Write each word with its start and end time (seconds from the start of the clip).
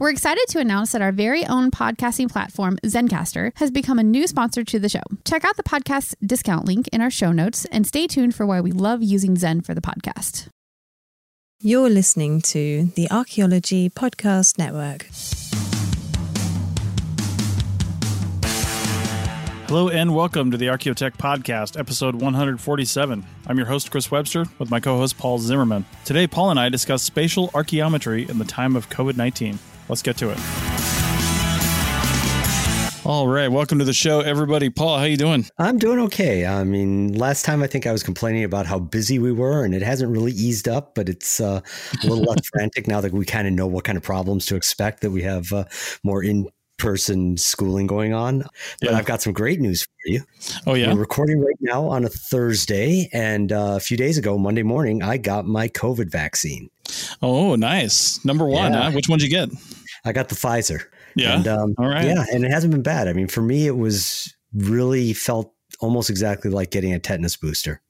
We're 0.00 0.10
excited 0.10 0.46
to 0.48 0.58
announce 0.58 0.90
that 0.90 1.02
our 1.02 1.12
very 1.12 1.46
own 1.46 1.70
podcasting 1.70 2.28
platform, 2.28 2.78
Zencastr, 2.84 3.52
has 3.54 3.70
become 3.70 4.00
a 4.00 4.02
new 4.02 4.26
sponsor 4.26 4.64
to 4.64 4.80
the 4.80 4.88
show. 4.88 5.02
Check 5.24 5.44
out 5.44 5.56
the 5.56 5.62
podcast 5.62 6.16
discount 6.20 6.64
link 6.64 6.88
in 6.88 7.00
our 7.00 7.10
show 7.10 7.30
notes 7.30 7.64
and 7.66 7.86
stay 7.86 8.08
tuned 8.08 8.34
for 8.34 8.44
why 8.44 8.60
we 8.60 8.72
love 8.72 9.04
using 9.04 9.36
Zen 9.36 9.60
for 9.60 9.72
the 9.72 9.80
podcast. 9.80 10.48
You're 11.60 11.88
listening 11.88 12.40
to 12.40 12.86
the 12.96 13.08
Archaeology 13.08 13.88
Podcast 13.88 14.58
Network. 14.58 15.06
Hello 19.68 19.88
and 19.90 20.12
welcome 20.12 20.50
to 20.50 20.56
the 20.56 20.66
Archaeotech 20.66 21.18
Podcast, 21.18 21.78
episode 21.78 22.16
147. 22.16 23.24
I'm 23.46 23.56
your 23.56 23.66
host, 23.68 23.92
Chris 23.92 24.10
Webster, 24.10 24.46
with 24.58 24.72
my 24.72 24.80
co 24.80 24.96
host, 24.96 25.18
Paul 25.18 25.38
Zimmerman. 25.38 25.84
Today, 26.04 26.26
Paul 26.26 26.50
and 26.50 26.58
I 26.58 26.68
discuss 26.68 27.04
spatial 27.04 27.48
archaeometry 27.50 28.28
in 28.28 28.40
the 28.40 28.44
time 28.44 28.74
of 28.74 28.90
COVID 28.90 29.16
19. 29.16 29.56
Let's 29.88 30.02
get 30.02 30.16
to 30.18 30.30
it. 30.30 30.38
All 33.06 33.28
right, 33.28 33.48
welcome 33.48 33.78
to 33.80 33.84
the 33.84 33.92
show, 33.92 34.20
everybody. 34.20 34.70
Paul, 34.70 34.96
how 34.96 35.04
you 35.04 35.18
doing? 35.18 35.44
I'm 35.58 35.76
doing 35.76 35.98
okay. 36.00 36.46
I 36.46 36.64
mean, 36.64 37.12
last 37.12 37.44
time 37.44 37.62
I 37.62 37.66
think 37.66 37.86
I 37.86 37.92
was 37.92 38.02
complaining 38.02 38.44
about 38.44 38.64
how 38.64 38.78
busy 38.78 39.18
we 39.18 39.30
were, 39.30 39.62
and 39.62 39.74
it 39.74 39.82
hasn't 39.82 40.10
really 40.10 40.32
eased 40.32 40.68
up, 40.68 40.94
but 40.94 41.10
it's 41.10 41.38
uh, 41.38 41.60
a 42.02 42.06
little 42.06 42.24
less 42.24 42.48
frantic 42.52 42.88
now 42.88 43.02
that 43.02 43.12
we 43.12 43.26
kind 43.26 43.46
of 43.46 43.52
know 43.52 43.66
what 43.66 43.84
kind 43.84 43.98
of 43.98 44.02
problems 44.02 44.46
to 44.46 44.56
expect. 44.56 45.02
That 45.02 45.10
we 45.10 45.20
have 45.20 45.52
uh, 45.52 45.66
more 46.02 46.24
in 46.24 46.48
person 46.78 47.36
schooling 47.36 47.86
going 47.86 48.14
on. 48.14 48.38
But 48.80 48.90
yeah. 48.92 48.96
I've 48.96 49.04
got 49.04 49.20
some 49.20 49.34
great 49.34 49.60
news 49.60 49.82
for 49.82 50.10
you. 50.10 50.22
Oh 50.66 50.72
yeah, 50.72 50.94
we're 50.94 51.00
recording 51.00 51.40
right 51.40 51.58
now 51.60 51.86
on 51.86 52.06
a 52.06 52.08
Thursday, 52.08 53.10
and 53.12 53.52
uh, 53.52 53.74
a 53.76 53.80
few 53.80 53.98
days 53.98 54.16
ago, 54.16 54.38
Monday 54.38 54.62
morning, 54.62 55.02
I 55.02 55.18
got 55.18 55.44
my 55.44 55.68
COVID 55.68 56.10
vaccine. 56.10 56.70
Oh, 57.20 57.54
nice. 57.54 58.24
Number 58.24 58.46
one. 58.46 58.72
Yeah. 58.72 58.84
Huh? 58.84 58.90
Which 58.92 59.10
one 59.10 59.18
did 59.18 59.30
you 59.30 59.30
get? 59.30 59.50
I 60.04 60.12
got 60.12 60.28
the 60.28 60.34
Pfizer. 60.34 60.84
Yeah. 61.14 61.36
And, 61.36 61.48
um, 61.48 61.74
All 61.78 61.88
right. 61.88 62.06
Yeah, 62.06 62.24
and 62.32 62.44
it 62.44 62.50
hasn't 62.50 62.72
been 62.72 62.82
bad. 62.82 63.08
I 63.08 63.12
mean, 63.12 63.28
for 63.28 63.42
me, 63.42 63.66
it 63.66 63.76
was 63.76 64.34
really 64.52 65.12
felt 65.12 65.52
almost 65.80 66.10
exactly 66.10 66.50
like 66.50 66.70
getting 66.70 66.92
a 66.92 66.98
tetanus 66.98 67.36
booster. 67.36 67.80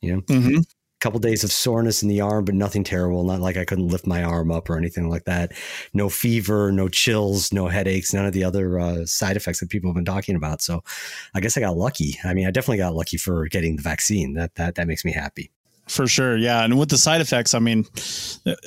You 0.00 0.16
know, 0.16 0.20
mm-hmm. 0.22 0.58
a 0.58 0.64
couple 1.00 1.18
days 1.20 1.44
of 1.44 1.52
soreness 1.52 2.02
in 2.02 2.08
the 2.08 2.20
arm, 2.20 2.44
but 2.44 2.54
nothing 2.54 2.84
terrible. 2.84 3.24
Not 3.24 3.40
like 3.40 3.56
I 3.56 3.64
couldn't 3.64 3.88
lift 3.88 4.06
my 4.06 4.22
arm 4.22 4.50
up 4.50 4.68
or 4.68 4.76
anything 4.76 5.08
like 5.08 5.24
that. 5.24 5.52
No 5.94 6.08
fever, 6.10 6.70
no 6.72 6.88
chills, 6.88 7.52
no 7.52 7.68
headaches, 7.68 8.12
none 8.12 8.26
of 8.26 8.32
the 8.32 8.44
other 8.44 8.78
uh, 8.78 9.06
side 9.06 9.36
effects 9.36 9.60
that 9.60 9.70
people 9.70 9.88
have 9.88 9.94
been 9.94 10.04
talking 10.04 10.36
about. 10.36 10.60
So, 10.60 10.82
I 11.34 11.40
guess 11.40 11.56
I 11.56 11.60
got 11.60 11.76
lucky. 11.76 12.18
I 12.24 12.34
mean, 12.34 12.46
I 12.46 12.50
definitely 12.50 12.78
got 12.78 12.94
lucky 12.94 13.16
for 13.16 13.46
getting 13.48 13.76
the 13.76 13.82
vaccine. 13.82 14.34
That 14.34 14.54
that 14.56 14.74
that 14.74 14.86
makes 14.86 15.04
me 15.04 15.12
happy. 15.12 15.50
For 15.86 16.06
sure, 16.06 16.36
yeah, 16.36 16.64
and 16.64 16.78
with 16.78 16.88
the 16.88 16.96
side 16.96 17.20
effects, 17.20 17.52
I 17.52 17.58
mean, 17.58 17.84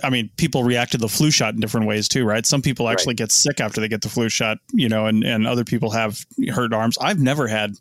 I 0.03 0.11
mean, 0.11 0.29
people 0.37 0.63
react 0.63 0.91
to 0.91 0.99
the 0.99 1.07
flu 1.07 1.31
shot 1.31 1.55
in 1.55 1.59
different 1.59 1.87
ways 1.87 2.07
too, 2.07 2.23
right? 2.23 2.45
Some 2.45 2.61
people 2.61 2.89
actually 2.89 3.11
right. 3.11 3.17
get 3.17 3.31
sick 3.31 3.59
after 3.59 3.81
they 3.81 3.87
get 3.87 4.01
the 4.01 4.09
flu 4.09 4.29
shot, 4.29 4.59
you 4.71 4.87
know, 4.87 5.07
and 5.07 5.23
and 5.23 5.47
other 5.47 5.63
people 5.63 5.89
have 5.91 6.23
hurt 6.53 6.73
arms. 6.73 6.95
I've 7.01 7.19
never 7.19 7.47
had 7.47 7.75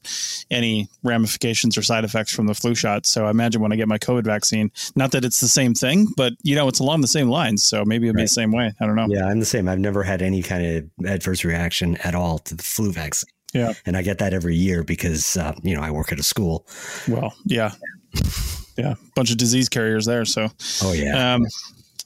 any 0.50 0.88
ramifications 1.02 1.76
or 1.76 1.82
side 1.82 2.04
effects 2.04 2.32
from 2.34 2.46
the 2.46 2.54
flu 2.54 2.74
shot, 2.74 3.04
so 3.04 3.26
I 3.26 3.30
imagine 3.30 3.60
when 3.60 3.72
I 3.72 3.76
get 3.76 3.88
my 3.88 3.98
COVID 3.98 4.24
vaccine, 4.24 4.70
not 4.94 5.12
that 5.12 5.22
it's 5.22 5.40
the 5.40 5.48
same 5.48 5.74
thing, 5.74 6.06
but 6.16 6.32
you 6.42 6.54
know, 6.54 6.66
it's 6.66 6.80
along 6.80 7.02
the 7.02 7.06
same 7.06 7.28
lines, 7.28 7.62
so 7.62 7.84
maybe 7.84 8.08
it'll 8.08 8.14
right. 8.14 8.22
be 8.22 8.24
the 8.24 8.28
same 8.28 8.52
way. 8.52 8.72
I 8.80 8.86
don't 8.86 8.96
know. 8.96 9.06
Yeah, 9.10 9.26
I'm 9.26 9.38
the 9.38 9.44
same. 9.46 9.68
I've 9.68 9.78
never 9.78 10.02
had 10.02 10.22
any 10.22 10.42
kind 10.42 10.64
of 10.64 11.06
adverse 11.06 11.44
reaction 11.44 11.98
at 11.98 12.14
all 12.14 12.38
to 12.38 12.54
the 12.54 12.62
flu 12.62 12.90
vaccine. 12.90 13.28
Yeah, 13.52 13.74
and 13.84 13.98
I 13.98 14.02
get 14.02 14.16
that 14.18 14.32
every 14.32 14.56
year 14.56 14.82
because 14.82 15.36
uh, 15.36 15.54
you 15.62 15.74
know 15.74 15.82
I 15.82 15.90
work 15.90 16.10
at 16.10 16.18
a 16.18 16.22
school. 16.22 16.66
Well, 17.06 17.34
yeah 17.44 17.72
yeah, 18.76 18.94
bunch 19.14 19.30
of 19.30 19.36
disease 19.36 19.68
carriers 19.68 20.06
there. 20.06 20.24
So, 20.24 20.48
oh 20.82 20.92
yeah, 20.92 21.34
um, 21.34 21.46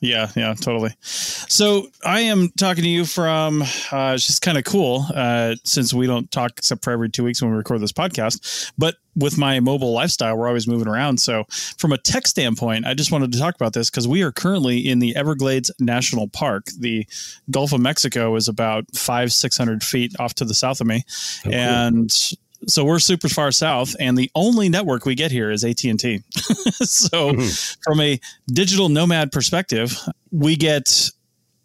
yeah, 0.00 0.30
yeah, 0.34 0.54
totally. 0.54 0.94
So 1.02 1.88
I 2.04 2.20
am 2.20 2.48
talking 2.58 2.82
to 2.84 2.88
you 2.88 3.04
from. 3.04 3.62
Uh, 3.92 4.12
it's 4.14 4.26
just 4.26 4.40
kind 4.40 4.56
of 4.56 4.64
cool 4.64 5.04
uh, 5.14 5.56
since 5.64 5.92
we 5.92 6.06
don't 6.06 6.30
talk 6.30 6.52
except 6.56 6.84
for 6.84 6.90
every 6.90 7.10
two 7.10 7.22
weeks 7.22 7.42
when 7.42 7.50
we 7.50 7.56
record 7.56 7.82
this 7.82 7.92
podcast. 7.92 8.72
But 8.78 8.96
with 9.14 9.36
my 9.36 9.60
mobile 9.60 9.92
lifestyle, 9.92 10.38
we're 10.38 10.48
always 10.48 10.66
moving 10.66 10.88
around. 10.88 11.20
So 11.20 11.44
from 11.76 11.92
a 11.92 11.98
tech 11.98 12.26
standpoint, 12.26 12.86
I 12.86 12.94
just 12.94 13.12
wanted 13.12 13.32
to 13.32 13.38
talk 13.38 13.54
about 13.56 13.74
this 13.74 13.90
because 13.90 14.08
we 14.08 14.22
are 14.22 14.32
currently 14.32 14.78
in 14.78 15.00
the 15.00 15.14
Everglades 15.16 15.70
National 15.78 16.28
Park. 16.28 16.68
The 16.78 17.06
Gulf 17.50 17.74
of 17.74 17.80
Mexico 17.80 18.34
is 18.36 18.48
about 18.48 18.86
five, 18.94 19.32
six 19.34 19.58
hundred 19.58 19.84
feet 19.84 20.14
off 20.18 20.32
to 20.36 20.46
the 20.46 20.54
south 20.54 20.80
of 20.80 20.86
me, 20.86 21.04
oh, 21.44 21.50
and 21.50 22.10
cool 22.10 22.38
so 22.66 22.84
we're 22.84 22.98
super 22.98 23.28
far 23.28 23.50
south 23.52 23.94
and 23.98 24.16
the 24.16 24.30
only 24.34 24.68
network 24.68 25.04
we 25.04 25.14
get 25.14 25.30
here 25.30 25.50
is 25.50 25.64
AT&T. 25.64 26.22
so 26.32 27.32
mm-hmm. 27.32 27.80
from 27.82 28.00
a 28.00 28.20
digital 28.52 28.88
nomad 28.88 29.32
perspective, 29.32 29.96
we 30.30 30.56
get 30.56 31.10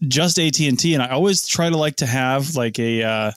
just 0.07 0.39
AT&T 0.39 0.93
and 0.93 1.03
I 1.03 1.09
always 1.09 1.47
try 1.47 1.69
to 1.69 1.77
like 1.77 1.97
to 1.97 2.05
have 2.05 2.55
like 2.55 2.79
a 2.79 3.03
uh, 3.03 3.31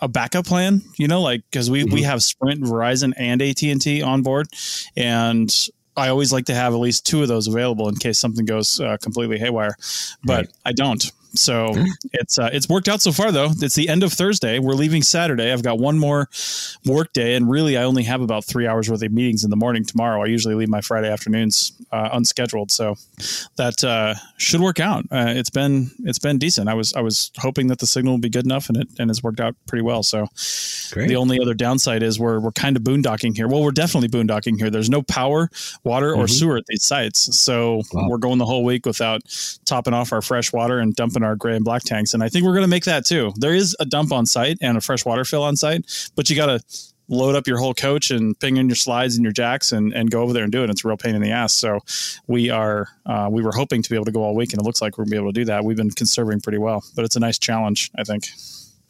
a 0.00 0.08
backup 0.08 0.46
plan, 0.46 0.82
you 0.96 1.08
know, 1.08 1.22
like 1.22 1.42
cuz 1.52 1.70
we 1.70 1.84
mm-hmm. 1.84 1.94
we 1.94 2.02
have 2.02 2.22
Sprint, 2.22 2.62
Verizon 2.62 3.12
and 3.16 3.40
AT&T 3.40 4.02
on 4.02 4.22
board 4.22 4.48
and 4.96 5.54
I 5.96 6.08
always 6.08 6.32
like 6.32 6.46
to 6.46 6.54
have 6.54 6.74
at 6.74 6.78
least 6.78 7.06
two 7.06 7.22
of 7.22 7.28
those 7.28 7.46
available 7.46 7.88
in 7.88 7.96
case 7.96 8.18
something 8.18 8.44
goes 8.44 8.80
uh, 8.80 8.96
completely 9.00 9.38
haywire, 9.38 9.76
but 10.24 10.46
right. 10.46 10.48
I 10.64 10.72
don't. 10.72 11.04
So 11.34 11.72
it's 12.12 12.38
uh, 12.38 12.50
it's 12.52 12.68
worked 12.68 12.88
out 12.88 13.02
so 13.02 13.12
far 13.12 13.32
though. 13.32 13.48
It's 13.50 13.74
the 13.74 13.88
end 13.88 14.02
of 14.02 14.12
Thursday. 14.12 14.58
We're 14.58 14.74
leaving 14.74 15.02
Saturday. 15.02 15.52
I've 15.52 15.62
got 15.62 15.78
one 15.78 15.98
more 15.98 16.28
work 16.84 17.12
day, 17.12 17.34
and 17.34 17.50
really 17.50 17.76
I 17.76 17.84
only 17.84 18.04
have 18.04 18.20
about 18.20 18.44
three 18.44 18.66
hours 18.66 18.88
worth 18.88 19.02
of 19.02 19.12
meetings 19.12 19.44
in 19.44 19.50
the 19.50 19.56
morning 19.56 19.84
tomorrow. 19.84 20.22
I 20.22 20.26
usually 20.26 20.54
leave 20.54 20.68
my 20.68 20.80
Friday 20.80 21.10
afternoons 21.10 21.72
uh, 21.92 22.10
unscheduled, 22.12 22.70
so 22.70 22.96
that 23.56 23.82
uh, 23.82 24.14
should 24.36 24.60
work 24.60 24.80
out. 24.80 25.04
Uh, 25.10 25.34
it's 25.36 25.50
been 25.50 25.90
it's 26.04 26.18
been 26.18 26.38
decent. 26.38 26.68
I 26.68 26.74
was 26.74 26.94
I 26.94 27.00
was 27.00 27.30
hoping 27.38 27.66
that 27.68 27.78
the 27.78 27.86
signal 27.86 28.14
would 28.14 28.22
be 28.22 28.28
good 28.28 28.44
enough, 28.44 28.68
and 28.68 28.78
it 28.78 28.88
and 28.98 29.10
it's 29.10 29.22
worked 29.22 29.40
out 29.40 29.56
pretty 29.66 29.82
well. 29.82 30.02
So 30.02 30.28
Great. 30.92 31.08
the 31.08 31.16
only 31.16 31.40
other 31.40 31.54
downside 31.54 32.02
is 32.02 32.18
we're 32.18 32.38
we're 32.38 32.52
kind 32.52 32.76
of 32.76 32.82
boondocking 32.82 33.36
here. 33.36 33.48
Well, 33.48 33.62
we're 33.62 33.72
definitely 33.72 34.08
boondocking 34.08 34.58
here. 34.58 34.70
There's 34.70 34.90
no 34.90 35.02
power, 35.02 35.50
water, 35.82 36.12
mm-hmm. 36.12 36.20
or 36.20 36.28
sewer 36.28 36.56
at 36.56 36.66
these 36.66 36.84
sites, 36.84 37.38
so 37.38 37.82
wow. 37.92 38.08
we're 38.08 38.18
going 38.18 38.38
the 38.38 38.46
whole 38.46 38.64
week 38.64 38.86
without 38.86 39.22
topping 39.64 39.94
off 39.94 40.12
our 40.12 40.22
fresh 40.22 40.52
water 40.52 40.78
and 40.78 40.94
dumping 40.94 41.23
our 41.24 41.36
gray 41.36 41.56
and 41.56 41.64
black 41.64 41.82
tanks. 41.82 42.14
And 42.14 42.22
I 42.22 42.28
think 42.28 42.44
we're 42.44 42.52
going 42.52 42.62
to 42.62 42.68
make 42.68 42.84
that 42.84 43.04
too. 43.04 43.32
There 43.36 43.54
is 43.54 43.76
a 43.80 43.84
dump 43.84 44.12
on 44.12 44.26
site 44.26 44.58
and 44.60 44.76
a 44.76 44.80
fresh 44.80 45.04
water 45.04 45.24
fill 45.24 45.42
on 45.42 45.56
site, 45.56 46.10
but 46.14 46.30
you 46.30 46.36
got 46.36 46.46
to 46.46 46.60
load 47.08 47.34
up 47.34 47.46
your 47.46 47.58
whole 47.58 47.74
coach 47.74 48.10
and 48.10 48.38
ping 48.38 48.56
in 48.56 48.68
your 48.68 48.76
slides 48.76 49.16
and 49.16 49.24
your 49.24 49.32
jacks 49.32 49.72
and, 49.72 49.92
and 49.92 50.10
go 50.10 50.22
over 50.22 50.32
there 50.32 50.42
and 50.42 50.52
do 50.52 50.64
it. 50.64 50.70
It's 50.70 50.84
a 50.84 50.88
real 50.88 50.96
pain 50.96 51.14
in 51.14 51.20
the 51.20 51.32
ass. 51.32 51.52
So 51.52 51.80
we 52.26 52.50
are, 52.50 52.88
uh, 53.04 53.28
we 53.30 53.42
were 53.42 53.52
hoping 53.52 53.82
to 53.82 53.90
be 53.90 53.96
able 53.96 54.06
to 54.06 54.12
go 54.12 54.22
all 54.22 54.34
week 54.34 54.52
and 54.52 54.60
it 54.60 54.64
looks 54.64 54.80
like 54.80 54.96
we're 54.96 55.04
gonna 55.04 55.10
be 55.10 55.16
able 55.18 55.32
to 55.32 55.40
do 55.40 55.44
that. 55.46 55.64
We've 55.64 55.76
been 55.76 55.90
conserving 55.90 56.40
pretty 56.40 56.58
well, 56.58 56.82
but 56.96 57.04
it's 57.04 57.16
a 57.16 57.20
nice 57.20 57.38
challenge, 57.38 57.90
I 57.96 58.04
think. 58.04 58.28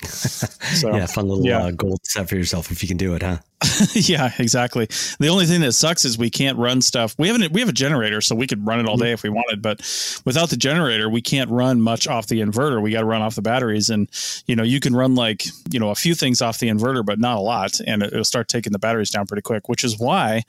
So, 0.75 0.93
yeah, 0.93 1.07
fun 1.07 1.29
little 1.29 1.47
yeah. 1.47 1.65
uh, 1.65 1.71
goal 1.71 1.99
set 2.03 2.29
for 2.29 2.37
yourself 2.37 2.73
if 2.73 2.83
you 2.83 2.89
can 2.89 2.97
do 2.97 3.15
it, 3.15 3.23
huh? 3.23 3.39
yeah, 3.95 4.31
exactly. 4.39 4.87
The 5.19 5.29
only 5.29 5.47
thing 5.47 5.61
that 5.63 5.73
sucks 5.73 6.05
is 6.05 6.19
we 6.19 6.31
can't 6.31 6.59
run 6.59 6.83
stuff. 6.83 7.15
We 7.19 7.29
haven't 7.29 7.53
we 7.53 7.61
have 7.61 7.69
a 7.69 7.73
generator, 7.73 8.21
so 8.21 8.35
we 8.35 8.47
could 8.47 8.67
run 8.67 8.81
it 8.81 8.87
all 8.87 8.97
day 8.97 9.13
if 9.13 9.23
we 9.23 9.31
wanted, 9.31 9.63
but 9.63 9.79
without 10.25 10.51
the 10.51 10.57
generator, 10.57 11.09
we 11.09 11.23
can't 11.23 11.51
run 11.51 11.81
much 11.81 12.07
off 12.07 12.27
the 12.27 12.41
inverter. 12.41 12.83
We 12.83 12.91
got 12.91 13.01
to 13.01 13.07
run 13.07 13.23
off 13.23 13.35
the 13.35 13.43
batteries, 13.43 13.91
and 13.91 14.09
you 14.47 14.57
know 14.57 14.63
you 14.63 14.81
can 14.81 14.95
run 14.95 15.15
like 15.15 15.45
you 15.71 15.79
know 15.79 15.91
a 15.91 15.95
few 15.95 16.15
things 16.15 16.43
off 16.43 16.59
the 16.59 16.69
inverter, 16.69 17.05
but 17.05 17.19
not 17.19 17.37
a 17.37 17.41
lot, 17.41 17.81
and 17.87 18.03
it'll 18.03 18.25
start 18.25 18.49
taking 18.49 18.73
the 18.73 18.79
batteries 18.79 19.11
down 19.11 19.27
pretty 19.27 19.43
quick. 19.43 19.69
Which 19.69 19.85
is 19.85 19.99
why 19.99 20.43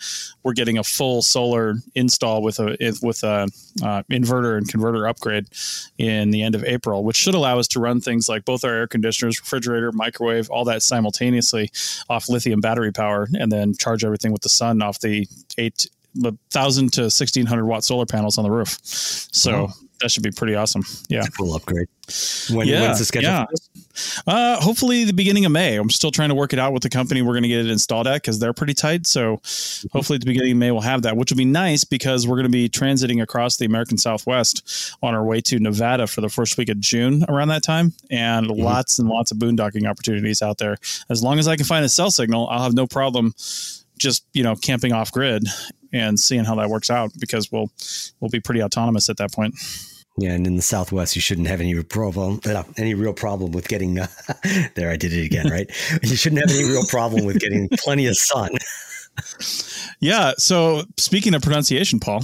we're 0.44 0.54
getting 0.54 0.78
a 0.78 0.84
full 0.84 1.22
solar 1.22 1.76
install 1.94 2.42
with 2.42 2.60
a 2.60 2.76
with 3.02 3.24
a 3.24 3.48
uh, 3.84 4.04
inverter 4.10 4.58
and 4.58 4.68
converter 4.68 5.08
upgrade 5.08 5.48
in 5.98 6.32
the 6.32 6.42
end 6.42 6.56
of 6.56 6.64
April, 6.64 7.04
which 7.04 7.18
should 7.18 7.36
allow 7.36 7.60
us 7.60 7.68
to 7.70 7.80
run 7.80 8.02
things 8.02 8.28
like 8.28 8.46
both 8.46 8.64
our 8.64 8.74
air 8.74 8.88
conditioners, 8.88 9.40
refrigerator, 9.46 9.92
microwave, 9.92 10.50
all 10.50 10.66
that 10.66 10.82
simultaneously 10.82 11.70
off 12.10 12.28
lithium 12.28 12.60
battery 12.60 12.92
power 12.92 13.28
and 13.40 13.52
then 13.52 13.76
charge 13.76 14.04
everything 14.04 14.32
with 14.32 14.42
the 14.42 14.50
sun 14.50 14.82
off 14.82 15.00
the 15.00 15.28
eight 15.58 15.88
thousand 16.50 16.94
to 16.94 17.10
sixteen 17.10 17.46
hundred 17.46 17.66
watt 17.66 17.84
solar 17.84 18.06
panels 18.06 18.38
on 18.38 18.44
the 18.44 18.52
roof. 18.52 18.80
So 18.84 19.70
that 20.02 20.12
should 20.12 20.24
be 20.24 20.32
pretty 20.32 20.56
awesome. 20.56 20.84
Yeah, 21.10 21.24
cool 21.38 21.56
upgrade. 21.56 21.88
When, 22.50 22.68
yeah, 22.68 22.82
when's 22.82 23.00
the 23.00 23.06
schedule? 23.06 23.30
Yeah. 23.30 23.46
Uh, 24.28 24.60
hopefully 24.62 25.06
the 25.06 25.14
beginning 25.14 25.46
of 25.46 25.52
May. 25.52 25.76
I'm 25.76 25.90
still 25.90 26.12
trying 26.12 26.30
to 26.30 26.36
work 26.36 26.54
it 26.54 26.60
out 26.60 26.74
with 26.74 26.84
the 26.84 26.90
company 26.90 27.22
we're 27.22 27.34
going 27.34 27.44
to 27.44 27.50
get 27.50 27.66
it 27.66 27.70
installed 27.70 28.08
at 28.08 28.22
because 28.22 28.40
they're 28.40 28.54
pretty 28.54 28.74
tight. 28.74 29.08
So 29.08 29.42
hopefully 29.92 30.16
at 30.16 30.22
the 30.22 30.26
beginning 30.26 30.54
of 30.54 30.58
May 30.58 30.72
we'll 30.72 30.82
have 30.82 31.04
that, 31.04 31.18
which 31.18 31.32
will 31.32 31.38
be 31.38 31.46
nice 31.46 31.84
because 31.84 32.28
we're 32.28 32.36
going 32.36 32.44
to 32.44 32.50
be 32.50 32.70
transiting 32.70 33.22
across 33.22 33.58
the 33.58 33.66
American 33.66 33.98
Southwest 33.98 34.96
on 35.02 35.14
our 35.14 35.24
way 35.24 35.42
to 35.42 35.60
Nevada 35.60 36.08
for 36.08 36.22
the 36.22 36.30
first 36.30 36.58
week 36.58 36.70
of 36.70 36.80
June 36.80 37.24
around 37.30 37.50
that 37.50 37.64
time, 37.64 37.94
and 38.10 38.48
mm-hmm. 38.48 38.62
lots 38.62 39.00
and 39.00 39.10
lots 39.10 39.32
of 39.32 39.38
boondocking 39.38 39.90
opportunities 39.90 40.42
out 40.42 40.58
there. 40.58 40.78
As 41.10 41.24
long 41.24 41.40
as 41.40 41.48
I 41.48 41.56
can 41.56 41.66
find 41.66 41.86
a 41.86 41.90
cell 41.90 42.12
signal, 42.12 42.48
I'll 42.50 42.64
have 42.64 42.74
no 42.74 42.88
problem 42.88 43.34
just 43.98 44.26
you 44.34 44.44
know 44.44 44.56
camping 44.56 44.92
off 44.92 45.12
grid 45.12 45.48
and 45.94 46.20
seeing 46.20 46.44
how 46.44 46.56
that 46.56 46.70
works 46.70 46.90
out 46.90 47.12
because 47.20 47.52
we'll 47.52 47.72
we'll 48.20 48.30
be 48.30 48.40
pretty 48.40 48.62
autonomous 48.62 49.10
at 49.10 49.18
that 49.18 49.32
point. 49.32 49.56
Yeah, 50.18 50.32
and 50.32 50.48
in 50.48 50.56
the 50.56 50.62
Southwest, 50.62 51.16
you 51.16 51.22
shouldn't 51.22 51.48
have 51.48 51.60
any 51.60 51.82
problem, 51.84 52.40
any 52.78 52.94
real 52.94 53.14
problem 53.14 53.52
with 53.52 53.68
getting. 53.68 54.00
Uh, 54.00 54.08
there, 54.76 54.90
I 54.90 54.96
did 54.96 55.12
it 55.12 55.26
again, 55.26 55.50
right? 55.50 55.70
you 56.04 56.16
shouldn't 56.16 56.42
have 56.42 56.58
any 56.58 56.70
real 56.70 56.86
problem 56.86 57.26
with 57.26 57.40
getting 57.40 57.68
plenty 57.80 58.08
of 58.08 58.16
sun. 58.16 58.52
yeah. 60.00 60.32
So, 60.38 60.84
speaking 60.96 61.34
of 61.34 61.42
pronunciation, 61.42 62.00
Paul. 62.00 62.22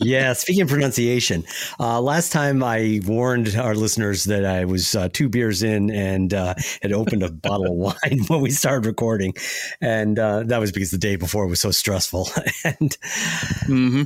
Yeah, 0.00 0.32
speaking 0.32 0.62
of 0.62 0.68
pronunciation, 0.68 1.44
uh, 1.78 2.00
last 2.00 2.32
time 2.32 2.62
I 2.62 3.00
warned 3.04 3.54
our 3.56 3.74
listeners 3.74 4.24
that 4.24 4.44
I 4.44 4.64
was 4.64 4.94
uh, 4.94 5.08
two 5.12 5.28
beers 5.28 5.62
in 5.62 5.90
and 5.90 6.32
uh, 6.34 6.54
had 6.82 6.92
opened 6.92 7.22
a 7.22 7.30
bottle 7.30 7.66
of 7.66 7.72
wine 7.72 8.20
when 8.28 8.40
we 8.40 8.50
started 8.50 8.86
recording, 8.86 9.34
and 9.80 10.18
uh, 10.18 10.42
that 10.44 10.58
was 10.58 10.72
because 10.72 10.90
the 10.90 10.98
day 10.98 11.16
before 11.16 11.46
was 11.46 11.60
so 11.60 11.70
stressful. 11.70 12.28
and 12.64 12.96
mm-hmm. 13.66 14.02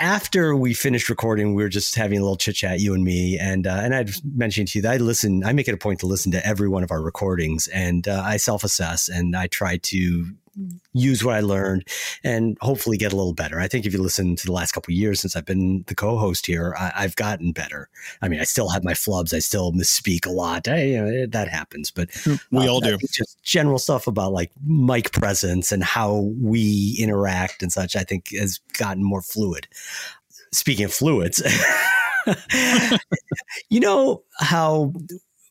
after 0.00 0.56
we 0.56 0.74
finished 0.74 1.08
recording, 1.08 1.54
we 1.54 1.62
were 1.62 1.68
just 1.68 1.94
having 1.94 2.18
a 2.18 2.22
little 2.22 2.36
chit 2.36 2.56
chat, 2.56 2.80
you 2.80 2.94
and 2.94 3.04
me, 3.04 3.38
and 3.38 3.66
uh, 3.66 3.80
and 3.82 3.94
I'd 3.94 4.10
mentioned 4.36 4.68
to 4.68 4.78
you 4.78 4.82
that 4.82 4.92
I 4.92 4.96
listen. 4.96 5.44
I 5.44 5.52
make 5.52 5.68
it 5.68 5.74
a 5.74 5.78
point 5.78 6.00
to 6.00 6.06
listen 6.06 6.32
to 6.32 6.46
every 6.46 6.68
one 6.68 6.82
of 6.82 6.90
our 6.90 7.02
recordings, 7.02 7.68
and 7.68 8.06
uh, 8.06 8.22
I 8.24 8.36
self 8.36 8.64
assess 8.64 9.08
and 9.08 9.36
I 9.36 9.46
try 9.46 9.76
to 9.76 10.26
use 10.92 11.24
what 11.24 11.34
I 11.34 11.40
learned 11.40 11.86
and 12.24 12.56
hopefully 12.60 12.96
get 12.96 13.12
a 13.12 13.16
little 13.16 13.34
better. 13.34 13.60
I 13.60 13.68
think 13.68 13.86
if 13.86 13.92
you 13.92 14.02
listen 14.02 14.36
to 14.36 14.46
the 14.46 14.52
last 14.52 14.72
couple 14.72 14.92
years 14.94 15.20
since 15.20 15.36
I've 15.36 15.44
been 15.44 15.84
the 15.86 15.94
co-host 15.94 16.46
here, 16.46 16.74
I, 16.78 17.02
have 17.02 17.16
gotten 17.16 17.52
better. 17.52 17.88
I 18.22 18.28
mean, 18.28 18.40
I 18.40 18.44
still 18.44 18.68
have 18.70 18.84
my 18.84 18.94
flubs. 18.94 19.34
I 19.34 19.38
still 19.38 19.72
misspeak 19.72 20.26
a 20.26 20.30
lot. 20.30 20.68
I, 20.68 20.82
you 20.82 21.02
know, 21.02 21.26
that 21.26 21.48
happens, 21.48 21.90
but 21.90 22.10
we 22.50 22.66
uh, 22.66 22.70
all 22.70 22.80
do. 22.80 22.98
Just 23.10 23.42
general 23.42 23.78
stuff 23.78 24.06
about 24.06 24.32
like 24.32 24.50
mic 24.66 25.12
presence 25.12 25.72
and 25.72 25.82
how 25.82 26.32
we 26.40 26.96
interact 26.98 27.62
and 27.62 27.72
such. 27.72 27.96
I 27.96 28.02
think 28.02 28.30
has 28.32 28.58
gotten 28.78 29.02
more 29.02 29.22
fluid. 29.22 29.68
Speaking 30.52 30.86
of 30.86 30.94
fluids, 30.94 31.42
you 33.68 33.80
know 33.80 34.22
how 34.38 34.92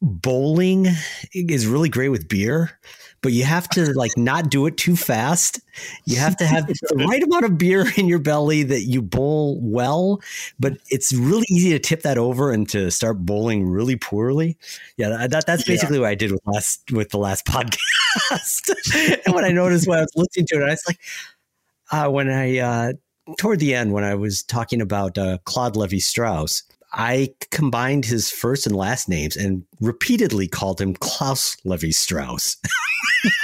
bowling 0.01 0.87
is 1.33 1.67
really 1.67 1.89
great 1.89 2.09
with 2.09 2.27
beer 2.27 2.79
but 3.27 3.33
you 3.33 3.43
have 3.43 3.67
to 3.67 3.91
like 3.91 4.15
not 4.15 4.49
do 4.49 4.67
it 4.67 4.77
too 4.77 4.95
fast. 4.95 5.59
You 6.05 6.15
have 6.15 6.37
to 6.37 6.47
have 6.47 6.65
the 6.65 7.05
right 7.09 7.21
amount 7.21 7.43
of 7.43 7.57
beer 7.57 7.85
in 7.97 8.07
your 8.07 8.19
belly 8.19 8.63
that 8.63 8.83
you 8.83 9.01
bowl 9.01 9.59
well, 9.59 10.21
but 10.57 10.77
it's 10.89 11.11
really 11.11 11.45
easy 11.49 11.71
to 11.71 11.79
tip 11.79 12.03
that 12.03 12.17
over 12.17 12.53
and 12.53 12.69
to 12.69 12.89
start 12.89 13.25
bowling 13.25 13.67
really 13.67 13.97
poorly. 13.97 14.55
Yeah, 14.95 15.27
that, 15.27 15.45
that's 15.45 15.65
basically 15.65 15.97
yeah. 15.97 16.03
what 16.03 16.09
I 16.11 16.15
did 16.15 16.31
with 16.31 16.39
last 16.45 16.89
with 16.89 17.09
the 17.09 17.17
last 17.17 17.45
podcast. 17.47 19.21
and 19.25 19.35
what 19.35 19.43
I 19.43 19.49
noticed 19.49 19.89
when 19.89 19.97
I 19.99 20.03
was 20.03 20.13
listening 20.15 20.47
to 20.47 20.61
it, 20.61 20.63
I 20.63 20.69
was 20.69 20.83
like, 20.87 20.99
uh, 21.91 22.09
when 22.09 22.29
I 22.29 22.59
uh, 22.59 22.93
toward 23.37 23.59
the 23.59 23.75
end 23.75 23.91
when 23.91 24.05
I 24.05 24.15
was 24.15 24.41
talking 24.41 24.79
about 24.79 25.17
uh, 25.17 25.39
Claude 25.43 25.75
Levi 25.75 25.97
Strauss, 25.97 26.63
I 26.93 27.33
combined 27.51 28.05
his 28.05 28.31
first 28.31 28.65
and 28.65 28.75
last 28.75 29.09
names 29.09 29.35
and 29.35 29.65
repeatedly 29.79 30.47
called 30.47 30.81
him 30.81 30.93
Klaus 30.93 31.57
Levi 31.63 31.91
Strauss. 31.91 32.57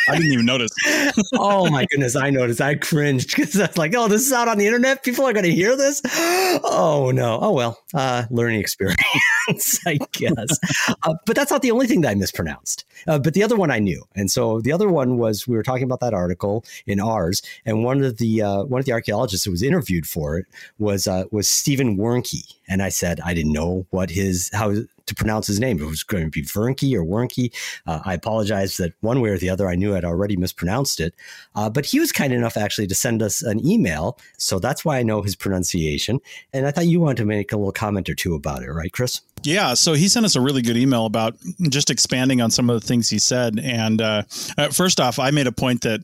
I 0.09 0.17
didn't 0.17 0.33
even 0.33 0.45
notice. 0.45 0.71
oh 1.33 1.69
my 1.69 1.85
goodness, 1.85 2.15
I 2.15 2.29
noticed. 2.29 2.61
I 2.61 2.75
cringed 2.75 3.35
because 3.35 3.59
I 3.59 3.67
was 3.67 3.77
like, 3.77 3.93
"Oh, 3.95 4.07
this 4.07 4.25
is 4.25 4.33
out 4.33 4.47
on 4.47 4.57
the 4.57 4.65
internet. 4.65 5.03
People 5.03 5.25
are 5.25 5.33
going 5.33 5.45
to 5.45 5.51
hear 5.51 5.75
this." 5.75 6.01
Oh 6.65 7.11
no. 7.13 7.39
Oh 7.41 7.51
well. 7.51 7.79
Uh, 7.93 8.23
learning 8.29 8.59
experience, 8.59 9.79
I 9.87 9.97
guess. 10.11 10.59
uh, 11.03 11.15
but 11.25 11.35
that's 11.35 11.51
not 11.51 11.61
the 11.63 11.71
only 11.71 11.87
thing 11.87 12.01
that 12.01 12.09
I 12.09 12.15
mispronounced. 12.15 12.85
Uh, 13.07 13.17
but 13.17 13.33
the 13.33 13.41
other 13.43 13.55
one 13.55 13.71
I 13.71 13.79
knew, 13.79 14.03
and 14.15 14.29
so 14.29 14.61
the 14.61 14.71
other 14.71 14.87
one 14.87 15.17
was 15.17 15.47
we 15.47 15.55
were 15.55 15.63
talking 15.63 15.83
about 15.83 15.99
that 16.01 16.13
article 16.13 16.63
in 16.85 16.99
ours, 16.99 17.41
and 17.65 17.83
one 17.83 18.03
of 18.03 18.17
the 18.17 18.41
uh, 18.43 18.63
one 18.63 18.79
of 18.79 18.85
the 18.85 18.91
archaeologists 18.91 19.45
who 19.45 19.51
was 19.51 19.63
interviewed 19.63 20.05
for 20.05 20.37
it 20.37 20.45
was 20.77 21.07
uh, 21.07 21.23
was 21.31 21.49
Stephen 21.49 21.97
Wernke, 21.97 22.53
and 22.67 22.83
I 22.83 22.89
said 22.89 23.19
I 23.21 23.33
didn't 23.33 23.53
know 23.53 23.87
what 23.89 24.11
his 24.11 24.51
how 24.53 24.75
to 25.05 25.15
pronounce 25.15 25.47
his 25.47 25.59
name. 25.59 25.81
It 25.81 25.85
was 25.85 26.03
going 26.03 26.25
to 26.25 26.29
be 26.29 26.43
Vernke 26.43 26.93
or 26.95 27.03
Wernke. 27.03 27.53
Uh, 27.85 27.99
I 28.05 28.13
apologize 28.13 28.77
that 28.77 28.93
one 29.01 29.21
way 29.21 29.29
or 29.29 29.37
the 29.37 29.49
other 29.49 29.67
I 29.67 29.75
knew 29.75 29.95
I'd 29.95 30.05
already 30.05 30.37
mispronounced 30.37 30.99
it. 30.99 31.13
Uh, 31.55 31.69
but 31.69 31.85
he 31.85 31.99
was 31.99 32.11
kind 32.11 32.33
enough 32.33 32.57
actually 32.57 32.87
to 32.87 32.95
send 32.95 33.21
us 33.21 33.41
an 33.41 33.65
email. 33.65 34.17
So 34.37 34.59
that's 34.59 34.85
why 34.85 34.99
I 34.99 35.03
know 35.03 35.21
his 35.21 35.35
pronunciation. 35.35 36.19
And 36.53 36.65
I 36.65 36.71
thought 36.71 36.87
you 36.87 36.99
wanted 36.99 37.17
to 37.17 37.25
make 37.25 37.51
a 37.51 37.57
little 37.57 37.71
comment 37.71 38.09
or 38.09 38.15
two 38.15 38.35
about 38.35 38.63
it, 38.63 38.71
right, 38.71 38.91
Chris? 38.91 39.21
Yeah, 39.43 39.73
so 39.73 39.93
he 39.93 40.07
sent 40.07 40.25
us 40.25 40.37
a 40.37 40.41
really 40.41 40.61
good 40.61 40.77
email 40.77 41.05
about 41.05 41.35
just 41.69 41.89
expanding 41.89 42.39
on 42.39 42.49
some 42.49 42.69
of 42.69 42.79
the 42.79 42.87
things 42.87 43.09
he 43.09 43.19
said. 43.19 43.59
And 43.59 44.01
uh, 44.01 44.23
uh 44.57 44.69
first 44.69 45.01
off, 45.01 45.19
I 45.19 45.31
made 45.31 45.47
a 45.47 45.51
point 45.51 45.81
that 45.81 45.99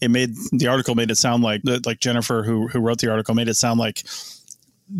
it 0.00 0.10
made 0.10 0.34
the 0.52 0.68
article 0.68 0.94
made 0.94 1.10
it 1.10 1.18
sound 1.18 1.42
like 1.42 1.60
like 1.84 2.00
Jennifer, 2.00 2.42
who 2.42 2.68
who 2.68 2.80
wrote 2.80 2.98
the 2.98 3.10
article, 3.10 3.34
made 3.34 3.48
it 3.48 3.54
sound 3.54 3.78
like 3.78 4.04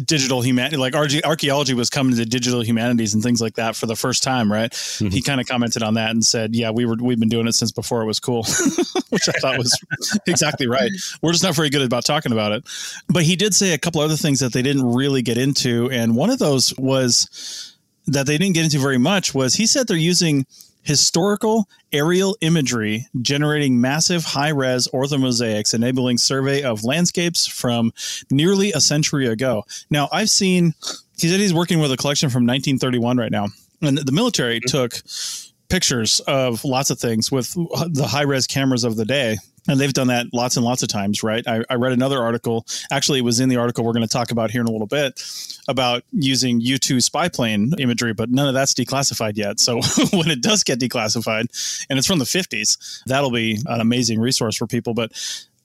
digital 0.05 0.43
humanity 0.43 0.77
like 0.77 0.95
archaeology 0.95 1.75
was 1.75 1.89
coming 1.89 2.15
to 2.15 2.25
digital 2.25 2.63
humanities 2.63 3.15
and 3.15 3.23
things 3.23 3.41
like 3.41 3.55
that 3.55 3.75
for 3.75 3.87
the 3.87 3.97
first 3.97 4.23
time 4.23 4.53
right? 4.53 4.71
Mm-hmm. 4.71 5.09
he 5.09 5.23
kind 5.23 5.41
of 5.41 5.47
commented 5.47 5.83
on 5.83 5.95
that 5.95 6.11
and 6.11 6.25
said 6.25 6.55
yeah 6.55 6.71
we 6.71 6.85
were 6.85 6.97
we've 7.01 7.19
been 7.19 7.29
doing 7.29 7.47
it 7.47 7.53
since 7.53 7.73
before 7.73 8.03
it 8.03 8.07
was 8.07 8.21
cool 8.21 8.45
which 9.11 9.29
i 9.29 9.33
thought 9.41 9.57
was 9.57 9.73
exactly 10.27 10.67
right. 10.67 10.91
We're 11.23 11.33
just 11.33 11.45
not 11.45 11.55
very 11.55 11.71
good 11.71 11.83
about 11.83 12.05
talking 12.05 12.33
about 12.33 12.53
it. 12.53 12.65
But 13.09 13.23
he 13.23 13.37
did 13.37 13.55
say 13.55 13.73
a 13.73 13.79
couple 13.79 14.01
other 14.01 14.17
things 14.17 14.41
that 14.41 14.53
they 14.53 14.63
didn't 14.63 14.93
really 14.93 15.23
get 15.23 15.39
into 15.39 15.91
and 15.91 16.17
one 16.17 16.31
of 16.31 16.39
those 16.39 16.77
was 16.79 17.77
that 18.07 18.27
they 18.27 18.39
didn't 18.39 18.55
get 18.55 18.65
into 18.65 18.79
very 18.79 18.99
much 18.99 19.35
was 19.35 19.55
he 19.55 19.67
said 19.67 19.87
they're 19.87 19.97
using 19.97 20.47
historical 20.89 21.69
aerial 21.93 22.35
imagery 22.41 23.07
generating 23.21 23.79
massive 23.79 24.25
high 24.25 24.49
res 24.49 24.89
orthomosaics, 24.89 25.75
enabling 25.75 26.17
survey 26.17 26.63
of 26.63 26.83
landscapes 26.83 27.47
from 27.47 27.93
nearly 28.31 28.73
a 28.73 28.81
century 28.81 29.27
ago. 29.27 29.65
Now, 29.91 30.09
I've 30.11 30.31
seen, 30.31 30.73
he 31.19 31.29
said 31.29 31.41
he's 31.41 31.53
working 31.53 31.79
with 31.79 31.93
a 31.93 31.99
collection 31.99 32.31
from 32.31 32.47
1931 32.47 33.19
right 33.19 33.31
now, 33.31 33.49
and 33.83 33.99
the 33.99 34.13
military 34.13 34.61
mm-hmm. 34.61 34.71
took 34.71 35.03
pictures 35.69 36.21
of 36.21 36.65
lots 36.65 36.89
of 36.89 36.99
things 36.99 37.31
with 37.31 37.53
the 37.53 38.07
high 38.09 38.23
res 38.23 38.47
cameras 38.47 38.85
of 38.85 38.97
the 38.97 39.05
day 39.05 39.37
and 39.69 39.79
they've 39.79 39.93
done 39.93 40.09
that 40.09 40.27
lots 40.33 40.57
and 40.57 40.65
lots 40.65 40.83
of 40.83 40.89
times, 40.89 41.23
right? 41.23 41.47
I, 41.47 41.63
I 41.69 41.75
read 41.75 41.93
another 41.93 42.23
article. 42.23 42.67
Actually, 42.91 43.21
it 43.21 43.23
was 43.23 43.39
in 43.39 43.49
the 43.49 43.57
article 43.57 43.85
we're 43.85 43.93
going 43.93 44.07
to 44.07 44.13
talk 44.13 44.31
about 44.31 44.51
here 44.51 44.63
in 44.63 44.67
a 44.67 44.71
little 44.71 44.87
bit 44.87 45.23
about 45.69 46.03
using 46.13 46.61
U 46.61 46.79
2 46.79 47.01
spy 47.01 47.29
plane 47.29 47.73
imagery, 47.79 48.15
but 48.15 48.31
none 48.31 48.49
of 48.49 48.55
that's 48.55 48.75
declassified 48.75 49.37
yet. 49.37 49.61
So 49.61 49.81
when 50.13 50.31
it 50.31 50.43
does 50.43 50.65
get 50.65 50.81
declassified, 50.81 51.87
and 51.89 51.99
it's 51.99 52.07
from 52.07 52.19
the 52.19 52.25
50s, 52.25 53.05
that'll 53.05 53.31
be 53.31 53.59
an 53.67 53.81
amazing 53.81 54.19
resource 54.19 54.57
for 54.57 54.67
people. 54.67 54.95
But 54.95 55.13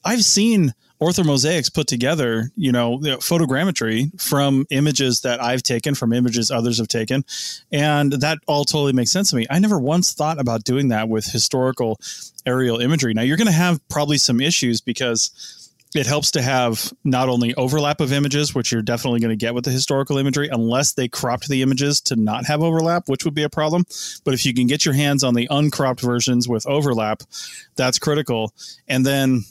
I've 0.03 0.23
seen 0.23 0.73
orthomosaics 1.03 1.73
put 1.73 1.87
together, 1.87 2.51
you 2.55 2.71
know, 2.71 2.97
photogrammetry 2.97 4.19
from 4.21 4.65
images 4.69 5.21
that 5.21 5.41
I've 5.41 5.63
taken, 5.63 5.95
from 5.95 6.13
images 6.13 6.49
others 6.49 6.77
have 6.77 6.87
taken. 6.87 7.25
And 7.71 8.13
that 8.13 8.39
all 8.47 8.65
totally 8.65 8.93
makes 8.93 9.11
sense 9.11 9.29
to 9.31 9.35
me. 9.35 9.45
I 9.49 9.59
never 9.59 9.79
once 9.79 10.13
thought 10.13 10.39
about 10.39 10.63
doing 10.63 10.89
that 10.89 11.09
with 11.09 11.25
historical 11.25 11.99
aerial 12.45 12.79
imagery. 12.79 13.13
Now, 13.13 13.21
you're 13.21 13.37
going 13.37 13.47
to 13.47 13.53
have 13.53 13.85
probably 13.89 14.17
some 14.17 14.41
issues 14.41 14.81
because 14.81 15.59
it 15.95 16.07
helps 16.07 16.31
to 16.31 16.41
have 16.41 16.91
not 17.03 17.29
only 17.29 17.53
overlap 17.55 18.01
of 18.01 18.11
images, 18.11 18.55
which 18.55 18.71
you're 18.71 18.81
definitely 18.81 19.19
going 19.19 19.29
to 19.29 19.35
get 19.35 19.53
with 19.53 19.65
the 19.65 19.71
historical 19.71 20.17
imagery, 20.17 20.49
unless 20.51 20.93
they 20.93 21.07
cropped 21.07 21.47
the 21.47 21.61
images 21.61 22.01
to 22.01 22.15
not 22.15 22.45
have 22.45 22.63
overlap, 22.63 23.07
which 23.07 23.25
would 23.25 23.35
be 23.35 23.43
a 23.43 23.49
problem. 23.49 23.85
But 24.23 24.33
if 24.33 24.45
you 24.45 24.53
can 24.53 24.67
get 24.67 24.85
your 24.85 24.95
hands 24.95 25.23
on 25.23 25.35
the 25.35 25.47
uncropped 25.51 26.01
versions 26.01 26.47
with 26.47 26.65
overlap, 26.65 27.21
that's 27.75 27.99
critical. 27.99 28.53
And 28.87 29.05
then 29.05 29.43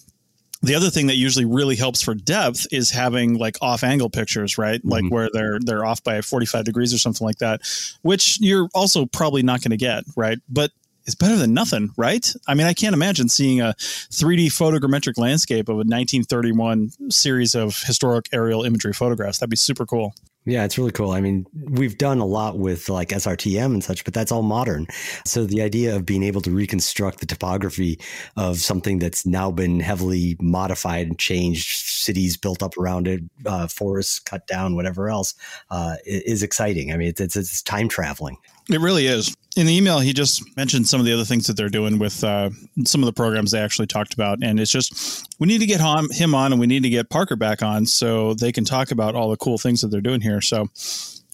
the 0.62 0.74
other 0.74 0.90
thing 0.90 1.08
that 1.08 1.16
usually 1.16 1.44
really 1.44 1.76
helps 1.76 2.02
for 2.02 2.14
depth 2.14 2.66
is 2.70 2.90
having 2.90 3.34
like 3.34 3.56
off 3.60 3.82
angle 3.82 4.10
pictures, 4.10 4.58
right? 4.58 4.80
Mm-hmm. 4.80 4.88
Like 4.88 5.04
where 5.10 5.28
they're 5.32 5.58
they're 5.60 5.84
off 5.84 6.02
by 6.04 6.20
45 6.20 6.64
degrees 6.64 6.94
or 6.94 6.98
something 6.98 7.26
like 7.26 7.38
that, 7.38 7.60
which 8.02 8.40
you're 8.40 8.68
also 8.74 9.06
probably 9.06 9.42
not 9.42 9.62
going 9.62 9.70
to 9.70 9.76
get, 9.76 10.04
right? 10.16 10.38
But 10.48 10.70
it's 11.04 11.16
better 11.16 11.36
than 11.36 11.52
nothing, 11.52 11.90
right? 11.96 12.32
I 12.46 12.54
mean, 12.54 12.68
I 12.68 12.74
can't 12.74 12.94
imagine 12.94 13.28
seeing 13.28 13.60
a 13.60 13.74
3D 13.78 14.46
photogrammetric 14.46 15.18
landscape 15.18 15.68
of 15.68 15.74
a 15.74 15.78
1931 15.78 17.10
series 17.10 17.56
of 17.56 17.82
historic 17.82 18.28
aerial 18.32 18.62
imagery 18.62 18.92
photographs. 18.92 19.38
That'd 19.38 19.50
be 19.50 19.56
super 19.56 19.84
cool. 19.84 20.14
Yeah, 20.44 20.64
it's 20.64 20.76
really 20.76 20.90
cool. 20.90 21.12
I 21.12 21.20
mean, 21.20 21.46
we've 21.54 21.96
done 21.96 22.18
a 22.18 22.26
lot 22.26 22.58
with 22.58 22.88
like 22.88 23.10
SRTM 23.10 23.66
and 23.66 23.84
such, 23.84 24.04
but 24.04 24.12
that's 24.12 24.32
all 24.32 24.42
modern. 24.42 24.88
So 25.24 25.44
the 25.44 25.62
idea 25.62 25.94
of 25.94 26.04
being 26.04 26.24
able 26.24 26.40
to 26.40 26.50
reconstruct 26.50 27.20
the 27.20 27.26
topography 27.26 28.00
of 28.36 28.58
something 28.58 28.98
that's 28.98 29.24
now 29.24 29.52
been 29.52 29.78
heavily 29.78 30.36
modified 30.40 31.06
and 31.06 31.18
changed, 31.18 31.86
cities 31.86 32.36
built 32.36 32.60
up 32.60 32.76
around 32.76 33.06
it, 33.06 33.22
uh, 33.46 33.68
forests 33.68 34.18
cut 34.18 34.46
down, 34.48 34.74
whatever 34.74 35.08
else, 35.08 35.34
uh, 35.70 35.94
is 36.04 36.42
exciting. 36.42 36.92
I 36.92 36.96
mean, 36.96 37.08
it's, 37.08 37.20
it's, 37.20 37.36
it's 37.36 37.62
time 37.62 37.88
traveling. 37.88 38.36
It 38.68 38.80
really 38.80 39.06
is. 39.06 39.36
In 39.54 39.66
the 39.66 39.76
email, 39.76 39.98
he 39.98 40.14
just 40.14 40.56
mentioned 40.56 40.86
some 40.88 40.98
of 40.98 41.04
the 41.04 41.12
other 41.12 41.24
things 41.24 41.46
that 41.46 41.58
they're 41.58 41.68
doing 41.68 41.98
with 41.98 42.24
uh, 42.24 42.50
some 42.84 43.02
of 43.02 43.06
the 43.06 43.12
programs 43.12 43.50
they 43.50 43.60
actually 43.60 43.86
talked 43.86 44.14
about. 44.14 44.38
And 44.42 44.58
it's 44.58 44.70
just, 44.70 45.28
we 45.38 45.46
need 45.46 45.58
to 45.58 45.66
get 45.66 45.80
him 45.80 46.34
on 46.34 46.52
and 46.52 46.60
we 46.60 46.66
need 46.66 46.84
to 46.84 46.88
get 46.88 47.10
Parker 47.10 47.36
back 47.36 47.62
on 47.62 47.84
so 47.84 48.32
they 48.32 48.50
can 48.50 48.64
talk 48.64 48.90
about 48.90 49.14
all 49.14 49.28
the 49.28 49.36
cool 49.36 49.58
things 49.58 49.82
that 49.82 49.88
they're 49.88 50.00
doing 50.00 50.22
here. 50.22 50.40
So 50.40 50.70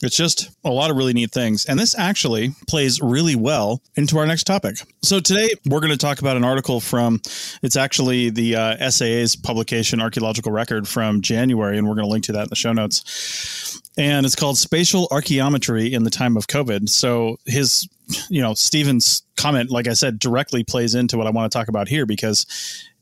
it's 0.02 0.16
just 0.16 0.50
a 0.64 0.70
lot 0.70 0.90
of 0.90 0.96
really 0.96 1.12
neat 1.12 1.32
things. 1.32 1.64
And 1.64 1.78
this 1.78 1.98
actually 1.98 2.54
plays 2.68 3.00
really 3.00 3.34
well 3.34 3.82
into 3.96 4.18
our 4.18 4.26
next 4.26 4.44
topic. 4.44 4.76
So 5.02 5.18
today 5.18 5.50
we're 5.66 5.80
going 5.80 5.92
to 5.92 5.98
talk 5.98 6.20
about 6.20 6.36
an 6.36 6.44
article 6.44 6.80
from, 6.80 7.20
it's 7.62 7.76
actually 7.76 8.30
the 8.30 8.56
uh, 8.56 8.90
SAA's 8.90 9.34
publication, 9.34 10.00
Archaeological 10.00 10.52
Record 10.52 10.86
from 10.86 11.20
January, 11.20 11.78
and 11.78 11.88
we're 11.88 11.96
going 11.96 12.06
to 12.06 12.10
link 12.12 12.24
to 12.24 12.32
that 12.32 12.44
in 12.44 12.48
the 12.48 12.56
show 12.56 12.72
notes. 12.72 13.80
And 13.96 14.24
it's 14.24 14.36
called 14.36 14.56
Spatial 14.56 15.08
Archaeometry 15.10 15.90
in 15.90 16.04
the 16.04 16.10
Time 16.10 16.36
of 16.36 16.46
COVID. 16.46 16.88
So 16.88 17.38
his, 17.44 17.88
you 18.28 18.40
know, 18.40 18.54
Stephen's 18.54 19.22
comment, 19.36 19.70
like 19.70 19.88
I 19.88 19.94
said, 19.94 20.20
directly 20.20 20.62
plays 20.62 20.94
into 20.94 21.18
what 21.18 21.26
I 21.26 21.30
want 21.30 21.50
to 21.50 21.58
talk 21.58 21.66
about 21.66 21.88
here 21.88 22.06
because 22.06 22.46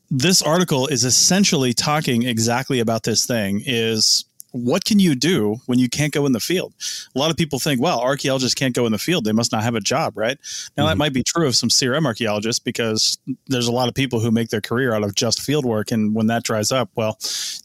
this 0.09 0.41
article 0.41 0.87
is 0.87 1.03
essentially 1.03 1.73
talking 1.73 2.23
exactly 2.23 2.79
about 2.79 3.03
this 3.03 3.25
thing 3.25 3.61
is 3.65 4.25
what 4.51 4.85
can 4.85 4.99
you 4.99 5.15
do 5.15 5.57
when 5.65 5.79
you 5.79 5.89
can't 5.89 6.13
go 6.13 6.25
in 6.25 6.31
the 6.31 6.39
field? 6.39 6.73
A 7.15 7.19
lot 7.19 7.31
of 7.31 7.37
people 7.37 7.59
think, 7.59 7.81
well, 7.81 7.99
archaeologists 7.99 8.55
can't 8.55 8.75
go 8.75 8.85
in 8.85 8.91
the 8.91 8.97
field. 8.97 9.25
They 9.25 9.31
must 9.31 9.51
not 9.51 9.63
have 9.63 9.75
a 9.75 9.79
job, 9.79 10.17
right? 10.17 10.37
Now, 10.75 10.83
mm-hmm. 10.83 10.89
that 10.89 10.97
might 10.97 11.13
be 11.13 11.23
true 11.23 11.47
of 11.47 11.55
some 11.55 11.69
CRM 11.69 12.05
archaeologists 12.05 12.59
because 12.59 13.17
there's 13.47 13.67
a 13.67 13.71
lot 13.71 13.87
of 13.87 13.95
people 13.95 14.19
who 14.19 14.31
make 14.31 14.49
their 14.49 14.61
career 14.61 14.93
out 14.93 15.03
of 15.03 15.15
just 15.15 15.41
field 15.41 15.65
work. 15.65 15.91
And 15.91 16.15
when 16.15 16.27
that 16.27 16.43
dries 16.43 16.71
up, 16.71 16.89
well, 16.95 17.17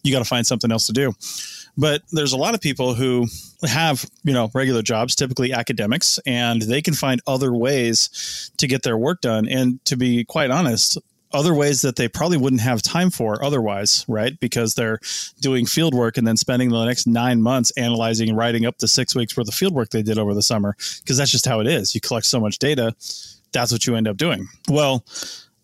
you 0.03 0.13
got 0.13 0.21
to 0.21 0.25
find 0.25 0.47
something 0.47 0.73
else 0.73 0.87
to 0.87 0.93
do. 0.93 1.13
But 1.77 2.03
there's 2.13 2.35
a 2.35 2.37
lot 2.37 2.55
of 2.55 2.61
people 2.61 2.95
who 2.95 3.27
have, 3.67 4.05
you 4.25 4.35
know, 4.35 4.51
regular 4.53 4.83
jobs, 4.83 5.15
typically 5.15 5.53
academics, 5.53 6.19
and 6.27 6.61
they 6.61 6.83
can 6.83 6.95
find 6.95 7.23
other 7.27 7.53
ways 7.55 8.51
to 8.59 8.67
get 8.67 8.83
their 8.83 8.99
work 8.99 9.23
done. 9.23 9.49
And 9.49 9.83
to 9.87 9.97
be 9.97 10.25
quite 10.25 10.51
honest, 10.51 10.99
other 11.33 11.55
ways 11.55 11.83
that 11.83 11.97
they 11.97 12.09
probably 12.09 12.37
wouldn't 12.37 12.63
have 12.63 12.83
time 12.83 13.11
for 13.11 13.43
otherwise, 13.45 14.05
right? 14.09 14.39
Because 14.41 14.75
they're 14.75 14.99
doing 15.41 15.67
field 15.67 15.95
work 15.95 16.17
and 16.17 16.27
then 16.27 16.37
spending 16.37 16.71
the 16.71 16.85
next 16.85 17.07
nine 17.07 17.43
months 17.43 17.71
analyzing 17.77 18.29
and 18.29 18.39
writing 18.39 18.67
up 18.67 18.79
the 18.79 18.89
six 18.89 19.15
weeks 19.15 19.37
worth 19.37 19.49
of 19.49 19.55
field 19.55 19.75
work 19.75 19.91
they 19.91 20.03
did 20.03 20.19
over 20.19 20.35
the 20.35 20.43
summer. 20.43 20.77
Because 21.01 21.17
that's 21.17 21.31
just 21.31 21.47
how 21.47 21.61
it 21.61 21.67
is. 21.67 21.95
You 21.95 22.01
collect 22.01 22.27
so 22.27 22.41
much 22.41 22.59
data, 22.59 22.95
that's 23.53 23.73
what 23.73 23.87
you 23.87 23.95
end 23.97 24.09
up 24.09 24.17
doing. 24.17 24.49
Well, 24.69 25.05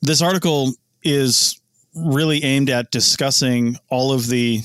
this 0.03 0.23
article 0.23 0.73
is 1.03 1.61
really 1.95 2.43
aimed 2.45 2.71
at 2.71 2.91
discussing 2.91 3.77
all 3.89 4.13
of 4.13 4.29
the 4.29 4.61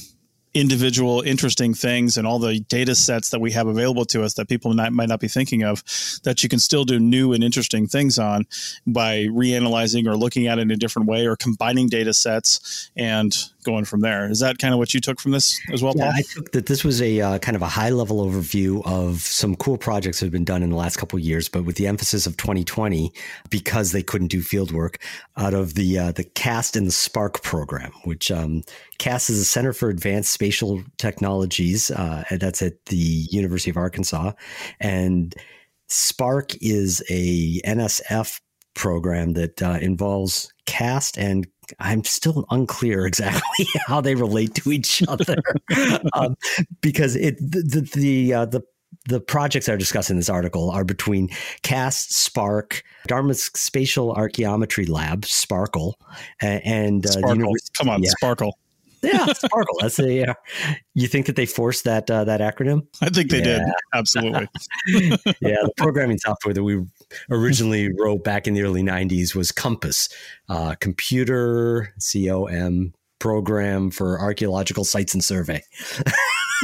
individual 0.54 1.22
interesting 1.22 1.74
things 1.74 2.16
and 2.16 2.28
all 2.28 2.38
the 2.38 2.60
data 2.60 2.94
sets 2.94 3.30
that 3.32 3.42
we 3.42 3.52
have 3.52 3.68
available 3.68 4.06
to 4.06 4.24
us 4.24 4.36
that 4.36 4.48
people 4.48 4.74
might, 4.74 4.92
might 4.92 5.10
not 5.10 5.20
be 5.20 5.28
thinking 5.28 5.64
of 5.64 5.84
that 6.24 6.44
you 6.44 6.50
can 6.50 6.60
still 6.60 6.86
do 6.86 7.00
new 7.00 7.34
and 7.34 7.44
interesting 7.44 7.88
things 7.88 8.20
on 8.20 8.46
by 8.86 9.24
reanalyzing 9.26 10.08
or 10.08 10.16
looking 10.16 10.48
at 10.48 10.60
it 10.60 10.62
in 10.62 10.72
a 10.72 10.76
different 10.76 11.08
way 11.08 11.26
or 11.26 11.36
combining 11.36 11.90
data 11.90 12.14
sets 12.14 12.92
and 12.96 13.36
going 13.64 13.86
from 13.86 14.02
there. 14.02 14.30
Is 14.30 14.40
that 14.40 14.60
kind 14.60 14.74
of 14.74 14.78
what 14.78 14.94
you 14.94 15.00
took 15.00 15.20
from 15.20 15.32
this 15.32 15.60
as 15.72 15.82
well, 15.82 15.94
yeah, 15.96 16.06
Paul? 16.06 16.14
I 16.18 16.22
took 16.22 16.52
that 16.52 16.66
this 16.68 16.84
was 16.84 17.02
a 17.02 17.22
uh, 17.22 17.40
kind 17.40 17.56
of 17.56 17.62
a 17.62 17.68
high 17.68 17.90
level 17.90 18.26
overview 18.26 18.86
of 18.86 19.22
some 19.22 19.56
cool 19.56 19.78
projects 19.78 20.20
that 20.20 20.28
have 20.28 20.32
been 20.32 20.44
done 20.44 20.62
in 20.64 20.70
the 20.70 20.76
last 20.76 20.98
couple 20.98 21.18
of 21.18 21.24
years, 21.24 21.50
but 21.50 21.66
with 21.66 21.78
the 21.78 21.88
emphasis 21.88 22.28
of 22.28 22.38
2020 22.38 23.12
because 23.50 23.92
they 23.92 24.04
couldn't 24.04 24.28
do 24.28 24.42
field 24.42 24.72
work 24.72 25.00
out 25.38 25.54
of 25.54 25.74
the 25.74 25.98
uh, 25.98 26.12
the 26.12 26.24
CAST 26.24 26.76
and 26.76 26.88
the 26.88 26.92
SPARC 26.92 27.42
program, 27.42 27.92
which 28.04 28.30
um, 28.32 28.64
CAST 29.00 29.30
is 29.30 29.40
a 29.40 29.46
Center 29.46 29.74
for 29.74 29.90
Advanced 29.90 30.32
Spatial 30.32 30.84
Technologies. 30.98 31.92
Uh, 31.92 32.24
that's 32.32 32.62
at 32.62 32.86
the 32.86 33.28
University 33.32 33.70
of 33.70 33.78
Arkansas, 33.78 34.34
and 34.80 35.36
SPARC 35.90 36.58
is 36.62 37.04
a 37.10 37.62
NSF 37.62 38.40
program 38.74 39.34
that 39.34 39.62
uh, 39.62 39.78
involves 39.82 40.52
CAST 40.66 41.18
and 41.18 41.48
I'm 41.80 42.04
still 42.04 42.46
unclear 42.50 43.06
exactly 43.06 43.66
how 43.88 44.02
they 44.02 44.16
relate 44.16 44.56
to 44.56 44.72
each 44.72 45.04
other 45.08 45.38
um, 46.14 46.36
because 46.82 47.16
it 47.16 47.38
the 47.40 47.90
the 47.94 48.34
uh, 48.34 48.46
the 48.46 48.62
the 49.06 49.20
projects 49.20 49.66
that 49.66 49.74
are 49.74 49.78
discussed 49.78 50.10
in 50.10 50.18
this 50.18 50.30
article 50.30 50.70
are 50.72 50.84
between 50.84 51.30
CAST, 51.64 52.12
SPARC, 52.12 52.84
Dartmouth 53.08 53.58
Spatial 53.58 54.14
Archaeometry 54.16 54.88
Lab, 54.88 55.26
Sparkle, 55.26 55.98
and 56.40 57.06
uh, 57.06 57.12
Sparkle. 57.12 57.54
Come 57.78 57.90
on, 57.90 58.04
yeah. 58.04 58.10
Sparkle 58.12 58.58
yeah, 59.04 59.26
Sparkle. 59.34 59.76
That's 59.82 60.00
a. 60.00 60.30
Uh, 60.30 60.34
you 60.94 61.08
think 61.08 61.26
that 61.28 61.36
they 61.36 61.46
forced 61.46 61.84
that 61.84 62.10
uh, 62.10 62.24
that 62.24 62.40
acronym? 62.40 62.88
I 63.02 63.10
think 63.10 63.30
they 63.30 63.40
yeah. 63.40 63.60
did. 63.60 63.62
Absolutely. 63.94 64.48
yeah, 64.88 65.58
the 65.62 65.72
programming 65.78 66.18
software 66.18 66.54
that 66.54 66.64
we 66.64 66.84
originally 67.30 67.92
wrote 68.00 68.24
back 68.24 68.48
in 68.48 68.54
the 68.54 68.64
early 68.64 68.84
'90s 68.84 69.36
was 69.36 69.52
Compass, 69.52 70.10
uh, 70.50 70.76
computer 70.80 71.94
C 72.00 72.30
O 72.30 72.46
M 72.46 72.94
program 73.20 73.90
for 73.92 74.20
archaeological 74.20 74.84
sites 74.84 75.14
and 75.14 75.24
survey. 75.24 75.62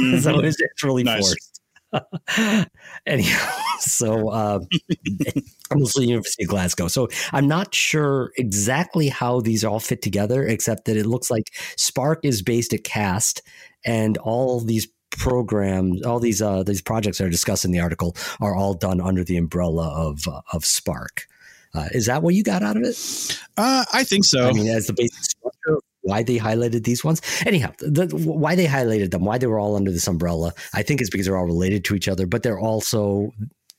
Mm-hmm. 0.00 0.20
so 0.20 0.38
it's, 0.38 0.58
it's 0.58 0.82
really 0.82 1.02
nice. 1.02 1.28
forced. 1.28 1.60
Anyhow, 3.06 3.52
so 3.80 4.28
uh, 4.28 4.60
I'm 5.70 5.80
the 5.80 6.06
University 6.06 6.44
of 6.44 6.48
Glasgow. 6.48 6.88
So 6.88 7.08
I'm 7.32 7.48
not 7.48 7.74
sure 7.74 8.32
exactly 8.36 9.08
how 9.08 9.40
these 9.40 9.64
all 9.64 9.80
fit 9.80 10.02
together, 10.02 10.46
except 10.46 10.84
that 10.86 10.96
it 10.96 11.06
looks 11.06 11.30
like 11.30 11.52
SPARC 11.76 12.18
is 12.22 12.42
based 12.42 12.72
at 12.72 12.84
Cast, 12.84 13.42
and 13.84 14.16
all 14.18 14.60
these 14.60 14.88
programs, 15.10 16.02
all 16.02 16.20
these 16.20 16.42
uh, 16.42 16.62
these 16.62 16.82
projects 16.82 17.18
that 17.18 17.24
are 17.24 17.30
discussed 17.30 17.64
in 17.64 17.70
the 17.70 17.80
article 17.80 18.16
are 18.40 18.54
all 18.54 18.74
done 18.74 19.00
under 19.00 19.24
the 19.24 19.36
umbrella 19.36 19.88
of 19.88 20.26
uh, 20.28 20.40
of 20.52 20.62
SPARC. 20.62 21.26
Uh, 21.72 21.88
is 21.92 22.06
that 22.06 22.22
what 22.22 22.34
you 22.34 22.42
got 22.42 22.62
out 22.62 22.76
of 22.76 22.82
it? 22.82 23.40
Uh, 23.56 23.84
I 23.92 24.02
think 24.02 24.24
so. 24.24 24.48
I 24.48 24.52
mean, 24.52 24.68
as 24.68 24.88
the 24.88 24.92
basic 24.92 25.22
structure 25.22 25.78
why 26.02 26.22
they 26.22 26.38
highlighted 26.38 26.84
these 26.84 27.04
ones. 27.04 27.20
Anyhow, 27.46 27.72
the, 27.78 28.06
why 28.16 28.54
they 28.54 28.66
highlighted 28.66 29.10
them, 29.10 29.24
why 29.24 29.38
they 29.38 29.46
were 29.46 29.58
all 29.58 29.76
under 29.76 29.90
this 29.90 30.08
umbrella, 30.08 30.52
I 30.74 30.82
think 30.82 31.00
is 31.00 31.10
because 31.10 31.26
they're 31.26 31.36
all 31.36 31.46
related 31.46 31.84
to 31.86 31.94
each 31.94 32.08
other, 32.08 32.26
but 32.26 32.42
they're 32.42 32.58
also 32.58 33.32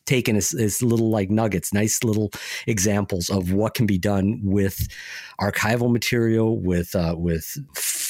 taken 0.06 0.36
as, 0.36 0.54
as 0.54 0.84
little 0.84 1.10
like 1.10 1.30
nuggets, 1.30 1.74
nice 1.74 2.04
little 2.04 2.32
examples 2.68 3.30
of 3.30 3.54
what 3.54 3.74
can 3.74 3.86
be 3.86 3.98
done 3.98 4.40
with 4.44 4.88
archival 5.40 5.92
material, 5.92 6.60
with 6.60 6.96
uh, 6.96 7.16
with 7.18 7.58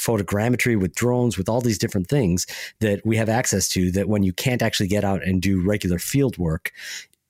photogrammetry, 0.01 0.79
with 0.79 0.95
drones, 0.95 1.37
with 1.37 1.47
all 1.47 1.61
these 1.61 1.77
different 1.77 2.07
things 2.07 2.47
that 2.79 3.01
we 3.05 3.17
have 3.17 3.29
access 3.29 3.67
to. 3.69 3.91
That 3.91 4.09
when 4.09 4.23
you 4.23 4.33
can't 4.33 4.61
actually 4.61 4.87
get 4.87 5.03
out 5.03 5.23
and 5.23 5.41
do 5.41 5.61
regular 5.61 5.99
field 5.99 6.37
work, 6.37 6.71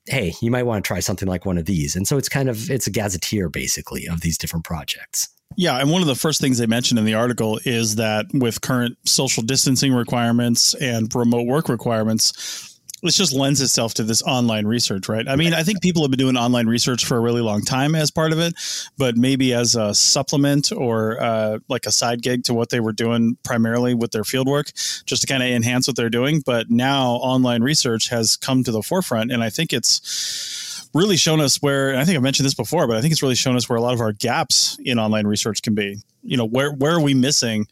hey, 0.06 0.34
you 0.42 0.50
might 0.52 0.64
want 0.64 0.84
to 0.84 0.88
try 0.88 1.00
something 1.00 1.28
like 1.28 1.46
one 1.46 1.58
of 1.58 1.66
these. 1.66 1.96
And 1.96 2.08
so 2.08 2.18
it's 2.18 2.30
kind 2.30 2.50
of 2.50 2.72
it's 2.72 2.88
a 2.88 2.92
gazetteer 2.92 3.50
basically 3.50 4.08
of 4.08 4.22
these 4.22 4.38
different 4.38 4.66
projects. 4.66 5.30
Yeah, 5.58 5.78
and 5.78 5.92
one 5.92 6.02
of 6.02 6.08
the 6.08 6.16
first 6.16 6.40
things 6.40 6.58
they 6.58 6.66
mentioned 6.66 6.98
in 6.98 7.06
the 7.06 7.14
article 7.14 7.60
is 7.66 7.96
that 7.96 8.26
with 8.34 8.62
current 8.62 8.98
social 9.06 9.44
distancing 9.44 9.94
requirements 9.94 10.74
and 10.76 11.14
remote 11.14 11.46
work 11.46 11.68
requirements, 11.68 12.71
this 13.02 13.18
just 13.18 13.34
lends 13.34 13.62
itself 13.62 13.94
to 13.96 14.04
this 14.04 14.22
online 14.24 14.66
research, 14.66 15.10
right? 15.10 15.28
I 15.28 15.36
mean, 15.36 15.54
I 15.54 15.64
think 15.64 15.82
people 15.82 16.04
have 16.04 16.12
been 16.12 16.20
doing 16.20 16.38
online 16.38 16.68
research 16.68 17.06
for 17.06 17.18
a 17.18 17.20
really 17.20 17.42
long 17.42 17.62
time 17.62 17.96
as 17.96 18.12
part 18.12 18.32
of 18.32 18.40
it, 18.40 18.54
but 18.98 19.18
maybe 19.18 19.54
as 19.54 19.76
a 19.76 19.94
supplement 19.94 20.72
or 20.72 21.22
uh, 21.22 21.60
like 21.68 21.86
a 21.86 21.92
side 21.92 22.22
gig 22.22 22.44
to 22.46 22.54
what 22.54 22.70
they 22.70 22.80
were 22.80 22.94
doing 22.94 23.38
primarily 23.44 23.94
with 23.94 24.12
their 24.12 24.24
fieldwork, 24.24 24.72
just 25.06 25.22
to 25.22 25.28
kind 25.28 25.42
of 25.42 25.50
enhance 25.50 25.88
what 25.88 25.96
they're 25.96 26.10
doing. 26.10 26.42
But 26.46 26.70
now 26.70 27.12
online 27.14 27.64
research 27.64 28.10
has 28.10 28.38
come 28.38 28.64
to 28.64 28.72
the 28.72 28.84
forefront, 28.84 29.32
and 29.32 29.44
I 29.44 29.50
think 29.50 29.74
it's 29.74 30.90
really 30.94 31.18
shown 31.18 31.40
us 31.40 31.62
where 31.62 31.98
I 31.98 32.04
think 32.04 32.18
I've 32.18 32.24
mentioned 32.24 32.46
this 32.46 32.54
before, 32.54 32.88
but 32.88 32.98
I 32.98 33.02
think 33.02 33.12
it's 33.12 33.22
really 33.22 33.36
shown 33.36 33.56
us 33.56 33.70
where 33.70 33.78
a 33.78 33.82
lot 33.82 33.94
of 33.94 34.02
our 34.02 34.12
gaps 34.12 34.78
in 34.84 35.00
online 35.00 35.26
research 35.26 35.62
can 35.62 35.74
be. 35.74 35.98
You 36.24 36.38
know, 36.38 36.46
where 36.46 36.72
where 36.72 36.94
are 36.94 37.02
we 37.02 37.14
missing 37.14 37.68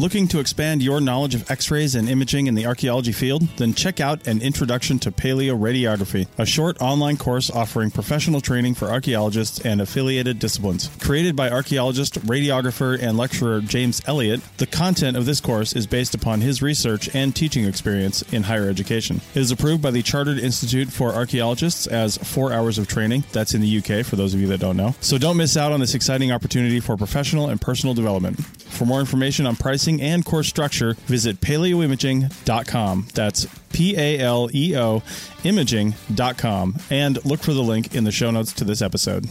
Looking 0.00 0.28
to 0.28 0.40
expand 0.40 0.82
your 0.82 0.98
knowledge 0.98 1.34
of 1.34 1.50
x 1.50 1.70
rays 1.70 1.94
and 1.94 2.08
imaging 2.08 2.46
in 2.46 2.54
the 2.54 2.64
archaeology 2.64 3.12
field? 3.12 3.42
Then 3.58 3.74
check 3.74 4.00
out 4.00 4.26
An 4.26 4.40
Introduction 4.40 4.98
to 5.00 5.12
Paleoradiography, 5.12 6.26
a 6.38 6.46
short 6.46 6.80
online 6.80 7.18
course 7.18 7.50
offering 7.50 7.90
professional 7.90 8.40
training 8.40 8.76
for 8.76 8.86
archaeologists 8.86 9.60
and 9.60 9.78
affiliated 9.78 10.38
disciplines. 10.38 10.88
Created 11.00 11.36
by 11.36 11.50
archaeologist, 11.50 12.14
radiographer, 12.22 12.98
and 12.98 13.18
lecturer 13.18 13.60
James 13.60 14.00
Elliott, 14.06 14.40
the 14.56 14.64
content 14.64 15.18
of 15.18 15.26
this 15.26 15.38
course 15.38 15.74
is 15.74 15.86
based 15.86 16.14
upon 16.14 16.40
his 16.40 16.62
research 16.62 17.14
and 17.14 17.36
teaching 17.36 17.66
experience 17.66 18.22
in 18.32 18.44
higher 18.44 18.70
education. 18.70 19.20
It 19.34 19.40
is 19.40 19.50
approved 19.50 19.82
by 19.82 19.90
the 19.90 20.02
Chartered 20.02 20.38
Institute 20.38 20.88
for 20.88 21.12
Archaeologists 21.12 21.86
as 21.86 22.16
four 22.16 22.54
hours 22.54 22.78
of 22.78 22.88
training. 22.88 23.24
That's 23.32 23.52
in 23.52 23.60
the 23.60 23.78
UK, 23.78 24.06
for 24.06 24.16
those 24.16 24.32
of 24.32 24.40
you 24.40 24.46
that 24.46 24.60
don't 24.60 24.78
know. 24.78 24.94
So 25.02 25.18
don't 25.18 25.36
miss 25.36 25.58
out 25.58 25.72
on 25.72 25.80
this 25.80 25.94
exciting 25.94 26.32
opportunity 26.32 26.80
for 26.80 26.96
professional 26.96 27.50
and 27.50 27.60
personal 27.60 27.92
development. 27.94 28.42
For 28.70 28.86
more 28.86 29.00
information 29.00 29.44
on 29.44 29.56
pricing 29.56 29.89
and 29.98 30.22
course 30.26 30.46
structure, 30.46 30.92
visit 31.06 31.40
paleoimaging.com. 31.40 33.08
That's 33.14 33.46
P 33.72 33.96
A 33.96 34.18
L 34.18 34.50
E 34.52 34.76
O 34.76 35.02
imaging.com 35.42 36.76
and 36.90 37.24
look 37.24 37.40
for 37.40 37.54
the 37.54 37.62
link 37.62 37.94
in 37.94 38.04
the 38.04 38.12
show 38.12 38.30
notes 38.30 38.52
to 38.52 38.64
this 38.64 38.82
episode. 38.82 39.26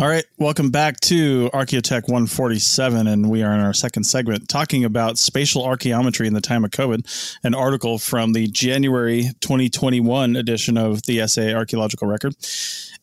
All 0.00 0.06
right, 0.06 0.24
welcome 0.38 0.70
back 0.70 1.00
to 1.00 1.50
Archaeotech 1.52 2.02
147, 2.02 3.08
and 3.08 3.28
we 3.28 3.42
are 3.42 3.52
in 3.52 3.58
our 3.58 3.74
second 3.74 4.04
segment 4.04 4.48
talking 4.48 4.84
about 4.84 5.18
spatial 5.18 5.64
archaeometry 5.64 6.28
in 6.28 6.34
the 6.34 6.40
time 6.40 6.64
of 6.64 6.70
COVID, 6.70 7.36
an 7.42 7.52
article 7.52 7.98
from 7.98 8.32
the 8.32 8.46
January 8.46 9.24
2021 9.40 10.36
edition 10.36 10.78
of 10.78 11.02
the 11.02 11.26
SA 11.26 11.48
Archaeological 11.48 12.06
Record. 12.06 12.36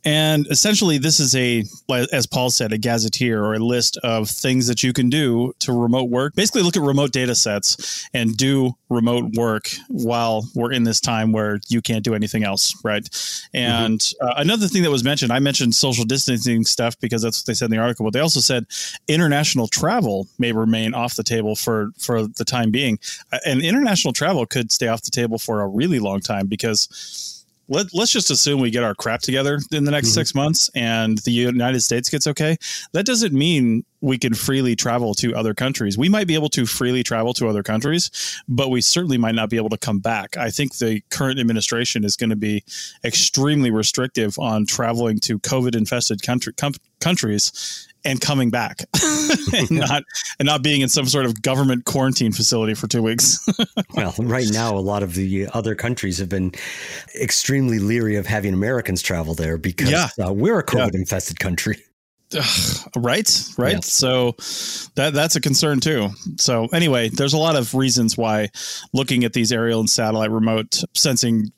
And 0.06 0.48
essentially, 0.48 0.98
this 0.98 1.20
is 1.20 1.36
a, 1.36 1.66
as 2.14 2.28
Paul 2.28 2.50
said, 2.50 2.72
a 2.72 2.78
gazetteer 2.78 3.44
or 3.44 3.56
a 3.56 3.60
list 3.60 3.98
of 3.98 4.30
things 4.30 4.68
that 4.68 4.82
you 4.82 4.94
can 4.94 5.10
do 5.10 5.52
to 5.60 5.74
remote 5.74 6.10
work. 6.10 6.34
Basically, 6.36 6.62
look 6.62 6.78
at 6.78 6.84
remote 6.84 7.12
data 7.12 7.36
sets 7.36 8.08
and 8.14 8.38
do 8.38 8.78
remote 8.90 9.34
work 9.34 9.70
while 9.88 10.48
we're 10.54 10.72
in 10.72 10.84
this 10.84 11.00
time 11.00 11.32
where 11.32 11.60
you 11.68 11.82
can't 11.82 12.04
do 12.04 12.14
anything 12.14 12.44
else, 12.44 12.76
right? 12.84 13.08
And 13.54 14.00
mm-hmm. 14.00 14.28
uh, 14.28 14.34
another 14.38 14.68
thing 14.68 14.84
that 14.84 14.92
was 14.92 15.04
mentioned, 15.04 15.32
I 15.32 15.40
mentioned 15.40 15.76
social 15.76 16.06
distancing 16.06 16.66
stuff 16.66 17.00
because 17.00 17.22
that's 17.22 17.42
what 17.42 17.48
they 17.48 17.54
said 17.54 17.66
in 17.66 17.72
the 17.72 17.78
article, 17.78 18.06
but 18.06 18.14
they 18.14 18.20
also 18.20 18.40
said 18.40 18.66
international 19.08 19.68
travel 19.68 20.28
may 20.38 20.52
remain 20.52 20.94
off 20.94 21.16
the 21.16 21.24
table 21.24 21.56
for 21.56 21.92
for 21.98 22.28
the 22.28 22.46
time 22.46 22.72
being, 22.72 23.00
uh, 23.32 23.40
and 23.46 23.62
international 23.62 24.14
travel 24.14 24.46
could 24.46 24.72
stay 24.72 24.88
off 24.88 25.02
the 25.02 25.12
table 25.12 25.38
for 25.38 25.62
a 25.62 25.68
really 25.68 26.00
long 26.00 26.20
time 26.20 26.48
because 26.48 27.34
let, 27.68 27.94
us 27.96 28.12
just 28.12 28.30
assume 28.30 28.60
we 28.60 28.70
get 28.70 28.84
our 28.84 28.96
crap 28.96 29.22
together 29.22 29.60
in 29.72 29.86
the 29.86 29.92
next 29.92 30.10
mm-hmm. 30.10 30.14
six 30.14 30.36
months 30.36 30.70
and 30.76 31.18
the 31.20 31.32
United 31.32 31.82
States 31.82 32.10
gets 32.10 32.28
okay. 32.28 32.58
That 32.94 33.06
doesn't 33.06 33.34
mean 33.34 33.84
we 34.02 34.18
can 34.18 34.34
freely 34.36 34.76
travel 34.76 35.14
to 35.16 35.36
other 35.36 35.54
countries. 35.54 35.98
We 35.98 36.10
might 36.10 36.28
be 36.28 36.36
able 36.36 36.50
to 36.50 36.66
freely 36.66 37.02
travel 37.02 37.34
to 37.36 37.48
other 37.48 37.64
countries, 37.64 38.12
but 38.48 38.70
we 38.70 38.82
certainly 38.82 39.18
might 39.18 39.36
not 39.36 39.50
be 39.50 39.58
able 39.58 39.70
to 39.70 39.78
come 39.78 40.00
back. 40.00 40.38
I 40.38 40.52
think 40.52 40.78
the 40.78 41.02
current 41.10 41.40
administration 41.40 42.04
is 42.04 42.16
going 42.16 42.30
to 42.30 42.36
be 42.36 42.64
extremely 43.04 43.72
restrictive 43.72 44.38
on 44.38 44.68
traveling 44.68 45.20
to 45.22 45.40
COVID 45.40 45.76
infested 45.76 46.22
country, 46.22 46.54
com- 46.54 46.74
countries 47.00 47.88
and 48.06 48.22
coming 48.22 48.50
back 48.50 48.82
and 49.54 49.72
not 49.72 50.04
and 50.40 50.46
not 50.46 50.64
being 50.64 50.82
in 50.82 50.90
some 50.90 51.06
sort 51.08 51.26
of 51.26 51.42
government 51.42 51.86
quarantine 51.86 52.32
facility 52.32 52.74
for 52.74 52.88
two 52.88 53.02
weeks. 53.02 53.46
well, 53.96 54.14
right 54.20 54.48
now, 54.52 54.76
a 54.76 54.80
lot 54.80 55.04
of 55.04 55.16
the 55.16 55.48
other 55.54 55.76
countries 55.76 56.18
have 56.20 56.30
been 56.30 56.54
extremely 57.20 57.80
leery 57.80 58.16
of 58.16 58.26
having 58.26 58.54
Americans 58.54 59.02
travel 59.02 59.34
there 59.34 59.58
because 59.58 59.92
yeah. 59.92 60.10
uh, 60.24 60.32
we're 60.32 60.60
a 60.60 60.66
COVID 60.66 60.94
yeah. 60.94 61.00
infested 61.00 61.40
country. 61.40 61.78
right 62.98 63.50
right 63.56 63.74
yeah. 63.74 63.80
so 63.82 64.36
that 64.96 65.14
that's 65.14 65.36
a 65.36 65.40
concern 65.40 65.80
too 65.80 66.10
so 66.38 66.66
anyway 66.74 67.08
there's 67.08 67.34
a 67.34 67.38
lot 67.38 67.56
of 67.56 67.76
reasons 67.76 68.18
why 68.18 68.50
looking 68.94 69.24
at 69.24 69.34
these 69.34 69.52
aerial 69.52 69.80
and 69.80 69.90
satellite 69.90 70.32
remote 70.32 70.82
sensing 70.96 71.52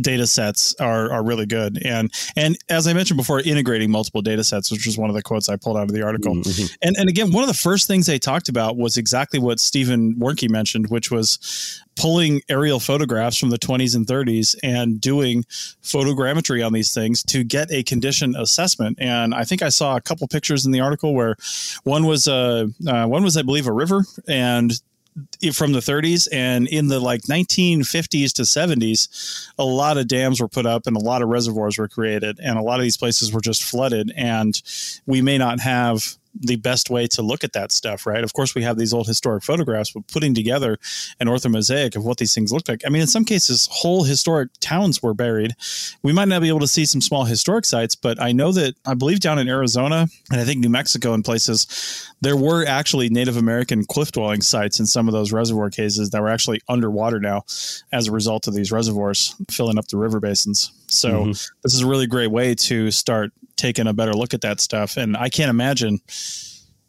data 0.00 0.26
sets 0.26 0.74
are, 0.80 1.12
are 1.12 1.22
really 1.22 1.46
good. 1.46 1.80
And 1.84 2.12
and 2.36 2.56
as 2.68 2.86
I 2.86 2.92
mentioned 2.92 3.18
before, 3.18 3.40
integrating 3.40 3.90
multiple 3.90 4.22
data 4.22 4.44
sets, 4.44 4.70
which 4.70 4.86
was 4.86 4.96
one 4.96 5.10
of 5.10 5.16
the 5.16 5.22
quotes 5.22 5.48
I 5.48 5.56
pulled 5.56 5.76
out 5.76 5.84
of 5.84 5.92
the 5.92 6.02
article. 6.02 6.34
Mm-hmm. 6.34 6.74
And 6.82 6.96
and 6.98 7.08
again, 7.08 7.32
one 7.32 7.42
of 7.42 7.48
the 7.48 7.54
first 7.54 7.86
things 7.86 8.06
they 8.06 8.18
talked 8.18 8.48
about 8.48 8.76
was 8.76 8.96
exactly 8.96 9.38
what 9.38 9.60
Stephen 9.60 10.14
Wernke 10.16 10.48
mentioned, 10.48 10.88
which 10.88 11.10
was 11.10 11.82
pulling 11.96 12.40
aerial 12.48 12.80
photographs 12.80 13.36
from 13.36 13.50
the 13.50 13.58
20s 13.58 13.94
and 13.94 14.06
30s 14.06 14.56
and 14.62 15.00
doing 15.00 15.44
photogrammetry 15.82 16.64
on 16.64 16.72
these 16.72 16.94
things 16.94 17.22
to 17.22 17.44
get 17.44 17.70
a 17.70 17.82
condition 17.82 18.34
assessment. 18.36 18.98
And 19.00 19.34
I 19.34 19.44
think 19.44 19.62
I 19.62 19.68
saw 19.68 19.96
a 19.96 20.00
couple 20.00 20.26
pictures 20.28 20.64
in 20.64 20.72
the 20.72 20.80
article 20.80 21.14
where 21.14 21.36
one 21.84 22.06
was 22.06 22.26
a 22.26 22.70
uh, 22.86 23.06
one 23.06 23.22
was 23.22 23.36
I 23.36 23.42
believe 23.42 23.66
a 23.66 23.72
river 23.72 24.04
and 24.26 24.72
from 25.52 25.72
the 25.72 25.80
30s 25.80 26.26
and 26.32 26.66
in 26.68 26.88
the 26.88 26.98
like 26.98 27.22
1950s 27.22 28.32
to 28.32 28.42
70s 28.42 29.50
a 29.58 29.64
lot 29.64 29.98
of 29.98 30.08
dams 30.08 30.40
were 30.40 30.48
put 30.48 30.64
up 30.64 30.86
and 30.86 30.96
a 30.96 31.00
lot 31.00 31.20
of 31.20 31.28
reservoirs 31.28 31.76
were 31.76 31.88
created 31.88 32.38
and 32.42 32.58
a 32.58 32.62
lot 32.62 32.78
of 32.78 32.82
these 32.82 32.96
places 32.96 33.32
were 33.32 33.40
just 33.40 33.62
flooded 33.62 34.10
and 34.16 34.62
we 35.06 35.20
may 35.20 35.36
not 35.36 35.60
have 35.60 36.16
the 36.38 36.56
best 36.56 36.90
way 36.90 37.06
to 37.06 37.22
look 37.22 37.44
at 37.44 37.52
that 37.52 37.72
stuff, 37.72 38.06
right? 38.06 38.24
Of 38.24 38.32
course, 38.32 38.54
we 38.54 38.62
have 38.62 38.78
these 38.78 38.92
old 38.92 39.06
historic 39.06 39.44
photographs, 39.44 39.90
but 39.90 40.06
putting 40.08 40.34
together 40.34 40.78
an 41.20 41.28
orthomosaic 41.28 41.96
of 41.96 42.04
what 42.04 42.18
these 42.18 42.34
things 42.34 42.52
look 42.52 42.68
like. 42.68 42.82
I 42.86 42.88
mean, 42.88 43.02
in 43.02 43.08
some 43.08 43.24
cases, 43.24 43.68
whole 43.70 44.04
historic 44.04 44.50
towns 44.60 45.02
were 45.02 45.14
buried. 45.14 45.54
We 46.02 46.12
might 46.12 46.28
not 46.28 46.42
be 46.42 46.48
able 46.48 46.60
to 46.60 46.68
see 46.68 46.84
some 46.84 47.00
small 47.00 47.24
historic 47.24 47.64
sites, 47.64 47.94
but 47.94 48.20
I 48.20 48.32
know 48.32 48.52
that 48.52 48.74
I 48.86 48.94
believe 48.94 49.20
down 49.20 49.38
in 49.38 49.48
Arizona 49.48 50.08
and 50.30 50.40
I 50.40 50.44
think 50.44 50.60
New 50.60 50.70
Mexico 50.70 51.12
and 51.12 51.24
places, 51.24 52.10
there 52.20 52.36
were 52.36 52.64
actually 52.66 53.08
Native 53.08 53.36
American 53.36 53.84
cliff 53.84 54.12
dwelling 54.12 54.40
sites 54.40 54.80
in 54.80 54.86
some 54.86 55.08
of 55.08 55.12
those 55.12 55.32
reservoir 55.32 55.70
cases 55.70 56.10
that 56.10 56.22
were 56.22 56.28
actually 56.28 56.60
underwater 56.68 57.20
now 57.20 57.42
as 57.92 58.08
a 58.08 58.12
result 58.12 58.46
of 58.46 58.54
these 58.54 58.72
reservoirs 58.72 59.34
filling 59.50 59.78
up 59.78 59.88
the 59.88 59.96
river 59.96 60.20
basins. 60.20 60.72
So 60.92 61.10
mm-hmm. 61.10 61.30
this 61.62 61.74
is 61.74 61.80
a 61.80 61.86
really 61.86 62.06
great 62.06 62.30
way 62.30 62.54
to 62.54 62.90
start 62.90 63.32
taking 63.56 63.86
a 63.86 63.92
better 63.92 64.12
look 64.12 64.34
at 64.34 64.40
that 64.42 64.60
stuff. 64.60 64.96
And 64.96 65.16
I 65.16 65.28
can't 65.28 65.50
imagine 65.50 66.00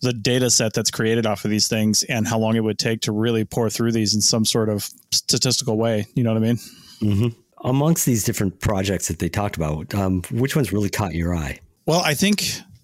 the 0.01 0.13
data 0.13 0.49
set 0.49 0.73
that's 0.73 0.91
created 0.91 1.25
off 1.25 1.45
of 1.45 1.51
these 1.51 1.67
things 1.67 2.03
and 2.03 2.27
how 2.27 2.37
long 2.37 2.55
it 2.55 2.63
would 2.63 2.77
take 2.77 3.01
to 3.01 3.11
really 3.11 3.45
pour 3.45 3.69
through 3.69 3.93
these 3.93 4.13
in 4.13 4.21
some 4.21 4.43
sort 4.43 4.69
of 4.69 4.89
statistical 5.11 5.77
way. 5.77 6.05
You 6.15 6.23
know 6.23 6.33
what 6.33 6.43
I 6.43 6.45
mean? 6.45 6.57
Mm-hmm. 7.01 7.27
Amongst 7.65 8.05
these 8.05 8.23
different 8.25 8.59
projects 8.59 9.07
that 9.07 9.19
they 9.19 9.29
talked 9.29 9.55
about, 9.55 9.93
um, 9.95 10.21
which 10.31 10.55
ones 10.55 10.73
really 10.73 10.89
caught 10.89 11.13
your 11.13 11.33
eye? 11.33 11.59
Well, 11.85 12.01
I 12.01 12.13
think 12.13 12.43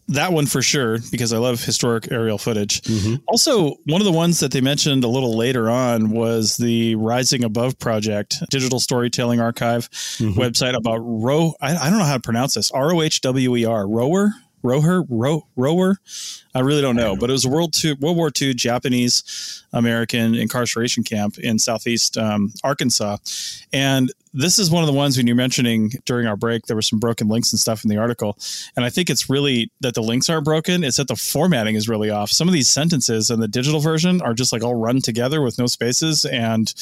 that 0.10 0.34
one 0.34 0.46
for 0.46 0.62
sure 0.62 0.98
because 1.12 1.32
I 1.34 1.38
love 1.38 1.64
historic 1.64 2.12
aerial 2.12 2.38
footage. 2.38 2.82
Mm-hmm. 2.82 3.16
Also, 3.28 3.76
one 3.86 4.02
of 4.02 4.06
the 4.06 4.12
ones 4.12 4.40
that 4.40 4.52
they 4.52 4.62
mentioned 4.62 5.04
a 5.04 5.08
little 5.08 5.38
later 5.38 5.70
on 5.70 6.10
was 6.10 6.58
the 6.58 6.96
Rising 6.96 7.44
Above 7.44 7.78
project, 7.80 8.38
digital 8.50 8.80
storytelling 8.80 9.40
archive 9.40 9.90
mm-hmm. 9.90 10.40
website 10.40 10.76
about 10.76 10.98
row. 10.98 11.54
I, 11.62 11.76
I, 11.76 11.90
don't 11.90 12.00
know 12.00 12.06
how 12.06 12.16
to 12.16 12.22
pronounce 12.22 12.56
this. 12.56 12.72
R 12.72 12.94
O 12.94 13.02
H 13.02 13.22
W 13.22 13.56
E 13.56 13.66
R. 13.66 13.88
Rower. 13.88 14.34
Rower. 14.64 15.04
Row, 15.08 15.48
rower. 15.56 15.98
I 16.54 16.60
really 16.62 16.82
don't 16.82 16.96
know, 16.96 17.16
but 17.16 17.30
it 17.30 17.34
was 17.34 17.48
World 17.48 17.74
two, 17.74 17.96
World 18.00 18.18
War 18.18 18.32
II 18.42 18.54
Japanese 18.56 19.64
American 19.72 20.36
incarceration 20.36 21.04
camp 21.04 21.38
in 21.38 21.60
southeast 21.60 22.18
um, 22.18 22.52
Arkansas, 22.64 23.18
and 23.72 24.12
this 24.34 24.60
is 24.60 24.70
one 24.70 24.84
of 24.84 24.88
the 24.88 24.94
ones 24.94 25.18
when 25.18 25.28
you're 25.28 25.36
mentioning 25.36 25.92
during 26.06 26.28
our 26.28 26.36
break 26.36 26.66
there 26.66 26.76
were 26.76 26.82
some 26.82 27.00
broken 27.00 27.28
links 27.28 27.52
and 27.52 27.60
stuff 27.60 27.84
in 27.84 27.90
the 27.90 27.98
article. 27.98 28.38
And 28.76 28.86
i 28.86 28.90
think 28.90 29.10
it's 29.10 29.30
really 29.30 29.72
that 29.82 29.96
the 29.96 30.04
links 30.04 30.30
aren't 30.30 30.46
broken 30.46 30.84
it's 30.84 30.98
that 30.98 31.08
the 31.08 31.16
formatting 31.16 31.76
is 31.76 31.90
really 31.90 32.10
off. 32.10 32.30
Some 32.30 32.48
of 32.48 32.54
these 32.54 32.68
sentences 32.68 33.30
in 33.30 33.40
the 33.40 33.48
digital 33.48 33.80
version 33.80 34.22
are 34.22 34.34
just 34.34 34.54
like 34.54 34.64
all 34.64 34.76
run 34.76 35.02
together 35.02 35.42
with 35.42 35.58
no 35.58 35.68
spaces. 35.68 36.26
And 36.26 36.74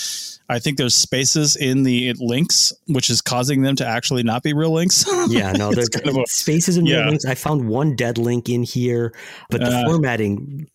i 0.50 0.60
think 0.60 0.78
there's 0.78 0.96
spaces 0.96 1.56
in 1.56 1.84
the 1.84 2.14
links 2.20 2.74
which 2.88 3.10
is 3.10 3.22
causing 3.22 3.62
them 3.62 3.76
to 3.78 3.86
actually 3.86 4.24
not 4.24 4.44
be 4.44 4.54
real 4.54 4.72
links. 4.72 5.06
Yeah 5.30 5.52
no 5.52 5.72
there's 5.76 5.90
kind 5.90 6.08
of 6.08 6.18
a, 6.18 6.26
spaces 6.28 6.78
in 6.78 6.86
yeah. 6.86 6.98
real 7.00 7.10
links. 7.10 7.26
I 7.26 7.36
found 7.36 7.68
one 7.68 7.96
dead 7.96 8.18
link 8.18 8.50
in 8.50 8.64
here 8.64 9.14
but 9.50 9.62
the 9.62 9.68
uh, 9.68 9.86
formatting 9.86 10.70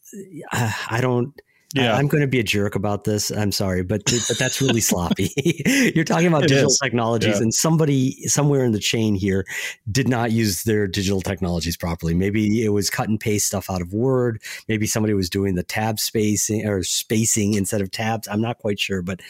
uh, 0.53 0.73
i 0.89 1.01
don't 1.01 1.41
yeah. 1.75 1.95
I'm 1.95 2.09
going 2.09 2.21
to 2.21 2.27
be 2.27 2.39
a 2.41 2.43
jerk 2.45 2.75
about 2.75 3.05
this. 3.05 3.31
I'm 3.31 3.53
sorry, 3.53 3.83
but 3.83 4.03
but 4.05 4.39
that's 4.39 4.61
really 4.61 4.81
sloppy. 4.93 5.31
You're 5.95 6.05
talking 6.05 6.27
about 6.27 6.45
it 6.45 6.49
digital 6.49 6.71
is. 6.71 6.79
technologies, 6.79 7.37
yeah. 7.37 7.43
and 7.43 7.55
somebody 7.55 8.27
somewhere 8.27 8.65
in 8.65 8.73
the 8.73 8.79
chain 8.79 9.15
here 9.15 9.47
did 9.91 10.09
not 10.09 10.33
use 10.33 10.65
their 10.65 10.87
digital 10.87 11.21
technologies 11.21 11.77
properly. 11.77 12.15
Maybe 12.15 12.65
it 12.65 12.71
was 12.71 12.91
cut 12.91 13.09
and 13.09 13.19
paste 13.19 13.47
stuff 13.47 13.71
out 13.71 13.81
of 13.81 13.93
Word. 13.93 14.43
Maybe 14.69 14.87
somebody 14.87 15.15
was 15.15 15.31
doing 15.31 15.55
the 15.55 15.63
tab 15.63 15.99
spacing 15.99 16.67
or 16.67 16.83
spacing 16.83 17.55
instead 17.55 17.81
of 17.81 17.91
tabs. 17.91 18.29
I'm 18.29 18.41
not 18.41 18.59
quite 18.59 18.79
sure, 18.79 19.03
but 19.03 19.21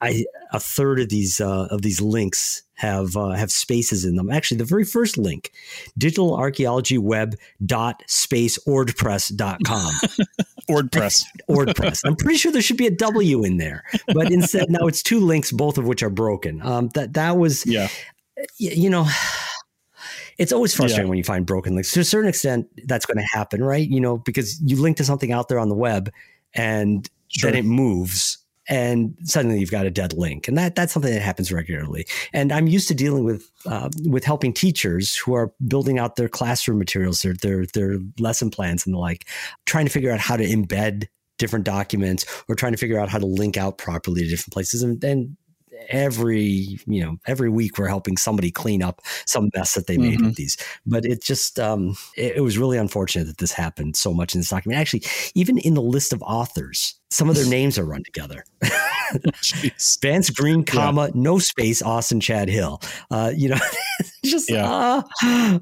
I 0.00 0.24
a 0.52 0.60
third 0.60 1.00
of 1.00 1.08
these 1.08 1.40
uh, 1.40 1.68
of 1.70 1.82
these 1.82 2.00
links 2.00 2.62
have 2.74 3.16
uh, 3.16 3.30
have 3.30 3.50
spaces 3.50 4.04
in 4.04 4.16
them. 4.16 4.30
Actually, 4.30 4.58
the 4.58 4.64
very 4.64 4.84
first 4.84 5.16
link, 5.16 5.52
digital 5.96 6.34
archaeology 10.68 10.84
web 10.84 10.90
dot 10.90 11.12
space 11.12 11.30
ordpress.com. 11.46 11.46
Ordpress. 11.46 11.46
Ordpress. 11.48 12.04
I'm 12.04 12.16
pretty 12.16 12.38
sure 12.38 12.52
there 12.52 12.62
should 12.62 12.76
be 12.76 12.86
a 12.86 12.90
W 12.90 13.44
in 13.44 13.56
there, 13.56 13.84
but 14.08 14.30
instead 14.30 14.70
now 14.70 14.86
it's 14.86 15.02
two 15.02 15.20
links, 15.20 15.52
both 15.52 15.78
of 15.78 15.86
which 15.86 16.02
are 16.02 16.10
broken. 16.10 16.62
Um, 16.62 16.88
that 16.94 17.14
that 17.14 17.36
was 17.36 17.66
yeah. 17.66 17.88
You 18.58 18.90
know, 18.90 19.06
it's 20.38 20.52
always 20.52 20.74
frustrating 20.74 21.06
yeah. 21.06 21.10
when 21.10 21.18
you 21.18 21.24
find 21.24 21.46
broken 21.46 21.74
links. 21.74 21.92
To 21.92 22.00
a 22.00 22.04
certain 22.04 22.28
extent, 22.28 22.68
that's 22.86 23.06
going 23.06 23.18
to 23.18 23.26
happen, 23.32 23.62
right? 23.62 23.88
You 23.88 24.00
know, 24.00 24.18
because 24.18 24.60
you 24.60 24.80
link 24.80 24.96
to 24.96 25.04
something 25.04 25.32
out 25.32 25.48
there 25.48 25.58
on 25.58 25.68
the 25.68 25.74
web 25.74 26.10
and 26.54 27.08
sure. 27.28 27.50
then 27.50 27.58
it 27.58 27.64
moves 27.64 28.38
and 28.68 29.14
suddenly 29.22 29.58
you've 29.58 29.70
got 29.70 29.86
a 29.86 29.90
dead 29.90 30.12
link. 30.12 30.48
And 30.48 30.56
that 30.56 30.74
that's 30.74 30.92
something 30.92 31.12
that 31.12 31.22
happens 31.22 31.52
regularly. 31.52 32.06
And 32.32 32.52
i'm 32.52 32.66
used 32.66 32.88
to 32.88 32.94
dealing 32.94 33.24
with 33.24 33.50
uh, 33.66 33.90
with 34.04 34.24
helping 34.24 34.52
teachers 34.52 35.16
who 35.16 35.34
are 35.34 35.52
building 35.66 35.98
out 35.98 36.16
their 36.16 36.28
classroom 36.28 36.78
materials 36.78 37.22
their, 37.22 37.34
their 37.34 37.66
their 37.66 37.98
lesson 38.18 38.50
plans 38.50 38.86
and 38.86 38.94
the 38.94 38.98
like 38.98 39.26
trying 39.66 39.86
to 39.86 39.90
figure 39.90 40.10
out 40.10 40.20
how 40.20 40.36
to 40.36 40.44
embed 40.44 41.08
different 41.38 41.64
documents 41.64 42.24
or 42.48 42.54
trying 42.54 42.72
to 42.72 42.78
figure 42.78 42.98
out 42.98 43.08
how 43.08 43.18
to 43.18 43.26
link 43.26 43.56
out 43.56 43.78
properly 43.78 44.22
to 44.22 44.28
different 44.28 44.52
places. 44.52 44.82
And, 44.82 45.02
and 45.02 45.36
every 45.88 46.78
you 46.86 47.04
know 47.04 47.16
every 47.26 47.48
week 47.48 47.78
we're 47.78 47.88
helping 47.88 48.16
somebody 48.16 48.50
clean 48.50 48.82
up 48.82 49.00
some 49.26 49.50
mess 49.54 49.74
that 49.74 49.86
they 49.86 49.96
made 49.96 50.18
mm-hmm. 50.18 50.26
with 50.26 50.36
these 50.36 50.56
but 50.86 51.04
it 51.04 51.22
just 51.22 51.58
um 51.58 51.96
it, 52.16 52.36
it, 52.36 52.40
was 52.40 52.58
really 52.58 52.78
unfortunate 52.78 53.26
that 53.26 53.38
this 53.38 53.52
happened 53.52 53.96
so 53.96 54.12
much 54.12 54.34
in 54.34 54.40
this 54.40 54.50
document 54.50 54.80
actually 54.80 55.02
even 55.34 55.58
in 55.58 55.74
the 55.74 55.82
list 55.82 56.12
of 56.12 56.22
authors 56.22 56.94
some 57.10 57.28
of 57.28 57.36
their 57.36 57.46
names 57.48 57.78
are 57.78 57.84
run 57.84 58.02
together 58.02 58.44
vance 60.02 60.30
green 60.30 60.64
comma 60.64 61.06
yeah. 61.06 61.12
no 61.14 61.38
space 61.38 61.82
austin 61.82 62.20
chad 62.20 62.48
hill 62.48 62.80
uh 63.10 63.32
you 63.34 63.48
know 63.48 63.58
just 64.24 64.50
yeah. 64.50 65.02
uh, 65.22 65.58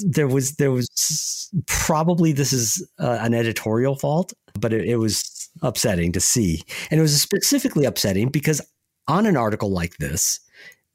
there 0.00 0.28
was 0.28 0.56
there 0.56 0.72
was 0.72 1.50
probably 1.66 2.32
this 2.32 2.52
is 2.52 2.86
uh, 2.98 3.18
an 3.20 3.34
editorial 3.34 3.94
fault 3.94 4.32
but 4.58 4.72
it, 4.72 4.84
it 4.84 4.96
was 4.96 5.48
upsetting 5.62 6.12
to 6.12 6.20
see 6.20 6.62
and 6.90 6.98
it 6.98 7.02
was 7.02 7.20
specifically 7.20 7.84
upsetting 7.84 8.28
because 8.28 8.60
on 9.08 9.26
an 9.26 9.36
article 9.36 9.70
like 9.70 9.96
this, 9.98 10.40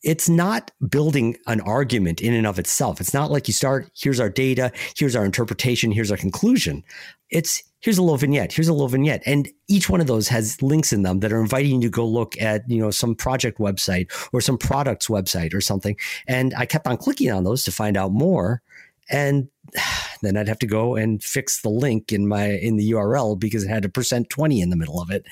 it's 0.01 0.29
not 0.29 0.71
building 0.87 1.37
an 1.47 1.59
argument 1.61 2.21
in 2.21 2.33
and 2.33 2.47
of 2.47 2.57
itself. 2.57 3.01
It's 3.01 3.13
not 3.13 3.31
like 3.31 3.47
you 3.47 3.53
start, 3.53 3.91
here's 3.97 4.19
our 4.19 4.29
data, 4.29 4.71
here's 4.95 5.15
our 5.15 5.25
interpretation, 5.25 5.91
here's 5.91 6.11
our 6.11 6.17
conclusion. 6.17 6.83
It's 7.29 7.63
here's 7.81 7.97
a 7.97 8.01
little 8.01 8.17
vignette, 8.17 8.53
here's 8.53 8.67
a 8.67 8.73
little 8.73 8.87
vignette. 8.87 9.21
And 9.25 9.49
each 9.67 9.89
one 9.89 10.01
of 10.01 10.07
those 10.07 10.27
has 10.29 10.61
links 10.61 10.93
in 10.93 11.03
them 11.03 11.19
that 11.19 11.33
are 11.33 11.41
inviting 11.41 11.81
you 11.81 11.89
to 11.89 11.91
go 11.91 12.07
look 12.07 12.39
at, 12.41 12.69
you 12.69 12.79
know, 12.79 12.91
some 12.91 13.13
project 13.13 13.57
website 13.57 14.11
or 14.31 14.41
some 14.41 14.57
product's 14.57 15.07
website 15.07 15.53
or 15.53 15.61
something. 15.61 15.97
And 16.27 16.53
I 16.57 16.65
kept 16.65 16.87
on 16.87 16.97
clicking 16.97 17.31
on 17.31 17.43
those 17.43 17.63
to 17.65 17.71
find 17.71 17.97
out 17.97 18.11
more. 18.11 18.61
And 19.09 19.49
then 20.21 20.37
I'd 20.37 20.47
have 20.47 20.59
to 20.59 20.67
go 20.67 20.95
and 20.95 21.21
fix 21.21 21.61
the 21.61 21.69
link 21.69 22.13
in 22.13 22.27
my 22.27 22.45
in 22.45 22.77
the 22.77 22.91
URL 22.91 23.37
because 23.37 23.65
it 23.65 23.69
had 23.69 23.85
a 23.85 23.89
percent 23.89 24.29
20 24.29 24.61
in 24.61 24.69
the 24.69 24.77
middle 24.77 25.01
of 25.01 25.11
it. 25.11 25.25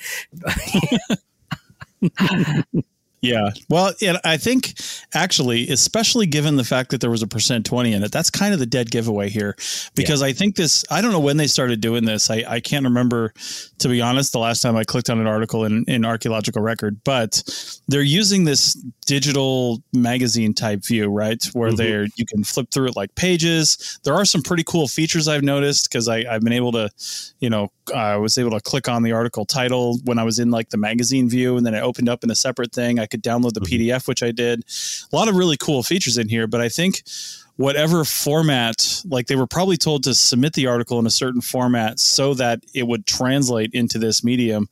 Yeah. 3.20 3.50
Well, 3.68 3.92
and 4.00 4.18
I 4.24 4.36
think 4.36 4.74
actually, 5.14 5.68
especially 5.68 6.26
given 6.26 6.56
the 6.56 6.64
fact 6.64 6.90
that 6.90 7.00
there 7.00 7.10
was 7.10 7.22
a 7.22 7.26
percent 7.26 7.66
20 7.66 7.92
in 7.92 8.04
it, 8.04 8.12
that's 8.12 8.30
kind 8.30 8.54
of 8.54 8.60
the 8.60 8.66
dead 8.66 8.90
giveaway 8.90 9.28
here 9.28 9.56
because 9.94 10.20
yeah. 10.20 10.28
I 10.28 10.32
think 10.32 10.56
this, 10.56 10.84
I 10.90 11.00
don't 11.00 11.12
know 11.12 11.20
when 11.20 11.36
they 11.36 11.48
started 11.48 11.80
doing 11.80 12.04
this. 12.04 12.30
I, 12.30 12.44
I 12.46 12.60
can't 12.60 12.84
remember, 12.84 13.32
to 13.78 13.88
be 13.88 14.00
honest, 14.00 14.32
the 14.32 14.38
last 14.38 14.60
time 14.60 14.76
I 14.76 14.84
clicked 14.84 15.10
on 15.10 15.18
an 15.18 15.26
article 15.26 15.64
in, 15.64 15.84
in 15.88 16.04
archaeological 16.04 16.62
record, 16.62 17.02
but 17.04 17.42
they're 17.88 18.02
using 18.02 18.44
this 18.44 18.74
digital 19.06 19.82
magazine 19.92 20.54
type 20.54 20.84
view, 20.84 21.08
right? 21.08 21.42
Where 21.54 21.70
mm-hmm. 21.70 21.76
they're, 21.76 22.06
you 22.16 22.26
can 22.26 22.44
flip 22.44 22.70
through 22.70 22.88
it 22.88 22.96
like 22.96 23.14
pages. 23.16 23.98
There 24.04 24.14
are 24.14 24.24
some 24.24 24.42
pretty 24.42 24.64
cool 24.64 24.86
features 24.86 25.26
I've 25.26 25.42
noticed 25.42 25.90
because 25.90 26.08
I've 26.08 26.42
been 26.42 26.52
able 26.52 26.72
to, 26.72 26.88
you 27.40 27.50
know, 27.50 27.72
I 27.92 28.16
was 28.16 28.38
able 28.38 28.50
to 28.52 28.60
click 28.60 28.88
on 28.88 29.02
the 29.02 29.12
article 29.12 29.44
title 29.44 29.98
when 30.04 30.18
I 30.18 30.24
was 30.24 30.38
in 30.38 30.50
like 30.50 30.70
the 30.70 30.76
magazine 30.76 31.28
view 31.28 31.56
and 31.56 31.66
then 31.66 31.74
it 31.74 31.80
opened 31.80 32.08
up 32.08 32.24
in 32.24 32.30
a 32.30 32.34
separate 32.34 32.72
thing. 32.72 32.98
I 32.98 33.06
could 33.06 33.22
download 33.22 33.54
the 33.54 33.60
mm-hmm. 33.60 33.90
PDF, 33.90 34.08
which 34.08 34.22
I 34.22 34.30
did. 34.30 34.64
A 35.12 35.16
lot 35.16 35.28
of 35.28 35.36
really 35.36 35.56
cool 35.56 35.82
features 35.82 36.18
in 36.18 36.28
here, 36.28 36.46
but 36.46 36.60
I 36.60 36.68
think 36.68 37.02
whatever 37.56 38.04
format, 38.04 39.02
like 39.04 39.26
they 39.26 39.36
were 39.36 39.46
probably 39.46 39.76
told 39.76 40.04
to 40.04 40.14
submit 40.14 40.52
the 40.52 40.68
article 40.68 40.98
in 40.98 41.06
a 41.06 41.10
certain 41.10 41.40
format 41.40 41.98
so 41.98 42.32
that 42.34 42.60
it 42.72 42.86
would 42.86 43.04
translate 43.04 43.74
into 43.74 43.98
this 43.98 44.22
medium, 44.22 44.68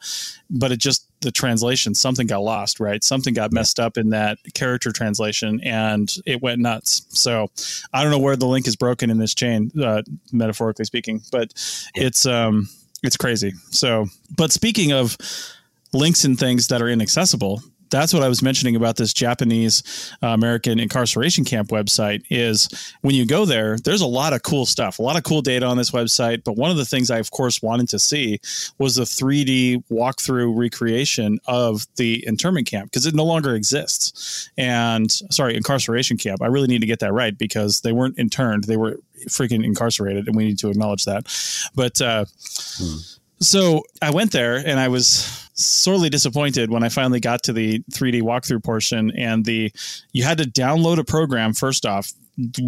but 0.49 0.71
it 0.71 0.79
just 0.79 1.07
the 1.23 1.33
translation 1.33 1.95
something 1.95 2.27
got 2.27 2.43
lost 2.43 2.79
right 2.79 3.03
something 3.03 3.33
got 3.33 3.51
messed 3.51 3.81
up 3.81 3.97
in 3.97 4.11
that 4.11 4.39
character 4.55 4.93
translation 4.93 5.61
and 5.63 6.17
it 6.27 6.43
went 6.43 6.61
nuts 6.61 7.07
so 7.09 7.49
i 7.93 8.03
don't 8.03 8.13
know 8.13 8.19
where 8.19 8.37
the 8.37 8.47
link 8.47 8.67
is 8.67 8.77
broken 8.77 9.11
in 9.11 9.19
this 9.19 9.35
chain 9.35 9.71
uh, 9.83 10.03
metaphorically 10.31 10.85
speaking 10.85 11.23
but 11.33 11.53
yeah. 11.97 12.05
it's 12.05 12.27
um 12.27 12.69
it's 13.03 13.17
crazy. 13.17 13.53
So 13.71 14.07
but 14.37 14.53
speaking 14.53 14.93
of 14.93 15.17
links 15.93 16.25
and 16.25 16.39
things 16.39 16.69
that 16.69 16.83
are 16.83 16.89
inaccessible 16.89 17.63
that's 17.91 18.13
what 18.13 18.23
I 18.23 18.29
was 18.29 18.43
mentioning 18.43 18.77
about 18.77 18.97
this 18.97 19.13
Japanese 19.13 20.13
uh, 20.23 20.29
American 20.29 20.79
incarceration 20.79 21.45
camp 21.45 21.69
website 21.69 22.25
is 22.31 22.69
when 23.03 23.15
you 23.15 23.27
go 23.27 23.45
there, 23.45 23.77
there's 23.79 24.01
a 24.01 24.07
lot 24.07 24.33
of 24.33 24.43
cool 24.43 24.67
stuff, 24.67 24.99
a 24.99 25.03
lot 25.03 25.17
of 25.17 25.25
cool 25.25 25.43
data 25.43 25.67
on 25.67 25.77
this 25.77 25.91
website. 25.91 26.45
But 26.45 26.57
one 26.57 26.71
of 26.71 26.77
the 26.77 26.85
things 26.85 27.11
I, 27.11 27.19
of 27.19 27.31
course, 27.31 27.63
wanted 27.63 27.89
to 27.91 27.99
see 27.99 28.39
was 28.79 28.97
the 28.97 29.03
3D 29.03 29.85
walkthrough 29.91 30.57
recreation 30.57 31.39
of 31.47 31.87
the 31.97 32.27
internment 32.27 32.67
camp 32.67 32.91
because 32.91 33.07
it 33.07 33.15
no 33.15 33.25
longer 33.25 33.55
exists. 33.55 34.51
And 34.57 35.11
sorry, 35.11 35.57
incarceration 35.57 36.17
camp. 36.17 36.43
I 36.43 36.47
really 36.47 36.69
need 36.69 36.81
to 36.81 36.87
get 36.87 37.01
that 37.01 37.13
right 37.13 37.37
because 37.37 37.81
they 37.81 37.93
weren't 37.93 38.19
interned, 38.19 38.65
they 38.65 38.77
were 38.77 38.99
freaking 39.29 39.65
incarcerated, 39.65 40.27
and 40.27 40.37
we 40.37 40.45
need 40.45 40.59
to 40.59 40.71
acknowledge 40.71 41.05
that. 41.05 41.25
But 41.75 42.01
uh, 42.01 42.27
hmm. 42.79 42.97
So 43.41 43.83
I 44.01 44.11
went 44.11 44.33
there 44.33 44.57
and 44.57 44.81
I 44.81 44.89
was 44.89 45.49
sorely 45.55 46.11
disappointed 46.11 46.71
when 46.71 46.83
I 46.83 46.89
finally 46.89 47.21
got 47.21 47.43
to 47.45 47.53
the 47.53 47.81
3D 47.93 48.23
walkthrough 48.23 48.63
portion 48.63 49.11
and 49.17 49.45
the 49.45 49.73
you 50.13 50.25
had 50.25 50.39
to 50.39 50.45
download 50.45 50.99
a 50.99 51.05
program 51.05 51.55
first 51.55 51.87
off. 51.87 52.13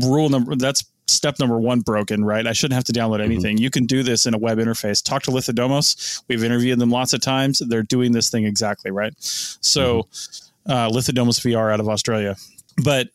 Rule 0.03 0.31
number 0.31 0.57
that's 0.57 0.85
step 1.07 1.39
number 1.39 1.59
one 1.59 1.81
broken, 1.81 2.25
right? 2.25 2.47
I 2.47 2.53
shouldn't 2.53 2.75
have 2.75 2.85
to 2.85 2.93
download 2.93 3.15
mm-hmm. 3.15 3.33
anything. 3.33 3.57
Mm-hmm. 3.57 3.63
You 3.63 3.71
can 3.71 3.87
do 3.87 4.03
this 4.03 4.27
in 4.27 4.35
a 4.35 4.39
web 4.39 4.59
interface. 4.59 5.03
Talk 5.03 5.23
to 5.25 5.31
Lithodomos. 5.31 6.23
We've 6.29 6.45
interviewed 6.45 6.79
them 6.79 6.91
lots 6.91 7.13
of 7.13 7.21
times. 7.21 7.61
They're 7.61 7.83
doing 7.83 8.13
this 8.13 8.31
thing 8.31 8.45
exactly 8.45 8.91
right. 8.91 9.15
So, 9.19 10.03
mm-hmm. 10.03 10.73
uh, 10.73 10.91
Lithodomos 10.91 11.41
VR 11.41 11.73
out 11.73 11.81
of 11.81 11.89
Australia. 11.89 12.37
But 12.85 13.09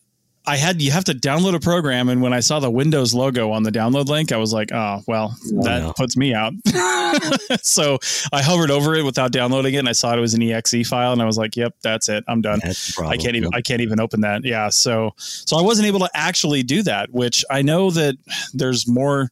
I 0.46 0.56
had 0.56 0.82
you 0.82 0.90
have 0.90 1.04
to 1.04 1.14
download 1.14 1.54
a 1.54 1.60
program, 1.60 2.08
and 2.08 2.20
when 2.20 2.34
I 2.34 2.40
saw 2.40 2.60
the 2.60 2.70
Windows 2.70 3.14
logo 3.14 3.50
on 3.50 3.62
the 3.62 3.70
download 3.70 4.08
link, 4.08 4.30
I 4.30 4.36
was 4.36 4.52
like, 4.52 4.72
"Oh, 4.72 5.02
well, 5.06 5.34
oh, 5.34 5.62
that 5.62 5.82
no. 5.82 5.92
puts 5.96 6.16
me 6.16 6.34
out." 6.34 6.52
so 7.62 7.98
I 8.32 8.42
hovered 8.42 8.70
over 8.70 8.94
it 8.94 9.04
without 9.04 9.32
downloading 9.32 9.74
it, 9.74 9.78
and 9.78 9.88
I 9.88 9.92
saw 9.92 10.14
it 10.14 10.20
was 10.20 10.34
an 10.34 10.42
exe 10.42 10.86
file, 10.86 11.12
and 11.12 11.22
I 11.22 11.24
was 11.24 11.38
like, 11.38 11.56
"Yep, 11.56 11.76
that's 11.82 12.08
it. 12.10 12.24
I'm 12.28 12.42
done. 12.42 12.60
I 13.02 13.16
can't 13.16 13.36
even 13.36 13.54
I 13.54 13.62
can't 13.62 13.80
even 13.80 14.00
open 14.00 14.20
that." 14.20 14.44
Yeah, 14.44 14.68
so 14.68 15.14
so 15.16 15.56
I 15.56 15.62
wasn't 15.62 15.88
able 15.88 16.00
to 16.00 16.10
actually 16.12 16.62
do 16.62 16.82
that, 16.82 17.10
which 17.10 17.44
I 17.50 17.62
know 17.62 17.90
that 17.92 18.16
there's 18.52 18.86
more 18.86 19.30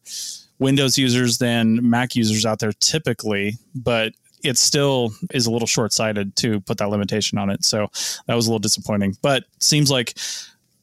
Windows 0.59 0.97
users 0.97 1.39
than 1.39 1.89
Mac 1.91 2.17
users 2.17 2.47
out 2.47 2.59
there 2.59 2.73
typically, 2.73 3.59
but 3.75 4.15
it 4.43 4.59
still 4.59 5.13
is 5.33 5.47
a 5.47 5.51
little 5.51 5.69
short 5.69 5.93
sighted 5.93 6.35
to 6.37 6.61
put 6.61 6.79
that 6.79 6.89
limitation 6.89 7.39
on 7.39 7.51
it. 7.51 7.65
So 7.65 7.89
that 8.27 8.35
was 8.35 8.47
a 8.47 8.51
little 8.51 8.59
disappointing. 8.59 9.17
But 9.23 9.45
seems 9.61 9.91
like 9.91 10.15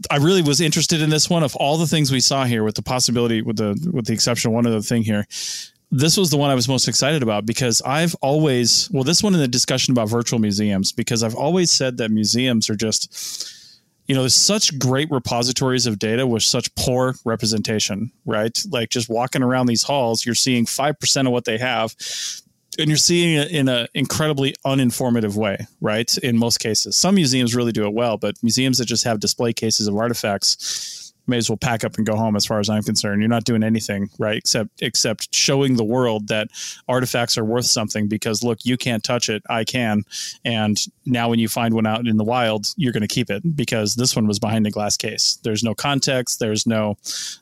I 0.09 0.17
really 0.17 0.41
was 0.41 0.61
interested 0.61 1.01
in 1.01 1.09
this 1.09 1.29
one. 1.29 1.43
Of 1.43 1.55
all 1.55 1.77
the 1.77 1.87
things 1.87 2.11
we 2.11 2.19
saw 2.19 2.45
here, 2.45 2.63
with 2.63 2.75
the 2.75 2.81
possibility, 2.81 3.41
with 3.41 3.57
the 3.57 3.89
with 3.91 4.05
the 4.05 4.13
exception 4.13 4.49
of 4.49 4.55
one 4.55 4.65
other 4.65 4.81
thing 4.81 5.03
here, 5.03 5.25
this 5.91 6.17
was 6.17 6.29
the 6.29 6.37
one 6.37 6.49
I 6.49 6.55
was 6.55 6.67
most 6.67 6.87
excited 6.87 7.23
about 7.23 7.45
because 7.45 7.81
I've 7.81 8.15
always 8.21 8.89
well, 8.91 9.03
this 9.03 9.23
one 9.23 9.33
in 9.33 9.39
the 9.39 9.47
discussion 9.47 9.91
about 9.91 10.09
virtual 10.09 10.39
museums 10.39 10.91
because 10.91 11.23
I've 11.23 11.35
always 11.35 11.71
said 11.71 11.97
that 11.97 12.11
museums 12.11 12.69
are 12.69 12.75
just 12.75 13.55
you 14.07 14.15
know, 14.15 14.21
there's 14.21 14.33
such 14.33 14.77
great 14.79 15.11
repositories 15.11 15.85
of 15.85 15.99
data 15.99 16.25
with 16.25 16.41
such 16.41 16.73
poor 16.73 17.13
representation, 17.25 18.11
right? 18.25 18.59
Like 18.71 18.89
just 18.89 19.07
walking 19.07 19.43
around 19.43 19.67
these 19.67 19.83
halls, 19.83 20.25
you're 20.25 20.33
seeing 20.33 20.65
5% 20.65 21.27
of 21.27 21.31
what 21.31 21.45
they 21.45 21.59
have 21.59 21.95
and 22.77 22.87
you're 22.87 22.97
seeing 22.97 23.35
it 23.35 23.51
in 23.51 23.67
an 23.67 23.87
incredibly 23.93 24.55
uninformative 24.65 25.35
way, 25.35 25.65
right? 25.81 26.15
In 26.19 26.37
most 26.37 26.59
cases, 26.59 26.95
some 26.95 27.15
museums 27.15 27.55
really 27.55 27.71
do 27.71 27.85
it 27.85 27.93
well, 27.93 28.17
but 28.17 28.35
museums 28.43 28.77
that 28.77 28.85
just 28.85 29.03
have 29.03 29.19
display 29.19 29.53
cases 29.53 29.87
of 29.87 29.95
artifacts 29.95 31.09
may 31.29 31.37
as 31.37 31.49
well 31.49 31.57
pack 31.57 31.83
up 31.83 31.95
and 31.95 32.05
go 32.05 32.15
home 32.15 32.35
as 32.35 32.45
far 32.45 32.59
as 32.59 32.69
I'm 32.69 32.83
concerned. 32.83 33.21
You're 33.21 33.29
not 33.29 33.43
doing 33.45 33.63
anything, 33.63 34.09
right? 34.17 34.37
Except 34.37 34.69
except 34.81 35.33
showing 35.33 35.75
the 35.75 35.83
world 35.83 36.27
that 36.27 36.49
artifacts 36.87 37.37
are 37.37 37.45
worth 37.45 37.65
something 37.65 38.07
because 38.07 38.43
look, 38.43 38.65
you 38.65 38.75
can't 38.75 39.03
touch 39.03 39.29
it, 39.29 39.43
I 39.49 39.63
can. 39.63 40.03
And 40.43 40.77
now 41.05 41.29
when 41.29 41.39
you 41.39 41.47
find 41.47 41.73
one 41.73 41.85
out 41.85 42.07
in 42.07 42.17
the 42.17 42.23
wild, 42.23 42.73
you're 42.75 42.93
going 42.93 43.01
to 43.01 43.07
keep 43.07 43.29
it 43.29 43.55
because 43.55 43.95
this 43.95 44.15
one 44.15 44.27
was 44.27 44.39
behind 44.39 44.67
a 44.67 44.71
glass 44.71 44.97
case. 44.97 45.37
There's 45.43 45.63
no 45.63 45.75
context, 45.75 46.39
there's 46.39 46.65
no, 46.65 46.97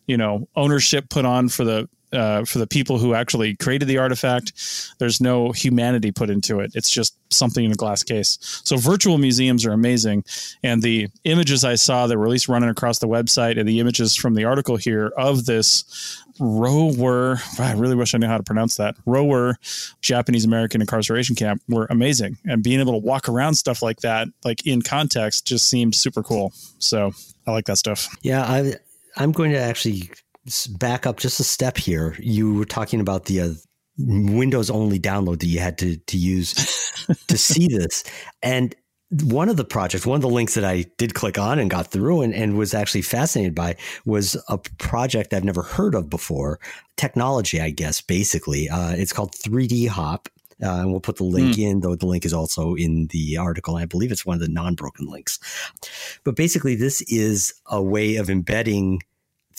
you 0.06 0.18
know, 0.18 0.48
ownership 0.56 1.10
put 1.10 1.26
on 1.26 1.50
for 1.50 1.63
the 1.63 1.90
uh, 2.13 2.46
for 2.46 2.60
the 2.60 2.67
people 2.67 2.98
who 2.98 3.13
actually 3.13 3.56
created 3.56 3.88
the 3.88 3.98
artifact. 3.98 4.54
There's 5.00 5.20
no 5.20 5.52
humanity 5.52 6.12
put 6.12 6.30
into 6.30 6.60
it. 6.60 6.72
It's 6.76 6.89
just 6.89 7.15
something 7.34 7.65
in 7.65 7.72
a 7.72 7.76
glass 7.76 8.04
case. 8.04 8.38
So 8.63 8.78
virtual 8.78 9.17
museums 9.17 9.65
are 9.65 9.74
amazing. 9.74 10.24
And 10.63 10.82
the 10.82 11.10
images 11.24 11.63
I 11.63 11.76
saw 11.76 12.08
that 12.08 12.17
were 12.17 12.26
at 12.26 12.32
least 12.32 12.48
running 12.48 12.70
across 12.70 13.00
the 13.00 13.08
website 13.08 13.60
and 13.60 13.67
the 13.67 13.80
images 13.80 14.15
from 14.15 14.36
the 14.36 14.46
article 14.46 14.78
here 14.78 15.12
of 15.17 15.46
this 15.46 16.24
Rower, 16.39 17.39
I 17.60 17.74
really 17.74 17.96
wish 17.96 18.13
I 18.13 18.20
knew 18.20 18.28
how 18.28 18.38
to 18.38 18.43
pronounce 18.43 18.76
that. 18.76 18.96
Rower 19.06 19.58
Japanese 20.02 20.46
American 20.46 20.82
incarceration 20.82 21.36
camp 21.36 21.62
were 21.67 21.88
amazing. 21.89 22.38
And 22.46 22.63
being 22.63 22.80
able 22.80 22.93
to 22.93 23.00
walk 23.00 23.28
around 23.28 23.56
stuff 23.56 23.82
like 23.82 24.02
that, 24.02 24.28
like 24.46 24.65
in 24.65 24.82
context, 24.82 25.48
just 25.48 25.67
seemed 25.67 25.96
super 25.96 26.22
cool. 26.22 26.54
So 26.80 27.12
I 27.48 27.52
like 27.52 27.65
that 27.65 27.78
stuff. 27.78 28.15
Yeah, 28.22 28.43
I, 28.43 28.76
I'm 29.15 29.32
going 29.32 29.52
to 29.52 29.58
actually 29.58 30.12
back 30.77 31.05
up 31.05 31.17
just 31.17 31.39
a 31.39 31.43
step 31.43 31.77
here. 31.77 32.15
You 32.19 32.53
were 32.53 32.65
talking 32.65 32.99
about 32.99 33.25
the 33.25 33.41
uh, 33.41 33.49
Windows 33.97 34.69
only 34.69 34.99
download 34.99 35.39
that 35.39 35.47
you 35.47 35.60
had 35.60 35.77
to 35.79 35.97
to 35.97 36.17
use 36.17 36.53
to 37.27 37.38
see 37.38 37.67
this. 37.67 38.03
And 38.41 38.75
one 39.23 39.47
of 39.47 39.55
the 39.55 39.63
projects, 39.63 40.05
one 40.05 40.17
of 40.17 40.21
the 40.21 40.29
links 40.29 40.55
that 40.55 40.65
I 40.65 40.86
did 40.97 41.13
click 41.13 41.38
on 41.38 41.60
and 41.60 41.69
got 41.69 41.88
through 41.88 42.21
and, 42.21 42.33
and 42.33 42.57
was 42.57 42.73
actually 42.73 43.03
fascinated 43.03 43.55
by 43.55 43.77
was 44.05 44.36
a 44.49 44.57
project 44.57 45.33
I've 45.33 45.45
never 45.45 45.62
heard 45.63 45.95
of 45.95 46.10
before. 46.10 46.60
Technology, 46.97 47.62
I 47.62 47.69
guess, 47.69 48.01
basically. 48.01 48.67
Uh, 48.69 48.91
it's 48.91 49.13
called 49.13 49.33
3D 49.33 49.88
Hop. 49.88 50.29
Uh, 50.62 50.81
and 50.81 50.89
we'll 50.89 50.99
put 50.99 51.17
the 51.17 51.23
link 51.23 51.55
mm. 51.55 51.69
in, 51.69 51.81
though 51.81 51.95
the 51.95 52.07
link 52.07 52.25
is 52.25 52.33
also 52.33 52.73
in 52.73 53.05
the 53.12 53.38
article. 53.38 53.75
I 53.75 53.86
believe 53.86 54.12
it's 54.12 54.25
one 54.25 54.33
of 54.33 54.41
the 54.41 54.47
non 54.47 54.73
broken 54.73 55.05
links. 55.05 55.38
But 56.23 56.36
basically, 56.36 56.73
this 56.73 57.03
is 57.03 57.53
a 57.67 57.79
way 57.79 58.15
of 58.15 58.27
embedding 58.27 59.03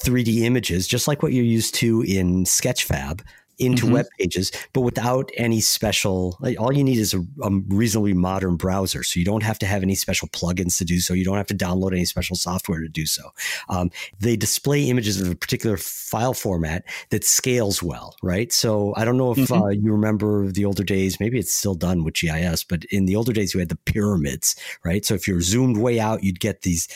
3D 0.04 0.42
images, 0.42 0.86
just 0.86 1.08
like 1.08 1.22
what 1.22 1.32
you're 1.32 1.44
used 1.44 1.74
to 1.76 2.02
in 2.02 2.44
Sketchfab, 2.44 3.20
into 3.58 3.84
mm-hmm. 3.84 3.94
web 3.94 4.06
pages, 4.18 4.52
but 4.72 4.82
without 4.82 5.30
any 5.36 5.60
special. 5.60 6.36
Like, 6.40 6.60
all 6.60 6.72
you 6.72 6.84
need 6.84 6.98
is 6.98 7.12
a, 7.12 7.20
a, 7.42 7.50
reasonably 7.68 8.12
modern 8.12 8.56
browser, 8.56 9.02
so 9.02 9.18
you 9.18 9.24
don't 9.24 9.42
have 9.42 9.58
to 9.60 9.66
have 9.66 9.82
any 9.82 9.94
special 9.94 10.28
plugins 10.28 10.78
to 10.78 10.84
do 10.84 11.00
so. 11.00 11.12
You 11.12 11.24
don't 11.24 11.36
have 11.36 11.46
to 11.48 11.54
download 11.54 11.92
any 11.92 12.04
special 12.04 12.36
software 12.36 12.80
to 12.80 12.88
do 12.88 13.06
so. 13.06 13.30
Um, 13.68 13.90
they 14.20 14.36
display 14.36 14.88
images 14.88 15.20
of 15.20 15.30
a 15.30 15.34
particular 15.34 15.76
file 15.76 16.34
format 16.34 16.84
that 17.10 17.24
scales 17.24 17.82
well, 17.82 18.14
right? 18.22 18.52
So 18.52 18.94
I 18.96 19.04
don't 19.04 19.16
know 19.16 19.32
if 19.32 19.38
mm-hmm. 19.38 19.62
uh, 19.62 19.68
you 19.68 19.90
remember 19.92 20.50
the 20.50 20.64
older 20.64 20.84
days. 20.84 21.18
Maybe 21.18 21.38
it's 21.38 21.52
still 21.52 21.74
done 21.74 22.04
with 22.04 22.14
GIS, 22.14 22.64
but 22.64 22.84
in 22.86 23.06
the 23.06 23.16
older 23.16 23.32
days, 23.32 23.54
you 23.54 23.60
had 23.60 23.68
the 23.68 23.76
pyramids, 23.76 24.54
right? 24.84 25.04
So 25.04 25.14
if 25.14 25.26
you're 25.26 25.40
zoomed 25.40 25.78
way 25.78 25.98
out, 25.98 26.22
you'd 26.22 26.40
get 26.40 26.62
these 26.62 26.88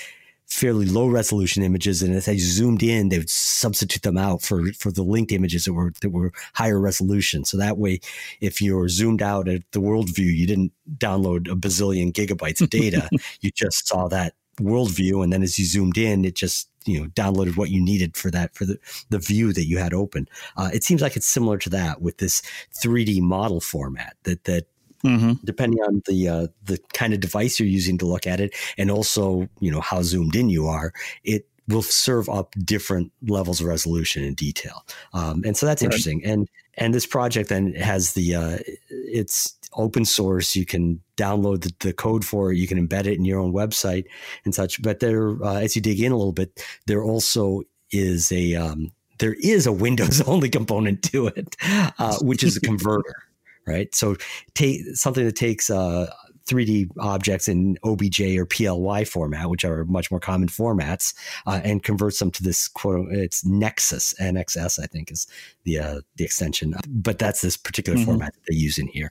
fairly 0.53 0.87
low 0.87 1.07
resolution 1.07 1.63
images, 1.63 2.03
and 2.03 2.15
as 2.15 2.29
I 2.29 2.37
zoomed 2.37 2.83
in, 2.83 3.09
they 3.09 3.19
would 3.19 3.31
substitute 3.31 4.03
them 4.03 4.19
out 4.19 4.43
for 4.43 4.73
for 4.75 4.93
the 4.93 5.03
linked 5.03 5.33
images 5.33 5.65
that 5.65 5.73
were 5.73 5.93
that 6.01 6.11
were 6.11 6.33
higher 6.55 6.79
resolution. 6.79 7.45
So 7.45 7.57
that 7.57 7.79
way, 7.79 8.01
if 8.41 8.61
you're 8.61 8.89
zoomed 8.89 9.23
out 9.23 9.49
at 9.49 9.63
the 9.73 9.81
world 9.81 10.15
view, 10.15 10.31
you 10.31 10.47
didn't 10.47 10.73
download 10.99 11.51
a 11.51 11.57
bazillion 11.57 12.13
gigabytes 12.13 12.61
of 12.61 12.71
data. 12.71 13.09
you 13.41 13.51
just 13.51 13.89
saw 13.89 14.09
that 14.09 14.35
world 14.61 14.91
view, 14.91 15.23
and 15.23 15.33
then 15.33 15.43
as 15.43 15.59
you 15.59 15.65
zoomed 15.65 15.97
in, 15.97 16.25
it 16.25 16.35
just 16.35 16.69
you 16.85 17.01
know 17.01 17.07
downloaded 17.09 17.57
what 17.57 17.71
you 17.71 17.83
needed 17.83 18.17
for 18.17 18.31
that 18.31 18.55
for 18.55 18.65
the, 18.65 18.79
the 19.09 19.19
view 19.19 19.53
that 19.53 19.67
you 19.67 19.79
had 19.79 19.95
open. 19.95 20.29
Uh, 20.57 20.71
it 20.73 20.85
seems 20.85 21.01
like 21.01 21.17
it's 21.17 21.27
similar 21.27 21.57
to 21.59 21.71
that 21.71 22.03
with 22.03 22.19
this 22.19 22.43
3D 22.83 23.21
model 23.23 23.61
format 23.61 24.17
that 24.25 24.45
that 24.45 24.67
Mm-hmm. 25.05 25.33
depending 25.45 25.81
on 25.81 26.01
the 26.07 26.29
uh, 26.29 26.47
the 26.65 26.79
kind 26.93 27.13
of 27.13 27.19
device 27.19 27.59
you're 27.59 27.69
using 27.69 27.99
to 27.99 28.07
look 28.07 28.25
at 28.25 28.41
it, 28.41 28.55
and 28.79 28.89
also 28.89 29.49
you 29.59 29.71
know 29.71 29.81
how 29.81 30.03
zoomed 30.03 30.37
in 30.37 30.49
you 30.49 30.69
are. 30.69 30.93
It 31.25 31.49
will 31.67 31.83
serve 31.83 32.29
up 32.29 32.55
different 32.65 33.11
levels 33.27 33.61
of 33.61 33.67
resolution 33.67 34.23
and 34.23 34.37
detail, 34.37 34.85
um, 35.13 35.43
and 35.45 35.57
so 35.57 35.67
that's 35.67 35.83
right. 35.83 35.87
interesting. 35.87 36.25
And 36.25 36.49
and 36.79 36.95
this 36.95 37.07
project 37.07 37.49
then 37.49 37.75
has 37.75 38.13
the 38.13 38.35
uh, 38.37 38.59
it's 38.89 39.59
open 39.75 40.05
source. 40.05 40.55
You 40.55 40.67
can 40.67 41.01
download 41.17 41.63
the, 41.63 41.73
the, 41.81 41.93
code 41.93 42.25
for 42.25 42.53
it. 42.53 42.57
You 42.57 42.67
can 42.67 42.87
embed 42.87 43.07
it 43.07 43.17
in 43.17 43.25
your 43.25 43.41
own 43.41 43.53
website 43.53 44.05
and 44.45 44.55
such. 44.55 44.81
But 44.83 45.01
there, 45.01 45.43
uh, 45.43 45.57
as 45.57 45.75
you 45.75 45.83
dig 45.83 46.01
in 46.01 46.13
a 46.13 46.17
little 46.17 46.33
bit, 46.33 46.65
there 46.87 47.03
also 47.03 47.63
is 47.91 48.31
a 48.33 48.55
um, 48.55 48.93
there 49.19 49.35
is 49.35 49.67
a 49.67 49.73
Windows 49.85 50.21
only 50.23 50.49
component 50.49 51.03
to 51.05 51.27
it, 51.29 51.57
uh, 51.99 52.19
which 52.21 52.43
is 52.43 52.57
a 52.57 52.61
converter 52.61 53.17
right? 53.67 53.95
So 53.95 54.17
take 54.55 54.83
something 54.95 55.25
that 55.25 55.37
takes 55.37 55.71
uh, 55.71 56.07
3D 56.47 56.91
objects 56.99 57.49
in 57.49 57.79
OBJ 57.85 58.21
or 58.37 58.47
PLY 58.47 59.05
format, 59.05 59.49
which 59.49 59.65
are 59.65 59.85
much 59.85 60.11
more 60.11 60.21
common 60.21 60.49
formats, 60.49 61.15
uh, 61.47 61.61
and 61.63 61.83
converts 61.83 62.19
them 62.19 62.31
to 62.33 62.43
this 62.43 62.69
quote. 62.69 63.09
It's 63.11 63.45
Nexus 63.45 64.15
NXS, 64.21 64.83
I 64.83 64.87
think, 64.87 65.11
is 65.11 65.27
the 65.65 65.79
uh, 65.79 66.01
the 66.17 66.25
extension. 66.25 66.75
But 66.89 67.19
that's 67.19 67.43
this 67.43 67.57
particular 67.57 67.99
mm-hmm. 67.99 68.07
format 68.07 68.35
that 68.35 68.43
they 68.49 68.57
use 68.57 68.79
in 68.79 68.89
here. 68.89 69.11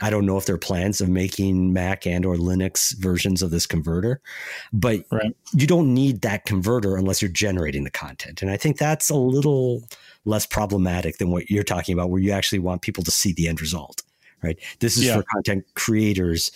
I 0.00 0.10
don't 0.10 0.26
know 0.26 0.36
if 0.36 0.46
there 0.46 0.54
are 0.54 0.58
plans 0.58 1.00
of 1.00 1.08
making 1.08 1.72
Mac 1.72 2.06
and 2.06 2.24
or 2.24 2.36
Linux 2.36 2.96
versions 2.96 3.42
of 3.42 3.50
this 3.50 3.66
converter, 3.66 4.20
but 4.72 5.04
right. 5.12 5.36
you 5.52 5.66
don't 5.66 5.92
need 5.92 6.22
that 6.22 6.46
converter 6.46 6.96
unless 6.96 7.20
you're 7.20 7.30
generating 7.30 7.84
the 7.84 7.90
content, 7.90 8.42
and 8.42 8.50
I 8.50 8.56
think 8.56 8.78
that's 8.78 9.10
a 9.10 9.16
little 9.16 9.82
less 10.24 10.46
problematic 10.46 11.18
than 11.18 11.30
what 11.30 11.50
you're 11.50 11.62
talking 11.62 11.92
about, 11.92 12.10
where 12.10 12.20
you 12.20 12.32
actually 12.32 12.58
want 12.58 12.82
people 12.82 13.04
to 13.04 13.10
see 13.10 13.32
the 13.32 13.48
end 13.48 13.60
result. 13.60 14.02
Right. 14.42 14.58
This 14.78 14.96
is 14.96 15.04
yeah. 15.04 15.16
for 15.16 15.24
content 15.34 15.66
creators, 15.74 16.50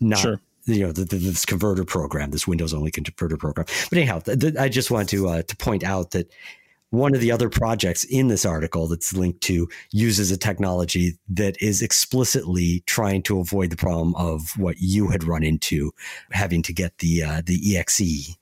not 0.00 0.18
sure 0.18 0.40
you 0.66 0.84
know 0.84 0.92
the, 0.92 1.04
the, 1.04 1.16
this 1.16 1.44
converter 1.44 1.84
program, 1.84 2.30
this 2.30 2.46
Windows 2.46 2.74
only 2.74 2.90
converter 2.90 3.36
program. 3.36 3.66
But 3.88 3.98
anyhow, 3.98 4.20
the, 4.20 4.54
I 4.58 4.68
just 4.68 4.90
want 4.90 5.08
to 5.10 5.28
uh, 5.28 5.42
to 5.42 5.56
point 5.56 5.84
out 5.84 6.10
that 6.12 6.30
one 6.90 7.14
of 7.14 7.20
the 7.20 7.30
other 7.30 7.48
projects 7.48 8.02
in 8.04 8.28
this 8.28 8.44
article 8.44 8.88
that's 8.88 9.14
linked 9.14 9.40
to 9.42 9.68
uses 9.92 10.30
a 10.30 10.36
technology 10.36 11.16
that 11.28 11.60
is 11.62 11.82
explicitly 11.82 12.82
trying 12.86 13.22
to 13.22 13.38
avoid 13.38 13.70
the 13.70 13.76
problem 13.76 14.14
of 14.16 14.58
what 14.58 14.76
you 14.80 15.08
had 15.08 15.22
run 15.24 15.44
into, 15.44 15.92
having 16.32 16.62
to 16.62 16.72
get 16.72 16.98
the 16.98 17.22
uh, 17.22 17.42
the 17.44 17.76
exe 17.76 18.36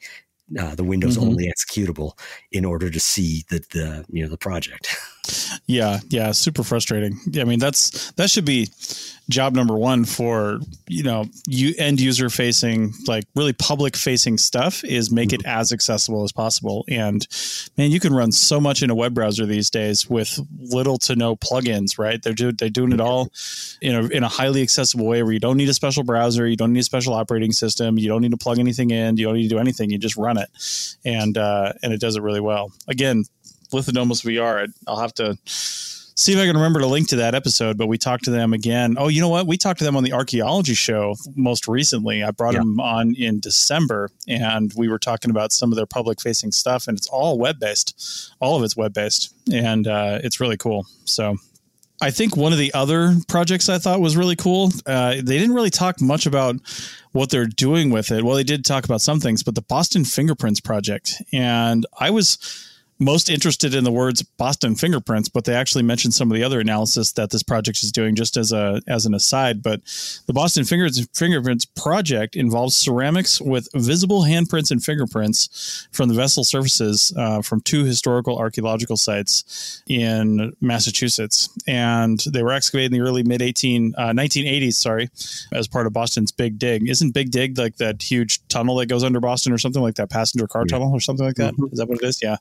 uh, 0.59 0.75
the 0.75 0.85
Windows 0.85 1.17
mm-hmm. 1.17 1.29
only 1.29 1.53
executable 1.53 2.19
in 2.53 2.65
order 2.65 2.91
to 2.91 3.01
see 3.01 3.45
the, 3.49 3.59
the 3.71 4.05
you 4.11 4.23
know 4.23 4.29
the 4.29 4.39
project. 4.39 4.97
Yeah, 5.67 6.01
yeah, 6.09 6.33
super 6.33 6.63
frustrating. 6.63 7.19
I 7.39 7.45
mean, 7.45 7.59
that's 7.59 8.11
that 8.13 8.31
should 8.31 8.45
be 8.45 8.69
job 9.29 9.55
number 9.55 9.77
one 9.77 10.07
for 10.07 10.59
you 10.87 11.03
know 11.03 11.27
you 11.47 11.75
end 11.77 12.01
user 12.01 12.31
facing 12.31 12.95
like 13.07 13.25
really 13.35 13.53
public 13.53 13.95
facing 13.95 14.39
stuff 14.39 14.83
is 14.85 15.11
make 15.11 15.35
it 15.35 15.45
as 15.45 15.73
accessible 15.73 16.25
as 16.25 16.33
possible. 16.33 16.85
And 16.89 17.27
man, 17.77 17.91
you 17.91 18.01
can 18.01 18.15
run 18.15 18.33
so 18.33 18.61
much 18.61 18.83
in 18.83 18.91
a 18.91 18.95
web 18.95 19.15
browser 19.15 19.45
these 19.45 19.69
days 19.71 20.09
with 20.09 20.39
little 20.59 20.99
to 20.99 21.17
no 21.17 21.37
plugins. 21.37 21.99
Right? 21.99 22.23
They're 22.23 22.33
do, 22.33 22.53
they're 22.53 22.71
doing 22.71 22.93
it 22.93 23.01
all 23.01 23.31
in 23.83 23.95
a 23.95 24.07
in 24.07 24.23
a 24.25 24.29
highly 24.29 24.63
accessible 24.63 25.07
way 25.07 25.23
where 25.23 25.33
you 25.33 25.41
don't 25.41 25.57
need 25.57 25.69
a 25.69 25.75
special 25.75 26.05
browser, 26.05 26.47
you 26.47 26.57
don't 26.57 26.73
need 26.73 26.81
a 26.81 26.85
special 26.85 27.13
operating 27.13 27.53
system, 27.53 27.99
you 27.99 28.09
don't 28.09 28.23
need 28.23 28.31
to 28.31 28.39
plug 28.39 28.59
anything 28.59 28.91
in, 28.91 29.17
you 29.17 29.27
don't 29.27 29.35
need 29.35 29.49
to 29.49 29.55
do 29.55 29.59
anything. 29.59 29.91
You 29.91 29.99
just 29.99 30.17
run 30.17 30.39
it, 30.39 30.49
and 31.05 31.37
uh, 31.37 31.75
and 31.83 31.93
it 31.93 32.01
does 32.01 32.17
it 32.17 32.23
really 32.23 32.41
well. 32.41 32.73
Again, 32.89 33.25
Lithodomos 33.73 34.25
VR. 34.25 34.73
I'll 34.87 35.01
have 35.01 35.15
to 35.15 35.39
see 36.19 36.33
if 36.33 36.39
I 36.39 36.47
can 36.47 36.57
remember 36.57 36.81
to 36.81 36.87
link 36.87 37.09
to 37.09 37.17
that 37.17 37.35
episode. 37.35 37.79
But 37.79 37.87
we 37.87 37.97
talked 37.97 38.25
to 38.25 38.31
them 38.31 38.53
again. 38.53 38.97
Oh, 38.99 39.09
you 39.09 39.21
know 39.21 39.29
what? 39.29 39.47
We 39.47 39.57
talked 39.57 39.79
to 39.79 39.85
them 39.85 39.97
on 39.97 40.03
the 40.03 40.13
archaeology 40.13 40.75
show 40.75 41.15
most 41.37 41.69
recently. 41.69 42.23
I 42.23 42.33
brought 42.33 42.55
yeah. 42.55 42.61
them 42.61 42.81
on 42.81 43.15
in 43.15 43.41
December, 43.41 44.11
and 44.27 44.73
we 44.77 44.89
were 44.89 44.99
talking 44.99 45.31
about 45.31 45.53
some 45.53 45.73
of 45.73 45.77
their 45.77 45.87
public 45.87 46.21
facing 46.21 46.53
stuff, 46.53 46.89
and 46.89 46.99
it's 46.99 47.07
all 47.07 47.39
web 47.39 47.61
based. 47.61 48.33
All 48.41 48.57
of 48.57 48.65
it's 48.65 48.77
web 48.77 48.93
based, 48.93 49.33
and 49.53 49.87
uh, 49.87 50.19
it's 50.23 50.41
really 50.41 50.57
cool. 50.57 50.87
So. 51.05 51.37
I 52.01 52.13
think 52.13 52.37
one 52.37 52.53
of 52.53 52.61
the 52.61 52.73
other 52.75 53.17
projects 53.27 53.69
I 53.69 53.79
thought 53.79 54.01
was 54.01 54.17
really 54.17 54.37
cool. 54.37 54.71
Uh, 54.87 55.15
they 55.17 55.37
didn't 55.37 55.53
really 55.53 55.69
talk 55.69 56.01
much 56.01 56.27
about 56.27 56.55
what 57.11 57.29
they're 57.29 57.45
doing 57.45 57.91
with 57.91 58.13
it. 58.13 58.23
Well, 58.23 58.37
they 58.37 58.45
did 58.45 58.65
talk 58.65 58.85
about 58.85 59.01
some 59.01 59.19
things, 59.19 59.43
but 59.43 59.57
the 59.57 59.63
Boston 59.63 60.05
Fingerprints 60.05 60.61
project, 60.61 61.21
and 61.33 61.85
I 61.99 62.11
was 62.11 62.68
most 63.01 63.31
interested 63.31 63.75
in 63.75 63.85
the 63.85 63.93
words 63.93 64.23
Boston 64.23 64.75
fingerprints, 64.75 65.29
but 65.29 65.45
they 65.45 65.55
actually 65.55 65.85
mentioned 65.85 66.15
some 66.15 66.31
of 66.31 66.35
the 66.35 66.43
other 66.43 66.59
analysis 66.59 67.13
that 67.13 67.31
this 67.31 67.43
project 67.43 67.83
is 67.83 67.93
doing 67.93 68.15
just 68.15 68.37
as 68.37 68.51
a 68.51 68.83
as 68.89 69.07
an 69.07 69.15
aside. 69.15 69.63
But 69.63 69.81
the 70.27 70.33
Boston 70.33 70.65
fingerprints 70.65 71.65
project 71.65 72.35
involves 72.35 72.77
ceramics 72.77 73.41
with 73.41 73.69
visible 73.75 74.23
handprints 74.23 74.71
and 74.71 74.83
fingerprints 74.83 75.87
from 75.93 76.09
the 76.09 76.15
vessel 76.15 76.43
surfaces 76.43 77.13
uh, 77.17 77.41
from 77.41 77.61
two 77.61 77.85
historical 77.85 78.37
archaeological 78.37 78.97
sites 78.97 79.83
in 79.89 80.53
Massachusetts, 80.61 81.51
and 81.69 82.19
they 82.33 82.43
were 82.43 82.53
excavated 82.53 82.93
in 82.93 82.99
the 82.99 83.07
early 83.07 83.23
mid 83.23 83.43
18 83.43 83.95
uh, 83.97 84.09
1980s. 84.09 84.75
Sorry, 84.75 85.09
as 85.53 85.69
part 85.69 85.87
of 85.87 85.93
Boston's 85.93 86.33
Big 86.33 86.59
Dig. 86.59 86.89
Isn't 86.89 87.13
Big 87.13 87.31
Dig 87.31 87.57
like 87.59 87.77
that 87.77 88.03
huge 88.03 88.47
tunnel 88.49 88.77
that 88.77 88.87
goes 88.87 89.05
under 89.05 89.21
Boston 89.21 89.53
or 89.53 89.59
something 89.59 89.83
like 89.83 89.95
that 89.97 90.11
passenger 90.11 90.49
car 90.49 90.65
tunnel 90.65 90.93
or 90.93 91.01
something 91.01 91.27
like 91.27 91.37
that? 91.37 91.55
Mm-hmm. 91.55 91.73
Is 91.73 91.79
that 91.79 91.89
what 91.89 92.03
it 92.03 92.05
is? 92.05 92.21
Yeah 92.21 92.39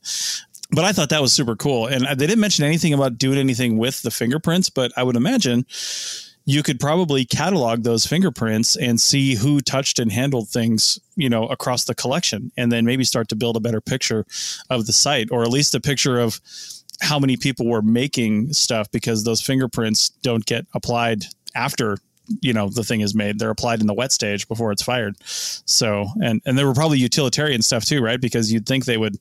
but 0.72 0.86
I 0.86 0.92
thought 0.92 1.10
that 1.10 1.22
was 1.22 1.34
super 1.34 1.56
cool. 1.56 1.88
And 1.88 2.06
they 2.06 2.28
didn't 2.28 2.40
mention 2.40 2.66
anything 2.66 2.94
about 2.94 3.18
doing 3.18 3.38
anything 3.38 3.78
with 3.78 4.02
the 4.02 4.12
fingerprints, 4.12 4.70
but 4.70 4.92
I 4.98 5.04
would 5.04 5.16
imagine 5.16 5.66
you 6.46 6.64
could 6.64 6.80
probably 6.80 7.26
catalog 7.26 7.84
those 7.84 8.06
fingerprints 8.06 8.78
and 8.78 9.02
see 9.02 9.36
who 9.36 9.60
touched 9.60 10.00
and 10.00 10.12
handled 10.12 10.48
things, 10.48 10.98
you 11.18 11.30
know, 11.30 11.46
across 11.48 11.84
the 11.84 11.94
collection, 11.94 12.52
and 12.56 12.72
then 12.72 12.86
maybe 12.86 13.04
start 13.04 13.28
to 13.30 13.36
build 13.36 13.58
a 13.58 13.60
better 13.60 13.82
picture 13.82 14.26
of 14.70 14.86
the 14.86 14.94
site, 14.94 15.30
or 15.30 15.44
at 15.44 15.50
least 15.50 15.76
a 15.76 15.82
picture 15.82 16.20
of 16.20 16.40
how 17.02 17.20
many 17.20 17.36
people 17.36 17.68
were 17.68 17.82
making 17.82 18.54
stuff 18.54 18.90
because 18.92 19.24
those 19.24 19.42
fingerprints 19.42 20.10
don't 20.22 20.46
get 20.46 20.66
applied 20.74 21.26
after 21.54 21.98
you 22.42 22.54
know 22.54 22.70
the 22.70 22.84
thing 22.84 23.02
is 23.02 23.14
made. 23.14 23.40
They're 23.40 23.50
applied 23.50 23.82
in 23.82 23.88
the 23.88 23.94
wet 23.94 24.12
stage 24.12 24.48
before 24.48 24.72
it's 24.72 24.84
fired. 24.84 25.16
So 25.24 26.08
and 26.24 26.42
and 26.46 26.58
there 26.58 26.66
were 26.66 26.74
probably 26.74 27.00
utilitarian 27.00 27.62
stuff 27.62 27.86
too 27.86 28.02
right? 28.02 28.20
Because 28.20 28.52
you'd 28.52 28.66
think 28.66 28.86
they 28.86 28.98
would 28.98 29.18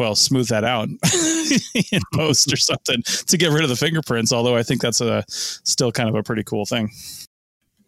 well 0.00 0.14
smooth 0.14 0.48
that 0.48 0.64
out 0.64 0.88
in 1.92 2.00
post 2.14 2.50
or 2.50 2.56
something 2.56 3.02
to 3.26 3.36
get 3.36 3.52
rid 3.52 3.62
of 3.62 3.68
the 3.68 3.76
fingerprints 3.76 4.32
although 4.32 4.56
i 4.56 4.62
think 4.62 4.80
that's 4.80 5.02
a 5.02 5.22
still 5.28 5.92
kind 5.92 6.08
of 6.08 6.14
a 6.14 6.22
pretty 6.22 6.42
cool 6.42 6.64
thing 6.64 6.90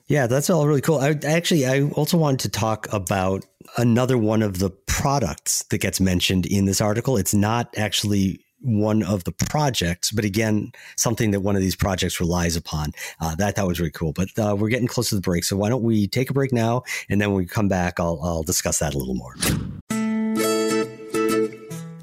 yeah 0.09 0.27
that's 0.27 0.51
all 0.51 0.67
really 0.69 0.83
cool 0.83 0.99
i 0.99 1.19
actually 1.25 1.65
i 1.65 1.81
also 1.93 2.19
wanted 2.19 2.39
to 2.39 2.51
talk 2.51 2.87
about 2.93 3.47
another 3.79 4.19
one 4.19 4.43
of 4.43 4.59
the 4.59 4.69
products 4.69 5.65
that 5.71 5.79
gets 5.79 6.01
mentioned 6.01 6.45
in 6.45 6.67
this 6.67 6.83
article 6.83 7.17
it's 7.17 7.33
not 7.33 7.73
actually 7.79 8.39
one 8.65 9.03
of 9.03 9.25
the 9.25 9.33
projects, 9.33 10.13
but 10.13 10.25
again, 10.25 10.71
something 10.97 11.33
that 11.33 11.41
one 11.41 11.57
of 11.57 11.63
these 11.63 11.75
projects 11.75 12.21
relies 12.21 12.55
upon. 12.55 12.93
Uh, 13.21 13.35
that 13.35 13.57
that 13.57 13.67
was 13.67 13.81
really 13.81 13.91
cool. 13.91 14.13
But 14.13 14.29
uh, 14.39 14.55
we're 14.57 14.69
getting 14.69 14.87
close 14.87 15.09
to 15.09 15.17
the 15.17 15.21
break, 15.21 15.43
so 15.43 15.57
why 15.57 15.69
don't 15.69 15.83
we 15.83 16.07
take 16.07 16.31
a 16.31 16.33
break 16.33 16.53
now, 16.53 16.85
and 17.09 17.21
then 17.21 17.31
when 17.31 17.39
we 17.39 17.47
come 17.47 17.67
back, 17.67 17.99
I'll 17.99 18.21
I'll 18.23 18.45
discuss 18.45 18.79
that 18.79 18.95
a 18.95 18.99
little 18.99 19.17
more. 19.17 19.35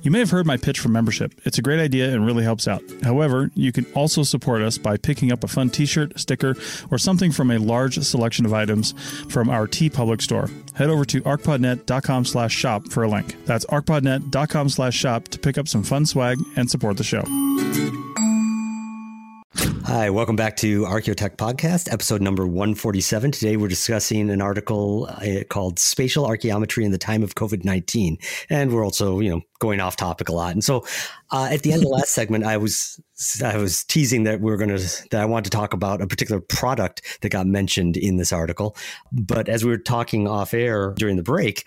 You 0.01 0.11
may 0.11 0.19
have 0.19 0.31
heard 0.31 0.45
my 0.45 0.57
pitch 0.57 0.79
for 0.79 0.89
membership. 0.89 1.33
It's 1.43 1.57
a 1.57 1.61
great 1.61 1.79
idea 1.79 2.13
and 2.13 2.25
really 2.25 2.43
helps 2.43 2.67
out. 2.67 2.81
However, 3.03 3.51
you 3.53 3.71
can 3.71 3.85
also 3.93 4.23
support 4.23 4.61
us 4.61 4.77
by 4.77 4.95
picking 4.97 5.31
up 5.31 5.43
a 5.43 5.47
fun 5.47 5.69
t-shirt, 5.69 6.17
sticker, 6.17 6.55
or 6.89 6.97
something 6.97 7.31
from 7.31 7.51
a 7.51 7.57
large 7.57 7.99
selection 7.99 8.45
of 8.45 8.53
items 8.53 8.93
from 9.29 9.49
our 9.49 9.67
TeePublic 9.67 10.21
store. 10.21 10.49
Head 10.75 10.89
over 10.89 11.03
to 11.05 11.21
arcpodnet.com 11.21 12.25
slash 12.25 12.53
shop 12.53 12.87
for 12.89 13.03
a 13.03 13.09
link. 13.09 13.35
That's 13.45 13.65
arcpodnet.com 13.65 14.69
slash 14.69 14.95
shop 14.95 15.27
to 15.29 15.39
pick 15.39 15.57
up 15.57 15.67
some 15.67 15.83
fun 15.83 16.05
swag 16.05 16.37
and 16.55 16.71
support 16.71 16.97
the 16.97 17.03
show. 17.03 17.23
Hi, 19.55 20.11
welcome 20.11 20.35
back 20.35 20.57
to 20.57 20.83
Archaeotech 20.83 21.35
Podcast, 21.37 21.91
episode 21.91 22.21
number 22.21 22.45
147. 22.45 23.31
Today 23.31 23.57
we're 23.57 23.67
discussing 23.67 24.29
an 24.29 24.41
article 24.41 25.07
uh, 25.09 25.43
called 25.49 25.79
Spatial 25.79 26.27
Archaeometry 26.27 26.85
in 26.85 26.91
the 26.91 26.99
Time 26.99 27.23
of 27.23 27.33
COVID 27.33 27.65
19. 27.65 28.19
And 28.51 28.71
we're 28.71 28.83
also, 28.83 29.19
you 29.19 29.29
know, 29.31 29.41
going 29.57 29.79
off 29.79 29.95
topic 29.95 30.29
a 30.29 30.33
lot. 30.33 30.53
And 30.53 30.63
so 30.63 30.85
uh, 31.31 31.49
at 31.51 31.63
the 31.63 31.73
end 31.73 31.81
of 31.81 31.89
the 31.89 31.95
last 31.95 32.11
segment, 32.11 32.43
I 32.43 32.57
was 32.57 32.99
I 33.43 33.57
was 33.57 33.83
teasing 33.83 34.23
that 34.23 34.39
we 34.39 34.51
are 34.51 34.57
going 34.57 34.69
to 34.69 35.09
that 35.09 35.21
I 35.21 35.25
want 35.25 35.45
to 35.45 35.49
talk 35.49 35.73
about 35.73 36.01
a 36.01 36.07
particular 36.07 36.39
product 36.39 37.19
that 37.21 37.29
got 37.29 37.47
mentioned 37.47 37.97
in 37.97 38.17
this 38.17 38.31
article. 38.31 38.77
But 39.11 39.49
as 39.49 39.65
we 39.65 39.71
were 39.71 39.77
talking 39.77 40.27
off 40.27 40.53
air 40.53 40.93
during 40.97 41.17
the 41.17 41.23
break, 41.23 41.65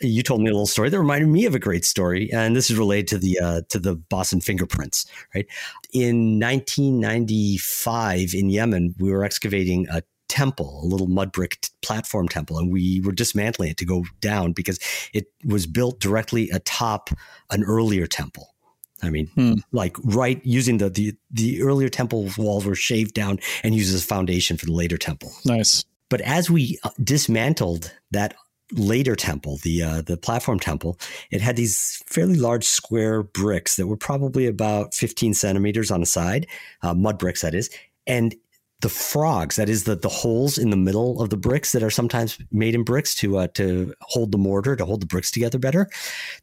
you 0.00 0.22
told 0.22 0.40
me 0.40 0.48
a 0.48 0.52
little 0.52 0.66
story 0.66 0.90
that 0.90 0.98
reminded 0.98 1.28
me 1.28 1.46
of 1.46 1.54
a 1.54 1.58
great 1.58 1.84
story, 1.84 2.30
and 2.32 2.54
this 2.54 2.70
is 2.70 2.78
related 2.78 3.08
to 3.08 3.18
the 3.18 3.40
uh, 3.40 3.60
to 3.68 3.78
the 3.78 3.96
Boston 3.96 4.40
fingerprints. 4.40 5.06
Right 5.34 5.46
in 5.92 6.38
1995 6.38 8.34
in 8.34 8.50
Yemen, 8.50 8.94
we 8.98 9.10
were 9.10 9.24
excavating 9.24 9.86
a 9.90 10.02
temple, 10.28 10.80
a 10.82 10.86
little 10.86 11.06
mud 11.06 11.32
brick 11.32 11.60
t- 11.60 11.70
platform 11.82 12.28
temple, 12.28 12.58
and 12.58 12.72
we 12.72 13.00
were 13.00 13.12
dismantling 13.12 13.70
it 13.70 13.76
to 13.78 13.84
go 13.84 14.04
down 14.20 14.52
because 14.52 14.78
it 15.12 15.26
was 15.44 15.66
built 15.66 16.00
directly 16.00 16.50
atop 16.50 17.10
an 17.50 17.64
earlier 17.64 18.06
temple. 18.06 18.54
I 19.02 19.10
mean, 19.10 19.28
hmm. 19.28 19.54
like 19.72 19.96
right 20.02 20.40
using 20.44 20.78
the, 20.78 20.90
the 20.90 21.14
the 21.30 21.62
earlier 21.62 21.88
temple 21.88 22.30
walls 22.36 22.66
were 22.66 22.74
shaved 22.74 23.14
down 23.14 23.38
and 23.62 23.74
used 23.74 23.94
as 23.94 24.02
a 24.02 24.06
foundation 24.06 24.56
for 24.56 24.66
the 24.66 24.72
later 24.72 24.96
temple. 24.96 25.32
Nice. 25.44 25.84
But 26.08 26.20
as 26.22 26.50
we 26.50 26.78
uh, 26.84 26.90
dismantled 27.02 27.92
that 28.10 28.34
later 28.72 29.16
temple, 29.16 29.58
the 29.62 29.82
uh, 29.82 30.02
the 30.02 30.16
platform 30.16 30.58
temple, 30.58 30.98
it 31.30 31.40
had 31.40 31.56
these 31.56 32.02
fairly 32.06 32.36
large 32.36 32.64
square 32.64 33.22
bricks 33.22 33.76
that 33.76 33.86
were 33.86 33.96
probably 33.96 34.46
about 34.46 34.94
15 34.94 35.34
centimeters 35.34 35.90
on 35.90 36.02
a 36.02 36.06
side, 36.06 36.46
uh, 36.82 36.94
mud 36.94 37.18
bricks 37.18 37.42
that 37.42 37.54
is, 37.54 37.70
and 38.06 38.34
the 38.80 38.88
frogs, 38.88 39.56
that 39.56 39.68
is 39.68 39.84
the 39.84 39.96
the 39.96 40.08
holes 40.08 40.56
in 40.56 40.70
the 40.70 40.76
middle 40.76 41.20
of 41.20 41.30
the 41.30 41.36
bricks 41.36 41.72
that 41.72 41.82
are 41.82 41.90
sometimes 41.90 42.38
made 42.52 42.74
in 42.74 42.84
bricks 42.84 43.14
to 43.16 43.38
uh, 43.38 43.48
to 43.54 43.92
hold 44.02 44.30
the 44.32 44.38
mortar 44.38 44.76
to 44.76 44.84
hold 44.84 45.02
the 45.02 45.06
bricks 45.06 45.30
together 45.30 45.58
better. 45.58 45.88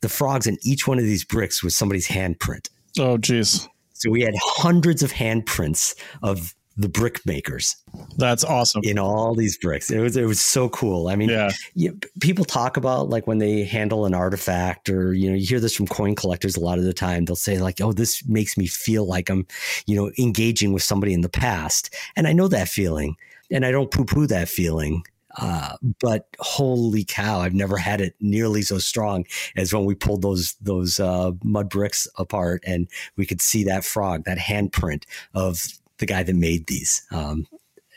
The 0.02 0.10
frogs 0.10 0.48
in 0.48 0.58
each 0.62 0.88
one 0.88 0.98
of 0.98 1.06
these 1.06 1.24
bricks 1.24 1.64
was 1.64 1.76
somebody's 1.76 2.08
handprint. 2.08 2.70
Oh, 3.00 3.18
geez. 3.18 3.68
So 3.94 4.10
we 4.10 4.22
had 4.22 4.34
hundreds 4.38 5.02
of 5.04 5.14
handprints 5.14 5.96
of 6.22 6.54
the 6.78 6.90
brick 6.90 7.26
makers. 7.26 7.76
That's 8.18 8.44
awesome. 8.44 8.82
In 8.84 9.00
all 9.00 9.34
these 9.34 9.58
bricks. 9.58 9.90
It 9.90 10.00
was 10.00 10.18
it 10.18 10.26
was 10.26 10.42
so 10.42 10.70
cool. 10.70 11.08
I 11.08 11.16
mean, 11.16 11.30
yeah. 11.30 11.52
You, 11.74 11.98
people 12.20 12.44
talk 12.44 12.78
about 12.78 13.10
like 13.10 13.28
when 13.28 13.38
they 13.38 13.64
handle 13.64 14.06
an 14.06 14.14
artifact 14.14 14.90
or 14.90 15.14
you 15.14 15.30
know, 15.30 15.36
you 15.36 15.46
hear 15.46 15.60
this 15.60 15.76
from 15.76 15.88
coin 15.88 16.16
collectors 16.16 16.58
a 16.58 16.60
lot 16.60 16.78
of 16.78 16.84
the 16.84 16.94
time. 16.94 17.26
They'll 17.26 17.36
say 17.36 17.60
like, 17.60 17.80
"Oh, 17.82 17.94
this 17.94 18.28
makes 18.28 18.58
me 18.58 18.68
feel 18.68 19.06
like 19.06 19.30
I'm, 19.30 19.48
you 19.86 19.96
know, 19.96 20.12
engaging 20.20 20.74
with 20.74 20.84
somebody 20.84 21.14
in 21.14 21.22
the 21.22 21.30
past." 21.30 21.94
And 22.16 22.28
I 22.28 22.34
know 22.34 22.48
that 22.50 22.68
feeling. 22.68 23.16
And 23.52 23.66
I 23.66 23.72
don't 23.72 23.92
poo-poo 23.92 24.28
that 24.28 24.50
feeling. 24.50 25.04
Uh, 25.38 25.76
but 26.00 26.28
holy 26.40 27.04
cow, 27.04 27.40
I've 27.40 27.54
never 27.54 27.78
had 27.78 28.02
it 28.02 28.16
nearly 28.22 28.62
so 28.62 28.78
strong 28.78 29.26
as 29.56 29.74
when 29.74 29.86
we 29.86 29.94
pulled 29.94 30.22
those 30.22 30.56
those 30.62 31.00
uh, 31.00 31.32
mud 31.44 31.70
bricks 31.70 32.08
apart 32.18 32.64
and 32.66 32.88
we 33.18 33.26
could 33.26 33.42
see 33.42 33.64
that 33.66 33.84
frog, 33.84 34.24
that 34.26 34.38
handprint 34.38 35.04
of 35.34 35.68
the 36.00 36.06
guy 36.06 36.24
that 36.24 36.36
made 36.36 36.68
these. 36.68 37.06
Um, 37.12 37.48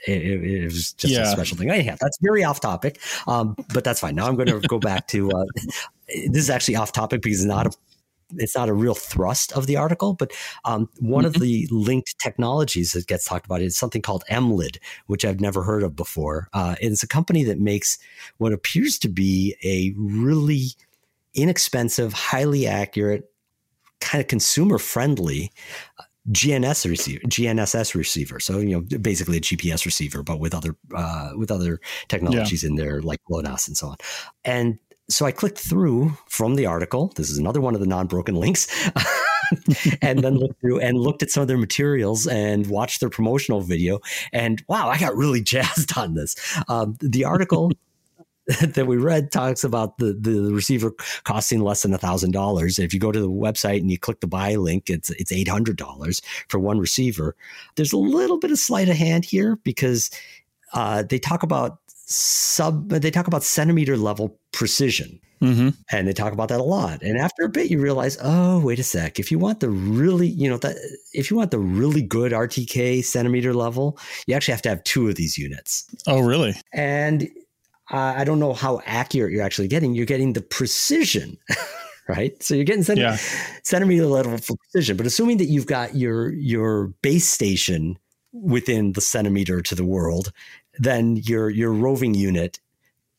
it, 0.07 0.23
it, 0.23 0.65
was 0.65 0.93
just 0.93 1.13
yeah. 1.13 1.23
a 1.23 1.27
special 1.27 1.57
thing. 1.57 1.71
Anyhow, 1.71 1.97
that's 2.01 2.19
very 2.21 2.45
off 2.45 2.61
topic, 2.61 3.01
um, 3.27 3.57
but 3.75 3.85
that's 3.85 4.01
fine. 4.01 4.15
Now 4.15 4.27
I'm 4.27 4.37
going 4.37 4.49
to 4.49 4.61
go 4.69 4.79
back 4.79 5.09
to 5.09 5.31
uh, 5.31 5.45
this 6.07 6.43
is 6.43 6.51
actually 6.51 6.77
off 6.77 6.93
topic 6.93 7.23
because 7.23 7.41
it's 7.41 7.49
not 7.49 7.67
a 7.67 7.71
it's 8.37 8.55
not 8.55 8.69
a 8.69 8.75
real 8.75 8.95
thrust 8.95 9.53
of 9.53 9.67
the 9.67 9.77
article, 9.77 10.13
but 10.13 10.33
um, 10.65 10.89
one 11.01 11.25
mm-hmm. 11.25 11.35
of 11.35 11.41
the 11.41 11.67
linked 11.71 12.19
technologies 12.19 12.93
that 12.93 13.07
gets 13.07 13.25
talked 13.25 13.47
about 13.47 13.63
is 13.63 13.77
something 13.77 14.03
called 14.03 14.23
EMLID, 14.31 14.79
which 15.07 15.25
I've 15.25 15.41
never 15.41 15.63
heard 15.63 15.83
of 15.83 15.97
before. 15.97 16.49
Uh, 16.53 16.77
it's 16.81 17.03
a 17.03 17.09
company 17.09 17.43
that 17.45 17.59
makes 17.59 17.99
what 18.37 18.53
appears 18.53 18.99
to 18.99 19.09
be 19.09 19.57
a 19.65 19.95
really 19.97 20.69
inexpensive, 21.35 22.13
highly 22.13 22.67
accurate, 22.67 23.31
kind 24.01 24.21
of 24.21 24.29
consumer 24.29 24.79
friendly 24.79 25.51
GNS 26.31 26.89
receiver, 26.89 27.21
GNSS 27.27 27.95
receiver. 27.95 28.41
So 28.41 28.59
you 28.59 28.81
know, 28.81 28.99
basically 28.99 29.39
a 29.39 29.41
GPS 29.41 29.85
receiver, 29.85 30.23
but 30.23 30.41
with 30.41 30.55
other 30.55 30.77
uh, 30.95 31.33
with 31.37 31.51
other 31.51 31.81
technologies 32.09 32.63
yeah. 32.63 32.71
in 32.71 32.77
there, 32.77 33.01
like 33.01 33.21
GLONASS 33.31 33.69
and 33.69 33.77
so 33.77 33.89
on. 33.89 33.97
And 34.45 34.79
so 35.11 35.25
I 35.25 35.33
clicked 35.33 35.59
through 35.59 36.17
from 36.29 36.57
the 36.57 36.67
article. 36.67 37.13
This 37.17 37.31
is 37.31 37.39
another 37.39 37.61
one 37.61 37.75
of 37.75 37.81
the 37.81 37.87
non-broken 37.87 38.35
links. 38.35 38.69
and 40.03 40.19
then 40.19 40.37
looked 40.37 40.61
through 40.61 40.81
and 40.81 40.99
looked 40.99 41.23
at 41.23 41.31
some 41.31 41.41
of 41.41 41.49
their 41.49 41.57
materials 41.57 42.27
and 42.27 42.67
watched 42.67 43.01
their 43.01 43.09
promotional 43.09 43.63
video. 43.63 44.01
And 44.33 44.63
wow, 44.69 44.89
I 44.89 44.99
got 44.99 45.17
really 45.17 45.41
jazzed 45.43 45.97
on 45.97 46.15
this. 46.15 46.37
Um, 46.69 46.97
the 47.01 47.25
article 47.25 47.73
that 48.61 48.87
we 48.87 48.97
read 48.97 49.31
talks 49.31 49.63
about 49.63 49.99
the, 49.99 50.15
the 50.15 50.53
receiver 50.53 50.93
costing 51.25 51.61
less 51.61 51.83
than 51.83 51.93
a 51.93 51.99
thousand 51.99 52.31
dollars. 52.31 52.79
If 52.79 52.95
you 52.95 53.01
go 53.01 53.13
to 53.13 53.21
the 53.21 53.29
website 53.29 53.81
and 53.81 53.91
you 53.91 53.99
click 53.99 54.21
the 54.21 54.27
buy 54.27 54.55
link, 54.55 54.89
it's 54.89 55.11
it's 55.11 55.33
eight 55.33 55.49
hundred 55.49 55.77
dollars 55.77 56.23
for 56.49 56.59
one 56.59 56.79
receiver. 56.79 57.37
There's 57.77 57.93
a 57.93 57.99
little 57.99 58.39
bit 58.39 58.51
of 58.51 58.59
sleight 58.59 58.89
of 58.89 58.97
hand 58.97 59.27
here 59.27 59.57
because 59.57 60.11
uh, 60.73 61.03
they 61.03 61.19
talk 61.19 61.43
about 61.43 61.79
sub 61.89 62.89
they 62.89 63.11
talk 63.11 63.27
about 63.27 63.43
centimeter 63.43 63.97
level 63.97 64.39
precision. 64.53 65.21
Mm-hmm. 65.43 65.69
And 65.93 66.09
they 66.09 66.13
talk 66.13 66.33
about 66.33 66.49
that 66.49 66.59
a 66.59 66.65
lot. 66.65 67.01
And 67.01 67.17
after 67.17 67.45
a 67.45 67.49
bit, 67.49 67.71
you 67.71 67.81
realize, 67.81 68.19
oh, 68.21 68.59
wait 68.59 68.81
a 68.81 68.83
sec. 68.83 69.21
If 69.21 69.31
you 69.31 69.39
want 69.39 69.61
the 69.61 69.71
really, 69.71 70.27
you 70.27 70.51
know, 70.51 70.57
that 70.57 70.75
if 71.13 71.31
you 71.31 71.37
want 71.37 71.53
the 71.53 71.61
really 71.61 72.03
good 72.03 72.33
RTK 72.33 73.05
centimeter 73.05 73.55
level, 73.55 73.97
you 74.27 74.35
actually 74.35 74.53
have 74.53 74.63
to 74.63 74.69
have 74.69 74.83
two 74.83 75.09
of 75.09 75.15
these 75.15 75.39
units. 75.39 75.85
Oh, 76.09 76.19
really? 76.19 76.57
And 76.73 77.31
uh, 77.91 78.15
I 78.17 78.25
don't 78.25 78.39
know 78.39 78.53
how 78.53 78.81
accurate 78.85 79.33
you're 79.33 79.43
actually 79.43 79.69
getting. 79.69 79.95
You're 79.95 80.07
getting 80.07 80.35
the 80.35 80.43
precision, 80.43 81.39
right? 82.09 82.41
So 82.43 82.55
you're 82.55 82.65
getting 82.65 82.85
yeah. 82.97 83.17
centimeter 83.63 84.07
level 84.07 84.39
precision. 84.39 84.97
But 84.97 85.07
assuming 85.07 85.39
that 85.39 85.47
you've 85.47 85.67
got 85.67 85.95
your 85.95 86.33
your 86.33 86.89
base 87.03 87.29
station 87.29 87.99
within 88.33 88.93
the 88.93 89.01
centimeter 89.01 89.63
to 89.63 89.75
the 89.75 89.85
world, 89.85 90.33
then 90.79 91.17
your 91.17 91.49
your 91.49 91.73
roving 91.73 92.15
unit 92.15 92.61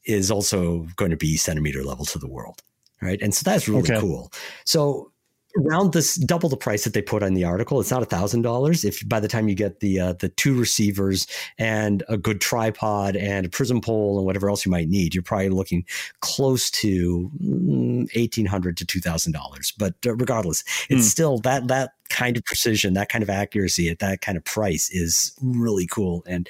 is 0.05 0.31
also 0.31 0.87
going 0.95 1.11
to 1.11 1.17
be 1.17 1.37
centimeter 1.37 1.83
level 1.83 2.05
to 2.05 2.19
the 2.19 2.27
world, 2.27 2.61
right? 3.01 3.21
And 3.21 3.33
so 3.33 3.43
that's 3.43 3.67
really 3.67 3.81
okay. 3.81 3.99
cool. 3.99 4.31
So 4.65 5.11
around 5.57 5.93
this 5.93 6.15
double 6.15 6.49
the 6.49 6.57
price 6.57 6.83
that 6.83 6.93
they 6.93 7.01
put 7.01 7.23
on 7.23 7.33
the 7.33 7.43
article. 7.43 7.79
It's 7.79 7.91
not 7.91 8.03
a 8.03 8.05
thousand 8.05 8.43
dollars. 8.43 8.85
If 8.85 9.07
by 9.07 9.19
the 9.19 9.27
time 9.27 9.47
you 9.47 9.55
get 9.55 9.79
the 9.79 9.99
uh, 9.99 10.13
the 10.13 10.29
two 10.29 10.57
receivers 10.57 11.27
and 11.57 12.03
a 12.07 12.17
good 12.17 12.41
tripod 12.41 13.15
and 13.15 13.45
a 13.45 13.49
prism 13.49 13.81
pole 13.81 14.17
and 14.17 14.25
whatever 14.25 14.49
else 14.49 14.65
you 14.65 14.71
might 14.71 14.89
need, 14.89 15.13
you're 15.13 15.23
probably 15.23 15.49
looking 15.49 15.85
close 16.19 16.69
to 16.71 17.31
mm, 17.41 18.09
eighteen 18.15 18.45
hundred 18.45 18.77
to 18.77 18.85
two 18.85 18.99
thousand 18.99 19.33
dollars. 19.33 19.73
But 19.77 19.95
uh, 20.05 20.15
regardless, 20.15 20.63
it's 20.89 21.07
mm. 21.07 21.09
still 21.09 21.37
that 21.39 21.67
that 21.67 21.91
kind 22.09 22.37
of 22.37 22.43
precision, 22.43 22.93
that 22.93 23.09
kind 23.09 23.23
of 23.23 23.29
accuracy 23.29 23.89
at 23.89 23.99
that 23.99 24.21
kind 24.21 24.37
of 24.37 24.43
price 24.43 24.89
is 24.91 25.33
really 25.41 25.87
cool. 25.87 26.23
And 26.27 26.49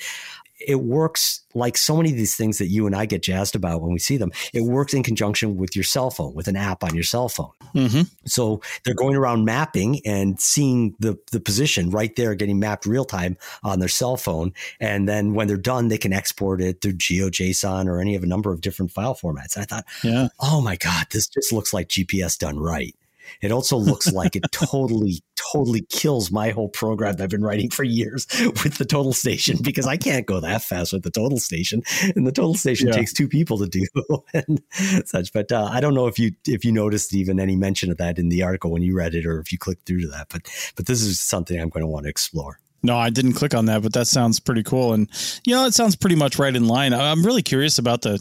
it 0.59 0.81
works 0.81 1.41
like 1.55 1.77
so 1.77 1.97
many 1.97 2.11
of 2.11 2.17
these 2.17 2.35
things 2.35 2.57
that 2.57 2.67
you 2.67 2.85
and 2.85 2.95
I 2.95 3.05
get 3.05 3.23
jazzed 3.23 3.55
about 3.55 3.81
when 3.81 3.91
we 3.91 3.99
see 3.99 4.17
them. 4.17 4.31
It 4.53 4.61
works 4.61 4.93
in 4.93 5.03
conjunction 5.03 5.57
with 5.57 5.75
your 5.75 5.83
cell 5.83 6.11
phone, 6.11 6.33
with 6.33 6.47
an 6.47 6.55
app 6.55 6.83
on 6.83 6.93
your 6.93 7.03
cell 7.03 7.29
phone. 7.29 7.51
Mm-hmm. 7.73 8.01
So 8.25 8.61
they're 8.83 8.93
going 8.93 9.15
around 9.15 9.45
mapping 9.45 10.05
and 10.05 10.39
seeing 10.39 10.95
the 10.99 11.17
the 11.31 11.39
position 11.39 11.89
right 11.89 12.15
there, 12.15 12.35
getting 12.35 12.59
mapped 12.59 12.85
real 12.85 13.05
time 13.05 13.37
on 13.63 13.79
their 13.79 13.89
cell 13.89 14.17
phone. 14.17 14.53
And 14.79 15.07
then 15.07 15.33
when 15.33 15.47
they're 15.47 15.57
done, 15.57 15.87
they 15.87 15.97
can 15.97 16.13
export 16.13 16.61
it 16.61 16.81
through 16.81 16.93
GeoJSON 16.93 17.87
or 17.87 17.99
any 17.99 18.15
of 18.15 18.23
a 18.23 18.27
number 18.27 18.51
of 18.51 18.61
different 18.61 18.91
file 18.91 19.15
formats. 19.15 19.57
I 19.57 19.63
thought, 19.63 19.85
yeah. 20.03 20.27
oh 20.39 20.61
my 20.61 20.75
God, 20.75 21.07
this 21.11 21.27
just 21.27 21.51
looks 21.51 21.73
like 21.73 21.87
GPS 21.87 22.37
done 22.37 22.59
right. 22.59 22.95
It 23.41 23.51
also 23.51 23.77
looks 23.77 24.11
like 24.11 24.35
it 24.35 24.45
totally, 24.51 25.21
totally 25.35 25.85
kills 25.89 26.31
my 26.31 26.49
whole 26.51 26.69
program 26.69 27.15
that 27.15 27.23
I've 27.23 27.29
been 27.29 27.43
writing 27.43 27.69
for 27.69 27.83
years 27.83 28.27
with 28.63 28.77
the 28.77 28.85
total 28.85 29.13
station 29.13 29.57
because 29.61 29.87
I 29.87 29.97
can't 29.97 30.25
go 30.25 30.39
that 30.39 30.61
fast 30.61 30.93
with 30.93 31.03
the 31.03 31.11
total 31.11 31.39
station, 31.39 31.83
and 32.15 32.25
the 32.25 32.31
total 32.31 32.55
station 32.55 32.87
yeah. 32.87 32.93
takes 32.93 33.13
two 33.13 33.27
people 33.27 33.57
to 33.59 33.67
do 33.67 33.85
and 34.33 34.61
such. 35.05 35.33
But 35.33 35.51
uh, 35.51 35.69
I 35.71 35.79
don't 35.79 35.93
know 35.93 36.07
if 36.07 36.19
you 36.19 36.31
if 36.47 36.63
you 36.65 36.71
noticed 36.71 37.13
even 37.13 37.39
any 37.39 37.55
mention 37.55 37.91
of 37.91 37.97
that 37.97 38.19
in 38.19 38.29
the 38.29 38.43
article 38.43 38.71
when 38.71 38.81
you 38.81 38.95
read 38.95 39.15
it, 39.15 39.25
or 39.25 39.39
if 39.39 39.51
you 39.51 39.57
clicked 39.57 39.85
through 39.85 40.01
to 40.01 40.07
that. 40.09 40.27
But 40.29 40.49
but 40.75 40.85
this 40.85 41.01
is 41.01 41.19
something 41.19 41.59
I'm 41.59 41.69
going 41.69 41.83
to 41.83 41.87
want 41.87 42.05
to 42.05 42.09
explore. 42.09 42.59
No, 42.81 42.97
I 42.97 43.09
didn't 43.09 43.33
click 43.33 43.53
on 43.53 43.65
that, 43.65 43.81
but 43.81 43.93
that 43.93 44.07
sounds 44.07 44.39
pretty 44.39 44.63
cool. 44.63 44.93
And, 44.93 45.09
you 45.45 45.53
know, 45.53 45.65
it 45.65 45.73
sounds 45.73 45.95
pretty 45.95 46.15
much 46.15 46.39
right 46.39 46.55
in 46.55 46.67
line. 46.67 46.93
I'm 46.93 47.25
really 47.25 47.41
curious 47.41 47.77
about 47.77 48.03
the 48.03 48.19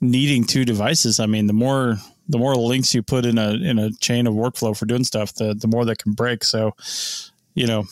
needing 0.00 0.44
two 0.44 0.64
devices. 0.64 1.20
I 1.20 1.26
mean, 1.26 1.46
the 1.46 1.52
more 1.52 1.96
the 2.28 2.38
more 2.38 2.54
links 2.54 2.94
you 2.94 3.02
put 3.02 3.26
in 3.26 3.38
a 3.38 3.52
in 3.52 3.78
a 3.78 3.92
chain 4.00 4.26
of 4.26 4.34
workflow 4.34 4.76
for 4.76 4.86
doing 4.86 5.04
stuff, 5.04 5.34
the 5.34 5.54
the 5.54 5.68
more 5.68 5.84
that 5.84 5.98
can 5.98 6.12
break. 6.12 6.44
So, 6.44 6.72
you 7.54 7.66
know, 7.66 7.84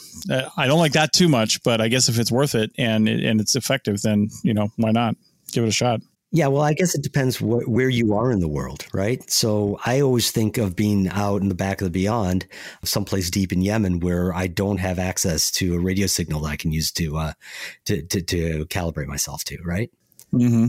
I 0.56 0.66
don't 0.66 0.78
like 0.78 0.92
that 0.92 1.12
too 1.12 1.28
much, 1.28 1.62
but 1.62 1.80
I 1.80 1.88
guess 1.88 2.08
if 2.08 2.18
it's 2.18 2.32
worth 2.32 2.54
it 2.54 2.70
and 2.78 3.08
and 3.08 3.40
it's 3.40 3.56
effective, 3.56 4.02
then 4.02 4.28
you 4.42 4.54
know 4.54 4.68
why 4.76 4.90
not 4.90 5.16
give 5.52 5.64
it 5.64 5.68
a 5.68 5.72
shot. 5.72 6.00
Yeah, 6.34 6.46
well, 6.46 6.62
I 6.62 6.72
guess 6.72 6.94
it 6.94 7.02
depends 7.02 7.36
wh- 7.36 7.68
where 7.68 7.90
you 7.90 8.14
are 8.14 8.32
in 8.32 8.40
the 8.40 8.48
world, 8.48 8.86
right? 8.94 9.28
So 9.30 9.78
I 9.84 10.00
always 10.00 10.30
think 10.30 10.56
of 10.56 10.74
being 10.74 11.08
out 11.08 11.42
in 11.42 11.50
the 11.50 11.54
back 11.54 11.82
of 11.82 11.84
the 11.84 11.90
beyond, 11.90 12.46
someplace 12.82 13.28
deep 13.28 13.52
in 13.52 13.60
Yemen 13.60 14.00
where 14.00 14.32
I 14.32 14.46
don't 14.46 14.78
have 14.78 14.98
access 14.98 15.50
to 15.52 15.74
a 15.74 15.78
radio 15.78 16.06
signal 16.06 16.40
that 16.40 16.48
I 16.48 16.56
can 16.56 16.72
use 16.72 16.90
to 16.92 17.18
uh, 17.18 17.32
to, 17.84 18.00
to, 18.00 18.22
to 18.22 18.64
calibrate 18.66 19.08
myself 19.08 19.44
to, 19.44 19.58
right? 19.62 19.90
Mm-hmm. 20.32 20.68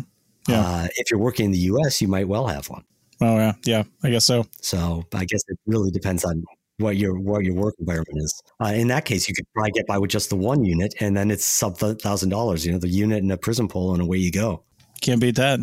Yeah. 0.49 0.59
Uh, 0.59 0.87
if 0.97 1.09
you're 1.09 1.19
working 1.21 1.45
in 1.45 1.51
the 1.51 1.59
U.S., 1.59 2.01
you 2.01 2.09
might 2.09 2.27
well 2.27 2.47
have 2.47 2.67
one. 2.67 2.83
Oh 3.23 3.37
yeah, 3.37 3.53
yeah, 3.63 3.83
I 4.03 4.09
guess 4.09 4.25
so. 4.25 4.45
So 4.59 5.05
I 5.13 5.23
guess 5.23 5.41
it 5.47 5.57
really 5.65 5.91
depends 5.91 6.25
on 6.25 6.43
what 6.77 6.97
your 6.97 7.17
what 7.17 7.45
your 7.45 7.53
work 7.53 7.73
environment 7.79 8.17
is. 8.21 8.43
Uh, 8.61 8.73
in 8.75 8.89
that 8.89 9.05
case, 9.05 9.29
you 9.29 9.33
could 9.33 9.45
probably 9.53 9.71
get 9.71 9.87
by 9.87 9.97
with 9.97 10.11
just 10.11 10.29
the 10.29 10.35
one 10.35 10.65
unit, 10.65 10.93
and 10.99 11.15
then 11.15 11.31
it's 11.31 11.45
sub 11.45 11.77
thousand 11.77 12.29
dollars. 12.29 12.65
You 12.65 12.73
know, 12.73 12.79
the 12.79 12.89
unit 12.89 13.23
and 13.23 13.31
a 13.31 13.37
prism 13.37 13.69
pole, 13.69 13.93
and 13.93 14.01
away 14.01 14.17
you 14.17 14.29
go. 14.29 14.63
Can't 14.99 15.21
beat 15.21 15.37
that. 15.37 15.61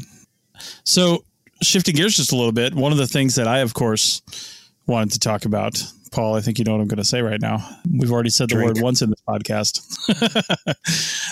So, 0.85 1.23
shifting 1.63 1.97
gears 1.97 2.17
just 2.17 2.33
a 2.33 2.37
little 2.37 2.53
bit, 2.53 2.75
one 2.75 2.93
of 2.93 2.99
the 2.99 3.07
things 3.07 3.35
that 3.35 3.47
I, 3.47 3.59
of 3.59 3.75
course, 3.75 4.23
wanted 4.87 5.13
to 5.13 5.19
talk 5.19 5.45
about, 5.45 5.83
Paul, 6.11 6.35
I 6.35 6.41
think 6.41 6.59
you 6.59 6.65
know 6.65 6.73
what 6.73 6.81
I'm 6.81 6.89
going 6.89 6.99
to 6.99 7.05
say 7.05 7.23
right 7.23 7.41
now. 7.41 7.67
We've 7.91 8.11
already 8.11 8.31
said 8.31 8.49
the 8.49 8.57
word 8.57 8.81
once 8.81 9.03
in 9.03 9.11
this 9.11 9.23
podcast. 9.29 9.79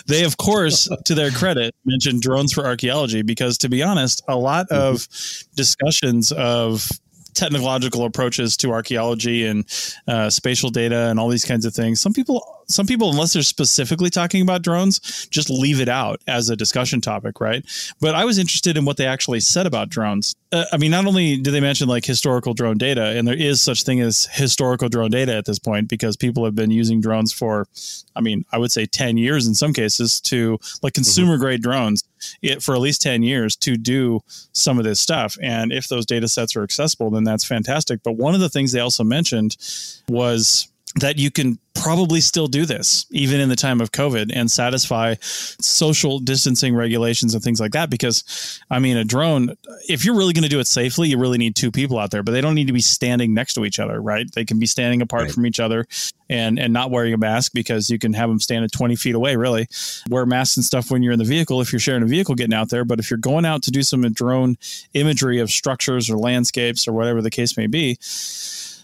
they, 0.07 0.25
of 0.25 0.37
course, 0.37 0.89
to 1.05 1.15
their 1.15 1.31
credit, 1.31 1.75
mentioned 1.85 2.23
drones 2.23 2.53
for 2.53 2.65
archaeology 2.65 3.23
because, 3.23 3.59
to 3.59 3.69
be 3.69 3.83
honest, 3.83 4.23
a 4.29 4.37
lot 4.37 4.69
mm-hmm. 4.69 4.95
of 4.95 5.09
discussions 5.57 6.33
of 6.33 6.89
technological 7.35 8.05
approaches 8.05 8.57
to 8.59 8.73
archaeology 8.73 9.47
and 9.47 9.65
uh, 10.07 10.31
spatial 10.31 10.71
data 10.71 11.09
and 11.09 11.19
all 11.21 11.29
these 11.29 11.45
kinds 11.45 11.65
of 11.65 11.75
things. 11.75 12.01
Some 12.01 12.13
people 12.13 12.58
some 12.69 12.87
people, 12.87 13.11
unless 13.11 13.33
they're 13.33 13.43
specifically 13.43 14.11
talking 14.11 14.43
about 14.43 14.63
drones, 14.63 15.27
just 15.31 15.51
leave 15.51 15.81
it 15.81 15.89
out 15.89 16.21
as 16.27 16.51
a 16.51 16.57
discussion 16.57 17.01
topic, 17.01 17.41
right? 17.41 17.65
But 18.01 18.15
I 18.15 18.25
was 18.25 18.39
interested 18.39 18.77
in 18.77 18.85
what 18.85 18.97
they 18.97 19.07
actually 19.07 19.41
said 19.41 19.67
about 19.67 19.89
drones. 19.89 20.35
Uh, 20.53 20.65
I 20.73 20.77
mean, 20.77 20.91
not 20.91 21.07
only 21.07 21.37
do 21.39 21.51
they 21.51 21.61
mention 21.61 21.89
like 21.89 22.05
historical 22.05 22.55
drone 22.55 22.79
data, 22.79 23.17
and 23.17 23.27
there 23.27 23.37
is 23.37 23.61
such 23.61 23.85
thing 23.85 24.01
as 24.01 24.27
historical 24.33 24.89
drone 24.89 25.11
data 25.11 25.35
at 25.35 25.45
this 25.45 25.59
point 25.59 25.89
because 25.89 26.17
people 26.17 26.45
have 26.45 26.55
been 26.55 26.71
using 26.71 27.01
drones 27.01 27.33
for, 27.33 27.67
I 28.15 28.21
mean, 28.21 28.45
I 28.53 28.59
would 28.59 28.73
say 28.73 28.87
ten 28.87 29.17
years 29.17 29.47
in 29.47 29.55
some 29.55 29.73
cases 29.73 30.21
to 30.23 30.53
like 30.83 30.93
mm-hmm. 30.93 31.01
consumer 31.01 31.39
grade 31.39 31.63
drones 31.63 32.05
it, 32.43 32.63
for 32.63 32.75
at 32.75 32.81
least 32.81 33.03
10 33.03 33.23
years 33.23 33.57
to 33.57 33.77
do 33.77 34.21
some 34.53 34.79
of 34.79 34.85
this 34.85 35.01
stuff. 35.01 35.37
And 35.43 35.73
if 35.73 35.89
those 35.89 36.07
data 36.07 36.29
sets 36.29 36.57
are 36.57 36.63
accessible, 36.63 37.11
then 37.11 37.25
that's 37.25 37.45
fantastic. 37.45 38.03
But 38.03 38.13
one 38.13 38.35
of 38.35 38.41
the 38.41 38.49
things 38.49 38.73
they 38.73 38.81
also 38.81 39.05
mentioned 39.05 39.57
was 40.09 40.69
that 40.97 41.19
you 41.19 41.31
can 41.31 41.59
probably 41.75 42.21
still 42.21 42.49
do 42.49 42.67
this 42.67 43.07
even 43.11 43.41
in 43.41 43.49
the 43.49 43.57
time 43.57 43.81
of 43.81 43.93
COVID 43.93 44.31
and 44.35 44.51
satisfy 44.51 45.15
social 45.21 46.19
distancing 46.19 46.75
regulations 46.75 47.35
and 47.35 47.43
things 47.43 47.61
like 47.61 47.73
that. 47.73 47.91
Because, 47.91 48.61
I 48.71 48.79
mean, 48.79 48.97
a 48.97 49.05
drone, 49.05 49.55
if 49.89 50.05
you're 50.05 50.17
really 50.17 50.33
going 50.33 50.43
to 50.43 50.49
do 50.49 50.61
it 50.61 50.67
safely, 50.67 51.09
you 51.09 51.19
really 51.19 51.39
need 51.39 51.55
two 51.55 51.71
people 51.71 51.99
out 51.99 52.11
there, 52.11 52.23
but 52.23 52.33
they 52.33 52.41
don't 52.41 52.55
need 52.55 52.67
to 52.67 52.73
be 52.73 52.81
standing 52.81 53.33
next 53.35 53.55
to 53.55 53.65
each 53.65 53.79
other, 53.79 54.01
right? 54.01 54.31
They 54.33 54.45
can 54.45 54.59
be 54.59 54.67
standing 54.67 55.03
apart 55.03 55.23
right. 55.25 55.33
from 55.33 55.47
each 55.47 55.61
other 55.61 55.87
and 56.31 56.59
and 56.59 56.73
not 56.73 56.91
wearing 56.91 57.15
a 57.15 57.19
mask 57.19 57.53
because 57.55 57.89
you 57.89 57.99
can 57.99 58.13
have 58.13 58.29
them 58.29 58.41
stand 58.41 58.65
at 58.65 58.73
20 58.73 58.97
feet 58.97 59.15
away. 59.15 59.37
Really, 59.37 59.67
wear 60.11 60.27
masks 60.27 60.57
and 60.57 60.65
stuff 60.65 60.91
when 60.91 61.03
you're 61.03 61.13
in 61.13 61.19
the 61.19 61.25
vehicle 61.25 61.61
if 61.61 61.73
you're 61.73 61.81
sharing 61.81 62.03
a 62.03 62.07
vehicle 62.07 62.35
getting 62.35 62.55
out 62.55 62.71
there. 62.71 62.85
But 62.85 62.99
if 62.99 63.11
you're 63.11 63.19
going 63.19 63.45
out 63.45 63.63
to 63.65 63.71
do 63.71 63.83
some 63.83 64.03
drone 64.13 64.57
imagery 64.95 65.39
of 65.39 65.51
structures 65.51 66.11
or 66.11 66.19
landscapes 66.19 66.87
or 66.87 66.93
whatever 66.93 67.23
the 67.23 67.31
case 67.31 67.57
may 67.57 67.67
be 67.67 67.99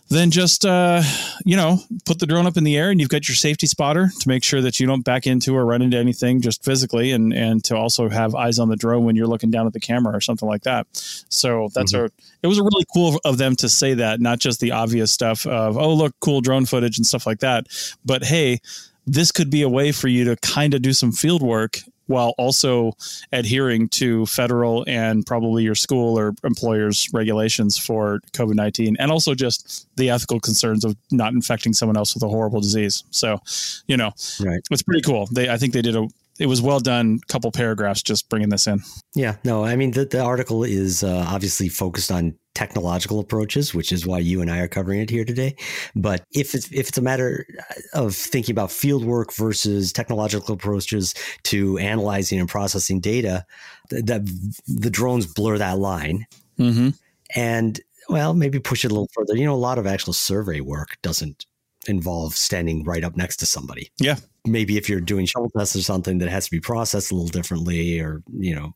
then 0.09 0.31
just 0.31 0.65
uh, 0.65 1.03
you 1.45 1.57
know 1.57 1.79
put 2.05 2.19
the 2.19 2.27
drone 2.27 2.47
up 2.47 2.57
in 2.57 2.65
the 2.65 2.77
air 2.77 2.91
and 2.91 3.01
you've 3.01 3.09
got 3.09 3.29
your 3.29 3.35
safety 3.35 3.67
spotter 3.67 4.11
to 4.21 4.29
make 4.29 4.45
sure 4.45 4.61
that 4.61 4.79
you 4.79 4.87
don't 4.87 5.05
back 5.05 5.27
into 5.27 5.55
or 5.55 5.65
run 5.65 5.83
into 5.83 5.97
anything 5.97 6.41
just 6.41 6.65
physically 6.65 7.13
and 7.13 7.33
and 7.33 7.65
to 7.65 7.77
also 7.77 8.09
have 8.09 8.35
eyes 8.35 8.59
on 8.59 8.69
the 8.69 8.77
drone 8.77 9.05
when 9.05 9.17
you're 9.17 9.27
looking 9.27 9.51
down 9.51 9.67
at 9.67 9.73
the 9.73 9.81
camera 9.81 10.15
or 10.15 10.21
something 10.21 10.49
like 10.49 10.63
that 10.63 10.87
so 10.93 11.69
that's 11.75 11.93
mm-hmm. 11.93 12.07
a 12.07 12.11
it 12.43 12.47
was 12.47 12.59
a 12.59 12.63
really 12.63 12.85
cool 12.93 13.19
of 13.25 13.39
them 13.39 13.57
to 13.57 13.69
say 13.69 13.95
that 13.95 14.21
not 14.21 14.39
just 14.39 14.61
the 14.61 14.73
obvious 14.73 15.13
stuff 15.13 15.47
of 15.47 15.77
oh 15.77 15.95
look 15.95 16.15
cool 16.21 16.41
drone 16.41 16.67
footage 16.67 16.99
and 16.99 17.07
stuff 17.07 17.27
like 17.27 17.41
that 17.41 17.67
but 18.05 18.25
hey 18.25 18.59
this 19.07 19.31
could 19.31 19.51
be 19.51 19.63
a 19.63 19.69
way 19.69 19.93
for 19.93 20.09
you 20.09 20.25
to 20.25 20.37
kind 20.37 20.75
of 20.75 20.83
do 20.83 20.93
some 20.93 21.13
field 21.13 21.43
work 21.43 21.79
while 22.07 22.35
also 22.39 22.93
adhering 23.33 23.89
to 23.89 24.27
federal 24.27 24.85
and 24.87 25.25
probably 25.27 25.63
your 25.63 25.75
school 25.75 26.19
or 26.19 26.35
employer's 26.45 27.09
regulations 27.13 27.79
for 27.79 28.21
COVID 28.33 28.55
19 28.55 28.97
and 28.99 29.11
also 29.11 29.35
just 29.35 29.89
the 29.97 30.11
ethical 30.11 30.41
concerns 30.41 30.85
of 30.85 30.97
not 31.11 31.33
infecting 31.33 31.73
someone 31.73 31.97
else 31.97 32.15
with 32.15 32.23
a 32.23 32.29
horrible 32.29 32.61
disease. 32.61 33.05
So, 33.11 33.41
you 33.87 33.97
know, 33.97 34.13
right. 34.41 34.61
it's 34.71 34.83
pretty 34.83 35.03
cool. 35.03 35.27
They, 35.33 35.49
I 35.49 35.57
think 35.57 35.73
they 35.73 35.83
did 35.83 35.97
a, 35.97 36.09
it 36.39 36.47
was 36.47 36.61
well 36.61 36.81
done. 36.81 37.21
Couple 37.29 37.51
paragraphs 37.53 38.03
just 38.03 38.29
bringing 38.29 38.49
this 38.49 38.67
in. 38.67 38.81
Yeah, 39.15 39.37
no, 39.45 39.65
I 39.65 39.77
mean 39.77 39.93
the, 39.93 40.05
the 40.05 40.21
article 40.21 40.65
is 40.65 41.05
uh, 41.05 41.25
obviously 41.29 41.69
focused 41.69 42.11
on 42.11 42.37
technological 42.55 43.21
approaches, 43.21 43.75
which 43.75 43.93
is 43.93 44.07
why 44.07 44.19
you 44.19 44.41
and 44.41 44.51
I 44.51 44.59
are 44.61 44.69
covering 44.69 45.01
it 45.01 45.11
here 45.11 45.25
today. 45.25 45.57
But 45.95 46.25
if 46.33 46.55
it's, 46.55 46.71
if 46.73 46.89
it's 46.89 46.99
a 46.99 47.03
matter 47.03 47.47
of 47.93 48.15
thinking 48.15 48.53
about 48.53 48.71
field 48.71 49.05
work 49.05 49.33
versus 49.33 49.93
technological 49.93 50.55
approaches 50.55 51.15
to 51.45 51.79
analyzing 51.79 52.39
and 52.41 52.49
processing 52.49 53.01
data, 53.01 53.45
that 53.91 54.25
the 54.67 54.91
drones 54.91 55.27
blur 55.27 55.59
that 55.59 55.79
line. 55.79 56.27
Mm-hmm. 56.59 56.91
And 57.35 57.81
well, 58.09 58.35
maybe 58.35 58.61
push 58.61 58.85
it 58.85 58.91
a 58.91 58.95
little 58.95 59.11
further. 59.13 59.37
You 59.37 59.47
know, 59.47 59.55
a 59.55 59.57
lot 59.57 59.79
of 59.79 59.87
actual 59.87 60.13
survey 60.13 60.61
work 60.61 60.99
doesn't 61.03 61.47
involve 61.87 62.35
standing 62.35 62.85
right 62.85 63.05
up 63.05 63.17
next 63.17 63.39
to 63.39 63.47
somebody. 63.47 63.91
Yeah. 63.99 64.17
Maybe 64.47 64.77
if 64.77 64.89
you're 64.89 65.01
doing 65.01 65.27
shovel 65.27 65.51
tests 65.51 65.75
or 65.75 65.83
something 65.83 66.19
that 66.19 66.29
has 66.29 66.45
to 66.45 66.51
be 66.51 66.61
processed 66.61 67.11
a 67.11 67.15
little 67.15 67.29
differently 67.29 67.99
or, 67.99 68.23
you 68.33 68.55
know, 68.55 68.75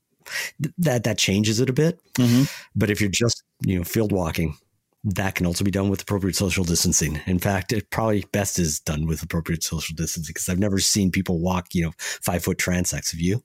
that 0.79 1.05
that 1.05 1.19
changes 1.19 1.61
it 1.61 1.71
a 1.71 1.73
bit. 1.73 2.01
Mm-hmm. 2.15 2.45
But 2.75 2.91
if 2.91 3.01
you're 3.01 3.11
just 3.11 3.43
you 3.63 3.79
know 3.79 3.85
field 3.85 4.13
walking, 4.13 4.57
that 5.05 5.35
can 5.35 5.47
also 5.47 5.65
be 5.65 5.71
done 5.71 5.89
with 5.89 6.03
appropriate 6.03 6.37
social 6.37 6.65
distancing. 6.65 7.21
In 7.27 7.39
fact, 7.39 7.73
it 7.73 7.91
probably 7.91 8.25
best 8.33 8.59
is 8.59 8.81
done 8.81 9.07
with 9.07 9.23
appropriate 9.23 9.63
social 9.63 9.95
distancing 9.95 10.33
because 10.33 10.49
I've 10.49 10.59
never 10.59 10.79
seen 10.79 11.11
people 11.11 11.39
walk 11.39 11.75
you 11.75 11.85
know 11.85 11.93
five 11.99 12.45
foot 12.45 12.59
transects. 12.59 13.13
Have 13.13 13.21
you? 13.21 13.43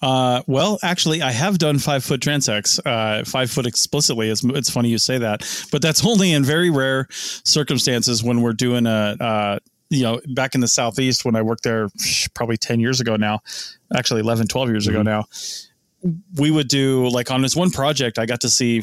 Uh, 0.00 0.42
well, 0.46 0.78
actually, 0.82 1.22
I 1.22 1.32
have 1.32 1.58
done 1.58 1.78
five 1.78 2.04
foot 2.04 2.20
transects, 2.20 2.80
uh, 2.86 3.24
five 3.24 3.50
foot 3.50 3.66
explicitly. 3.66 4.30
It's, 4.30 4.44
it's 4.44 4.70
funny 4.70 4.88
you 4.88 4.98
say 4.98 5.18
that, 5.18 5.42
but 5.72 5.82
that's 5.82 6.04
only 6.06 6.32
in 6.32 6.44
very 6.44 6.70
rare 6.70 7.06
circumstances 7.10 8.22
when 8.22 8.40
we're 8.40 8.52
doing 8.52 8.86
a, 8.86 9.16
uh, 9.20 9.58
you 9.90 10.02
know, 10.02 10.20
back 10.28 10.54
in 10.54 10.60
the 10.60 10.68
Southeast 10.68 11.24
when 11.24 11.34
I 11.34 11.42
worked 11.42 11.64
there 11.64 11.88
probably 12.34 12.56
10 12.56 12.80
years 12.80 13.00
ago 13.00 13.16
now, 13.16 13.40
actually 13.96 14.20
11, 14.20 14.46
12 14.46 14.68
years 14.70 14.86
mm-hmm. 14.86 14.96
ago 14.96 15.02
now 15.02 15.24
we 16.36 16.50
would 16.50 16.68
do 16.68 17.08
like 17.08 17.30
on 17.30 17.42
this 17.42 17.56
one 17.56 17.70
project, 17.70 18.18
I 18.18 18.26
got 18.26 18.40
to 18.42 18.48
see 18.48 18.82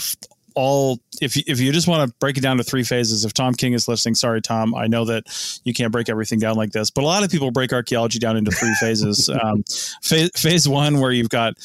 all 0.56 1.00
if 1.22 1.38
if 1.38 1.60
you 1.60 1.72
just 1.72 1.88
want 1.88 2.10
to 2.10 2.16
break 2.20 2.38
it 2.38 2.42
down 2.42 2.58
to 2.58 2.64
three 2.64 2.84
phases 2.84 3.26
if 3.26 3.34
tom 3.34 3.54
king 3.54 3.74
is 3.74 3.90
listening 3.90 4.16
sorry 4.16 4.42
tom 4.42 4.74
i 4.74 4.88
know 4.88 5.04
that 5.04 5.26
you 5.66 5.74
can't 5.74 5.92
break 5.92 6.08
everything 6.08 6.40
down 6.40 6.56
like 6.56 6.72
this 6.72 6.90
but 6.90 7.04
a 7.04 7.06
lot 7.06 7.24
of 7.24 7.30
people 7.30 7.52
break 7.52 7.74
archaeology 7.74 8.20
down 8.20 8.38
into 8.38 8.52
three 8.52 8.74
phases. 8.80 9.30
Um, 9.46 9.64
phase, 10.02 10.32
phase 10.34 10.68
one 10.68 11.00
where 11.00 11.12
you've 11.12 11.30
got 11.30 11.56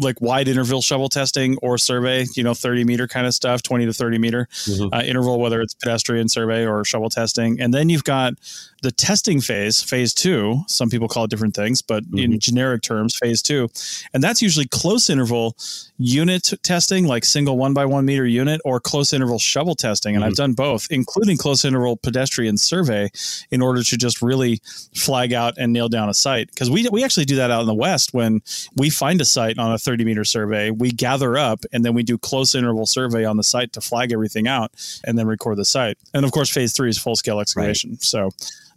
like 0.00 0.20
wide 0.20 0.48
interval 0.48 0.80
shovel 0.80 1.08
testing 1.08 1.58
or 1.58 1.76
survey, 1.76 2.24
you 2.34 2.42
know, 2.42 2.54
30 2.54 2.84
meter 2.84 3.06
kind 3.06 3.26
of 3.26 3.34
stuff, 3.34 3.62
20 3.62 3.86
to 3.86 3.92
30 3.92 4.18
meter 4.18 4.48
mm-hmm. 4.50 4.94
uh, 4.94 5.02
interval, 5.02 5.38
whether 5.38 5.60
it's 5.60 5.74
pedestrian 5.74 6.28
survey 6.28 6.66
or 6.66 6.84
shovel 6.84 7.10
testing. 7.10 7.60
And 7.60 7.74
then 7.74 7.88
you've 7.88 8.04
got 8.04 8.34
the 8.82 8.90
testing 8.90 9.40
phase, 9.40 9.82
phase 9.82 10.12
two. 10.12 10.62
Some 10.66 10.90
people 10.90 11.08
call 11.08 11.24
it 11.24 11.30
different 11.30 11.54
things, 11.54 11.82
but 11.82 12.04
mm-hmm. 12.04 12.18
in 12.18 12.40
generic 12.40 12.82
terms, 12.82 13.16
phase 13.16 13.42
two. 13.42 13.68
And 14.12 14.22
that's 14.22 14.42
usually 14.42 14.66
close 14.66 15.10
interval 15.10 15.56
unit 15.98 16.52
testing, 16.62 17.06
like 17.06 17.24
single 17.24 17.56
one 17.58 17.74
by 17.74 17.84
one 17.84 18.04
meter 18.04 18.26
unit, 18.26 18.60
or 18.64 18.80
close 18.80 19.12
interval 19.12 19.38
shovel 19.38 19.74
testing. 19.74 20.16
And 20.16 20.22
mm-hmm. 20.22 20.30
I've 20.30 20.36
done 20.36 20.54
both, 20.54 20.88
including 20.90 21.36
close 21.36 21.64
interval 21.64 21.96
pedestrian 21.96 22.56
survey, 22.56 23.10
in 23.50 23.62
order 23.62 23.82
to 23.82 23.96
just 23.96 24.22
really 24.22 24.60
flag 24.94 25.32
out 25.32 25.54
and 25.58 25.72
nail 25.72 25.88
down 25.88 26.08
a 26.08 26.14
site. 26.14 26.48
Because 26.48 26.70
we, 26.70 26.88
we 26.90 27.04
actually 27.04 27.26
do 27.26 27.36
that 27.36 27.50
out 27.50 27.60
in 27.60 27.66
the 27.66 27.74
West 27.74 28.12
when 28.12 28.40
we 28.76 28.90
find 28.90 29.20
a 29.20 29.24
site 29.24 29.58
on 29.58 29.72
a 29.72 29.78
30 29.82 30.04
meter 30.04 30.24
survey. 30.24 30.70
We 30.70 30.90
gather 30.90 31.36
up 31.36 31.64
and 31.72 31.84
then 31.84 31.94
we 31.94 32.02
do 32.02 32.18
close 32.18 32.54
interval 32.54 32.86
survey 32.86 33.24
on 33.24 33.36
the 33.36 33.42
site 33.42 33.72
to 33.74 33.80
flag 33.80 34.12
everything 34.12 34.48
out 34.48 34.72
and 35.04 35.18
then 35.18 35.26
record 35.26 35.58
the 35.58 35.64
site. 35.64 35.98
And 36.14 36.24
of 36.24 36.32
course, 36.32 36.50
phase 36.50 36.72
three 36.72 36.88
is 36.88 36.98
full 36.98 37.16
scale 37.16 37.40
excavation. 37.40 37.90
Right. 37.90 38.02
So, 38.02 38.30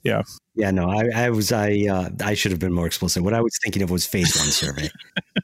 yeah. 0.04 0.24
Yeah, 0.58 0.72
no, 0.72 0.90
I, 0.90 1.10
I 1.14 1.30
was 1.32 1.52
I 1.52 1.86
uh, 1.90 2.10
I 2.24 2.34
should 2.34 2.52
have 2.52 2.62
been 2.62 2.72
more 2.72 2.88
explicit. 2.88 3.24
What 3.24 3.34
I 3.34 3.42
was 3.42 3.58
thinking 3.62 3.82
of 3.82 3.90
was 3.90 4.06
phase 4.06 4.38
one 4.38 4.48
survey. 4.48 4.90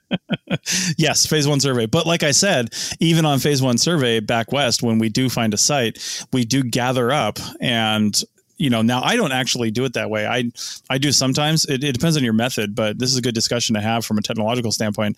yes, 0.97 1.25
phase 1.25 1.45
one 1.45 1.59
survey. 1.59 1.85
But 1.85 2.05
like 2.05 2.23
I 2.23 2.31
said, 2.31 2.69
even 3.01 3.25
on 3.25 3.39
phase 3.39 3.61
one 3.61 3.77
survey 3.77 4.21
back 4.21 4.53
west, 4.53 4.81
when 4.81 4.99
we 4.99 5.09
do 5.09 5.27
find 5.29 5.53
a 5.53 5.57
site, 5.57 6.25
we 6.31 6.45
do 6.45 6.63
gather 6.63 7.11
up 7.11 7.39
and 7.59 8.23
you 8.61 8.69
know 8.69 8.81
now 8.81 9.01
i 9.03 9.15
don't 9.15 9.31
actually 9.31 9.71
do 9.71 9.83
it 9.85 9.93
that 9.93 10.09
way. 10.09 10.27
I 10.27 10.51
i 10.89 10.97
do 10.97 11.11
sometimes. 11.11 11.65
It, 11.65 11.83
it 11.83 11.93
depends 11.93 12.15
on 12.15 12.23
your 12.23 12.33
method 12.33 12.75
but 12.75 12.99
this 12.99 13.09
is 13.11 13.17
a 13.17 13.21
good 13.21 13.35
discussion 13.35 13.75
to 13.75 13.81
have 13.81 14.05
from 14.05 14.17
a 14.17 14.21
technological 14.21 14.71
standpoint 14.71 15.17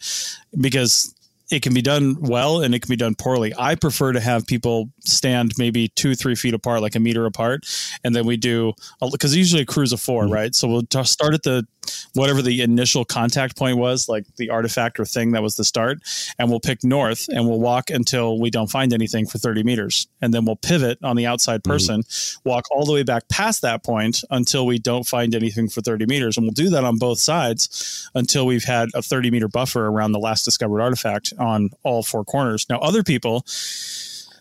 because 0.59 1.13
it 1.53 1.61
can 1.61 1.73
be 1.73 1.81
done 1.81 2.17
well 2.19 2.61
and 2.61 2.73
it 2.73 2.81
can 2.81 2.89
be 2.89 2.95
done 2.95 3.15
poorly. 3.15 3.53
I 3.57 3.75
prefer 3.75 4.11
to 4.13 4.19
have 4.19 4.47
people 4.47 4.89
stand 5.05 5.53
maybe 5.57 5.89
two, 5.89 6.15
three 6.15 6.35
feet 6.35 6.53
apart, 6.53 6.81
like 6.81 6.95
a 6.95 6.99
meter 6.99 7.25
apart, 7.25 7.65
and 8.03 8.15
then 8.15 8.25
we 8.25 8.37
do 8.37 8.73
because 9.11 9.35
usually 9.35 9.61
a 9.61 9.65
cruise 9.65 9.93
of 9.93 10.01
4 10.01 10.23
mm-hmm. 10.23 10.33
right? 10.33 10.55
So 10.55 10.67
we'll 10.67 10.83
t- 10.83 11.03
start 11.03 11.33
at 11.33 11.43
the 11.43 11.65
whatever 12.13 12.41
the 12.41 12.61
initial 12.61 13.03
contact 13.05 13.57
point 13.57 13.77
was, 13.77 14.07
like 14.07 14.25
the 14.37 14.49
artifact 14.49 14.99
or 14.99 15.05
thing 15.05 15.31
that 15.31 15.43
was 15.43 15.55
the 15.55 15.63
start, 15.63 15.99
and 16.39 16.49
we'll 16.49 16.59
pick 16.59 16.83
north 16.83 17.27
and 17.29 17.47
we'll 17.47 17.59
walk 17.59 17.89
until 17.89 18.39
we 18.39 18.49
don't 18.49 18.71
find 18.71 18.93
anything 18.93 19.25
for 19.25 19.37
30 19.37 19.63
meters, 19.63 20.07
and 20.21 20.33
then 20.33 20.45
we'll 20.45 20.55
pivot 20.55 20.97
on 21.03 21.15
the 21.15 21.25
outside 21.25 21.61
mm-hmm. 21.61 21.71
person, 21.71 22.01
mm-hmm. 22.01 22.49
walk 22.49 22.65
all 22.71 22.85
the 22.85 22.93
way 22.93 23.03
back 23.03 23.27
past 23.29 23.61
that 23.61 23.83
point 23.83 24.23
until 24.29 24.65
we 24.65 24.79
don't 24.79 25.07
find 25.07 25.35
anything 25.35 25.69
for 25.69 25.81
30 25.81 26.05
meters, 26.05 26.37
and 26.37 26.45
we'll 26.45 26.53
do 26.53 26.69
that 26.69 26.83
on 26.83 26.97
both 26.97 27.19
sides 27.19 28.09
until 28.15 28.45
we've 28.45 28.63
had 28.63 28.89
a 28.93 29.01
30 29.01 29.31
meter 29.31 29.47
buffer 29.47 29.87
around 29.87 30.11
the 30.11 30.19
last 30.19 30.43
discovered 30.43 30.81
artifact 30.81 31.33
on 31.43 31.69
all 31.83 32.01
four 32.01 32.23
corners. 32.23 32.65
Now, 32.69 32.79
other 32.79 33.03
people, 33.03 33.45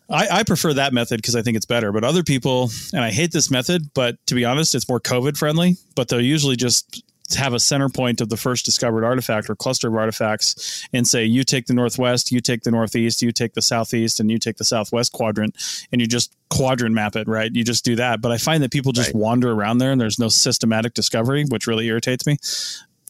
I, 0.08 0.28
I, 0.30 0.42
prefer 0.44 0.74
that 0.74 0.92
method 0.92 1.18
because 1.18 1.36
I 1.36 1.42
think 1.42 1.56
it's 1.56 1.66
better. 1.66 1.92
But 1.92 2.04
other 2.04 2.22
people, 2.22 2.70
and 2.92 3.02
I 3.02 3.10
hate 3.10 3.32
this 3.32 3.50
method, 3.50 3.90
but 3.94 4.24
to 4.26 4.34
be 4.34 4.44
honest, 4.44 4.74
it's 4.74 4.88
more 4.88 5.00
COVID 5.00 5.36
friendly. 5.36 5.76
But 5.94 6.08
they'll 6.08 6.20
usually 6.20 6.56
just 6.56 7.02
have 7.34 7.54
a 7.54 7.60
center 7.60 7.88
point 7.88 8.20
of 8.20 8.28
the 8.28 8.36
first 8.36 8.64
discovered 8.64 9.04
artifact 9.04 9.48
or 9.48 9.56
cluster 9.56 9.88
of 9.88 9.94
artifacts 9.94 10.86
and 10.92 11.06
say, 11.06 11.24
you 11.24 11.44
take 11.44 11.66
the 11.66 11.72
northwest, 11.72 12.30
you 12.30 12.40
take 12.40 12.62
the 12.62 12.70
northeast, 12.70 13.22
you 13.22 13.32
take 13.32 13.54
the 13.54 13.62
southeast, 13.62 14.20
and 14.20 14.30
you 14.30 14.38
take 14.38 14.56
the 14.56 14.64
southwest 14.64 15.12
quadrant, 15.12 15.56
and 15.92 16.00
you 16.00 16.06
just 16.06 16.34
quadrant 16.50 16.94
map 16.94 17.16
it, 17.16 17.26
right? 17.26 17.50
You 17.54 17.64
just 17.64 17.84
do 17.84 17.96
that. 17.96 18.20
But 18.20 18.32
I 18.32 18.36
find 18.36 18.62
that 18.62 18.70
people 18.70 18.92
just 18.92 19.14
right. 19.14 19.16
wander 19.16 19.50
around 19.50 19.78
there 19.78 19.92
and 19.92 20.00
there's 20.00 20.18
no 20.18 20.28
systematic 20.28 20.94
discovery, 20.94 21.44
which 21.44 21.66
really 21.66 21.86
irritates 21.86 22.26
me 22.26 22.36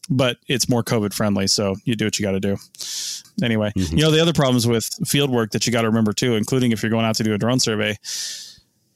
but 0.09 0.37
it's 0.47 0.69
more 0.69 0.83
COVID 0.83 1.13
friendly. 1.13 1.47
So 1.47 1.75
you 1.85 1.95
do 1.95 2.05
what 2.05 2.19
you 2.19 2.25
got 2.25 2.31
to 2.31 2.39
do. 2.39 2.57
Anyway, 3.41 3.71
mm-hmm. 3.75 3.97
you 3.97 4.03
know, 4.03 4.11
the 4.11 4.21
other 4.21 4.33
problems 4.33 4.67
with 4.67 4.87
field 5.05 5.29
work 5.29 5.51
that 5.51 5.65
you 5.65 5.71
got 5.71 5.81
to 5.81 5.87
remember 5.87 6.13
too, 6.13 6.35
including 6.35 6.71
if 6.71 6.83
you're 6.83 6.89
going 6.89 7.05
out 7.05 7.15
to 7.15 7.23
do 7.23 7.33
a 7.33 7.37
drone 7.37 7.59
survey, 7.59 7.97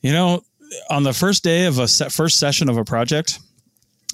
you 0.01 0.11
know, 0.11 0.41
on 0.89 1.03
the 1.03 1.13
first 1.13 1.43
day 1.43 1.65
of 1.65 1.79
a 1.79 1.87
se- 1.87 2.09
first 2.09 2.39
session 2.39 2.69
of 2.69 2.77
a 2.77 2.83
project, 2.83 3.39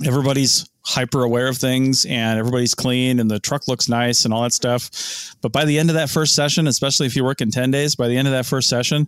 everybody's 0.06 0.70
hyper 0.86 1.24
aware 1.24 1.48
of 1.48 1.58
things 1.58 2.06
and 2.06 2.38
everybody's 2.38 2.76
clean 2.76 3.20
and 3.20 3.32
the 3.32 3.40
truck 3.40 3.68
looks 3.68 3.88
nice 3.88 4.26
and 4.26 4.34
all 4.34 4.44
that 4.44 4.54
stuff. 4.54 5.36
But 5.42 5.52
by 5.52 5.66
the 5.66 5.80
end 5.80 5.90
of 5.90 5.96
that 5.96 6.10
first 6.10 6.36
session, 6.36 6.68
especially 6.68 7.08
if 7.08 7.16
you 7.16 7.24
work 7.24 7.42
in 7.42 7.52
10 7.52 7.72
days, 7.72 7.96
by 7.96 8.08
the 8.08 8.18
end 8.18 8.28
of 8.28 8.34
that 8.34 8.46
first 8.46 8.70
session, 8.70 9.08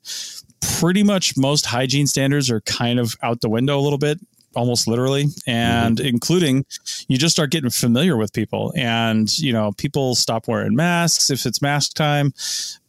pretty 0.80 1.04
much 1.04 1.38
most 1.38 1.66
hygiene 1.66 2.08
standards 2.08 2.50
are 2.50 2.62
kind 2.62 3.00
of 3.00 3.16
out 3.22 3.42
the 3.42 3.50
window 3.50 3.78
a 3.78 3.82
little 3.82 4.00
bit 4.00 4.20
almost 4.56 4.88
literally 4.88 5.26
and 5.48 5.98
mm-hmm. 5.98 6.08
including 6.08 6.66
you 7.08 7.18
just 7.18 7.36
start 7.36 7.52
getting 7.52 7.70
familiar 7.70 8.18
with 8.18 8.34
people. 8.34 8.74
And 8.76 9.38
you 9.40 9.54
know 9.54 9.72
people 9.78 10.16
stop 10.16 10.48
wearing 10.48 10.76
masks 10.76 11.30
if 11.30 11.46
it's 11.46 11.62
mask 11.62 11.94
time. 11.94 12.34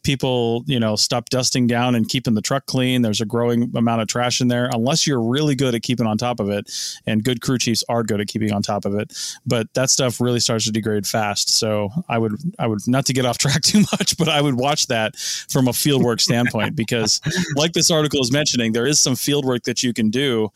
People 0.03 0.63
you 0.67 0.79
know 0.79 0.95
stop 0.95 1.29
dusting 1.29 1.67
down 1.67 1.95
and 1.95 2.07
keeping 2.07 2.33
the 2.33 2.41
truck 2.41 2.65
clean. 2.65 3.01
There's 3.01 3.21
a 3.21 3.25
growing 3.25 3.71
amount 3.75 4.01
of 4.01 4.07
trash 4.07 4.39
in 4.39 4.47
there. 4.47 4.69
Unless 4.73 5.05
you're 5.05 5.21
really 5.21 5.55
good 5.55 5.75
at 5.75 5.81
keeping 5.81 6.07
on 6.07 6.17
top 6.17 6.39
of 6.39 6.49
it 6.49 6.71
and 7.05 7.23
good 7.23 7.41
crew 7.41 7.57
chiefs 7.57 7.83
are 7.89 8.03
good 8.03 8.21
at 8.21 8.27
keeping 8.27 8.53
on 8.53 8.61
top 8.61 8.85
of 8.85 8.95
it. 8.95 9.13
But 9.45 9.73
that 9.73 9.89
stuff 9.89 10.21
really 10.21 10.39
starts 10.39 10.65
to 10.65 10.71
degrade 10.71 11.05
fast. 11.05 11.49
So 11.49 11.89
i 12.09 12.17
would 12.17 12.33
i 12.59 12.67
would 12.67 12.79
not 12.87 13.05
to 13.05 13.13
get 13.13 13.25
off 13.25 13.37
track 13.47 13.61
too 13.61 13.79
much 13.91 14.17
but 14.17 14.29
i 14.29 14.41
would 14.41 14.55
watch 14.55 14.87
that 14.87 15.15
from 15.15 15.67
a 15.67 15.71
fieldwork 15.71 16.21
standpoint 16.21 16.75
because 16.75 17.21
like 17.55 17.73
this 17.73 17.91
article 17.91 18.21
is 18.21 18.31
mentioning 18.31 18.71
there 18.71 18.87
is 18.87 18.99
some 18.99 19.13
fieldwork 19.13 19.63
that 19.63 19.83
you 19.83 19.93
can 19.93 20.09
do 20.09 20.51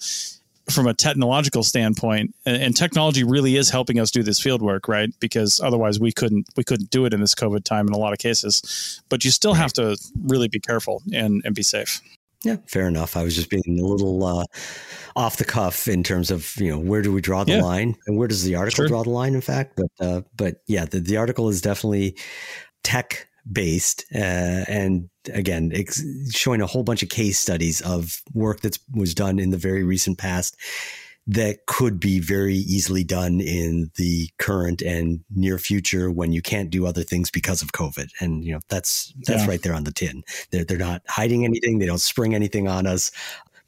from 0.69 0.87
a 0.87 0.93
technological 0.93 1.63
standpoint 1.63 2.33
and, 2.45 2.61
and, 2.61 2.75
technology 2.75 3.23
really 3.23 3.57
is 3.57 3.69
helping 3.69 3.99
us 3.99 4.11
do 4.11 4.23
this 4.23 4.39
field 4.39 4.61
work 4.61 4.87
right? 4.87 5.09
Because 5.19 5.59
otherwise 5.59 5.99
we 5.99 6.11
couldn't 6.11 6.47
we 6.55 6.63
couldn't 6.63 6.89
do 6.89 7.05
it 7.05 7.13
in 7.13 7.19
this 7.19 7.35
covid 7.35 7.63
time 7.63 7.87
in 7.87 7.93
a 7.93 7.97
lot 7.97 8.13
of 8.13 8.19
cases. 8.19 9.01
But 9.09 9.25
you 9.25 9.31
still 9.31 9.53
have 9.53 9.73
to 9.73 9.97
really 10.23 10.47
be 10.47 10.59
careful 10.59 11.01
and 11.13 11.41
and 11.45 11.55
be 11.55 11.63
safe. 11.63 12.01
Yeah 12.43 12.57
fair 12.67 12.87
enough. 12.87 13.17
I 13.17 13.23
was 13.23 13.35
just 13.35 13.49
being 13.49 13.79
a 13.79 13.85
little 13.85 14.23
uh, 14.23 14.45
off 15.15 15.37
the 15.37 15.45
cuff 15.45 15.87
in 15.87 16.03
terms 16.03 16.31
of 16.31 16.55
you 16.57 16.69
know 16.69 16.79
where 16.79 17.01
do 17.01 17.11
we 17.11 17.21
draw 17.21 17.43
the 17.43 17.53
yeah. 17.53 17.61
line? 17.61 17.95
And 18.07 18.17
where 18.17 18.27
does 18.27 18.43
the 18.43 18.55
article 18.55 18.83
sure. 18.83 18.87
draw 18.87 19.03
the 19.03 19.09
line 19.09 19.33
in 19.33 19.41
fact? 19.41 19.77
But 19.77 20.05
uh, 20.05 20.21
but 20.35 20.61
yeah 20.67 20.85
the, 20.85 20.99
the 20.99 21.17
article 21.17 21.49
is 21.49 21.61
definitely 21.61 22.17
tech 22.83 23.27
based 23.49 24.05
uh, 24.13 24.65
and 24.67 25.09
again 25.33 25.71
ex- 25.73 26.03
showing 26.31 26.61
a 26.61 26.67
whole 26.67 26.83
bunch 26.83 27.03
of 27.03 27.09
case 27.09 27.39
studies 27.39 27.81
of 27.81 28.21
work 28.33 28.61
that 28.61 28.77
was 28.93 29.13
done 29.13 29.39
in 29.39 29.51
the 29.51 29.57
very 29.57 29.83
recent 29.83 30.17
past 30.17 30.57
that 31.27 31.65
could 31.67 31.99
be 31.99 32.19
very 32.19 32.55
easily 32.55 33.03
done 33.03 33.39
in 33.39 33.91
the 33.95 34.27
current 34.39 34.81
and 34.81 35.19
near 35.33 35.59
future 35.59 36.09
when 36.09 36.31
you 36.31 36.41
can't 36.41 36.71
do 36.71 36.87
other 36.87 37.03
things 37.03 37.29
because 37.29 37.61
of 37.61 37.71
COVID. 37.73 38.09
And 38.19 38.43
you 38.43 38.53
know 38.53 38.59
that's 38.69 39.13
that's 39.27 39.43
yeah. 39.43 39.47
right 39.47 39.61
there 39.61 39.75
on 39.75 39.83
the 39.83 39.91
tin. 39.91 40.23
They're 40.49 40.65
they're 40.65 40.77
not 40.77 41.03
hiding 41.07 41.45
anything. 41.45 41.79
They 41.79 41.85
don't 41.85 42.01
spring 42.01 42.33
anything 42.33 42.67
on 42.67 42.87
us 42.87 43.11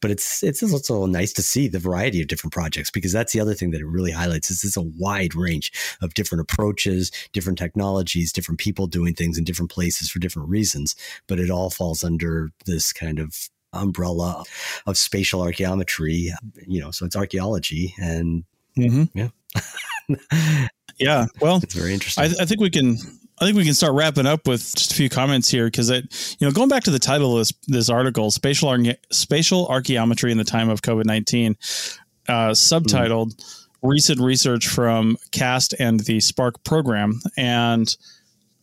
but 0.03 0.11
it's 0.11 0.43
it's 0.43 0.61
also 0.61 1.05
nice 1.05 1.31
to 1.31 1.41
see 1.41 1.69
the 1.69 1.79
variety 1.79 2.21
of 2.21 2.27
different 2.27 2.51
projects 2.51 2.91
because 2.91 3.13
that's 3.13 3.31
the 3.31 3.39
other 3.39 3.53
thing 3.53 3.71
that 3.71 3.79
it 3.79 3.85
really 3.85 4.11
highlights 4.11 4.51
is 4.51 4.61
it's 4.61 4.75
a 4.75 4.81
wide 4.99 5.33
range 5.33 5.71
of 6.01 6.13
different 6.13 6.41
approaches, 6.41 7.09
different 7.31 7.57
technologies, 7.57 8.33
different 8.33 8.59
people 8.59 8.85
doing 8.85 9.13
things 9.13 9.37
in 9.37 9.45
different 9.45 9.71
places 9.71 10.09
for 10.09 10.19
different 10.19 10.49
reasons, 10.49 10.93
but 11.25 11.39
it 11.39 11.49
all 11.49 11.69
falls 11.69 12.03
under 12.03 12.51
this 12.65 12.91
kind 12.91 13.17
of 13.17 13.49
umbrella 13.71 14.43
of 14.85 14.97
spatial 14.97 15.39
archaeometry, 15.39 16.31
you 16.67 16.81
know, 16.81 16.91
so 16.91 17.05
it's 17.05 17.15
archaeology 17.15 17.95
and 17.97 18.43
mm-hmm. 18.77 19.05
yeah. 19.17 20.67
yeah, 20.99 21.27
well, 21.39 21.61
it's 21.63 21.73
very 21.73 21.93
interesting. 21.93 22.25
I, 22.25 22.41
I, 22.41 22.45
think 22.45 22.59
we 22.59 22.69
can 22.69 22.97
I 23.39 23.45
think 23.45 23.57
we 23.57 23.65
can 23.65 23.73
start 23.73 23.93
wrapping 23.93 24.25
up 24.25 24.47
with 24.47 24.61
just 24.75 24.91
a 24.91 24.95
few 24.95 25.09
comments 25.09 25.49
here 25.49 25.65
because 25.65 25.89
it, 25.89 26.37
you 26.39 26.47
know, 26.47 26.53
going 26.53 26.69
back 26.69 26.83
to 26.83 26.91
the 26.91 26.99
title 26.99 27.33
of 27.33 27.39
this 27.39 27.53
this 27.67 27.89
article, 27.89 28.31
spatial 28.31 28.69
Ar- 28.69 28.95
spatial 29.11 29.67
archaeometry 29.67 30.31
in 30.31 30.37
the 30.37 30.43
time 30.43 30.69
of 30.69 30.81
COVID 30.81 31.05
nineteen, 31.05 31.57
uh, 32.27 32.51
subtitled 32.51 33.35
mm. 33.35 33.65
"Recent 33.81 34.19
Research 34.19 34.67
from 34.67 35.17
CAST 35.31 35.73
and 35.79 35.99
the 36.01 36.19
SPARC 36.19 36.63
Program," 36.63 37.21
and 37.35 37.95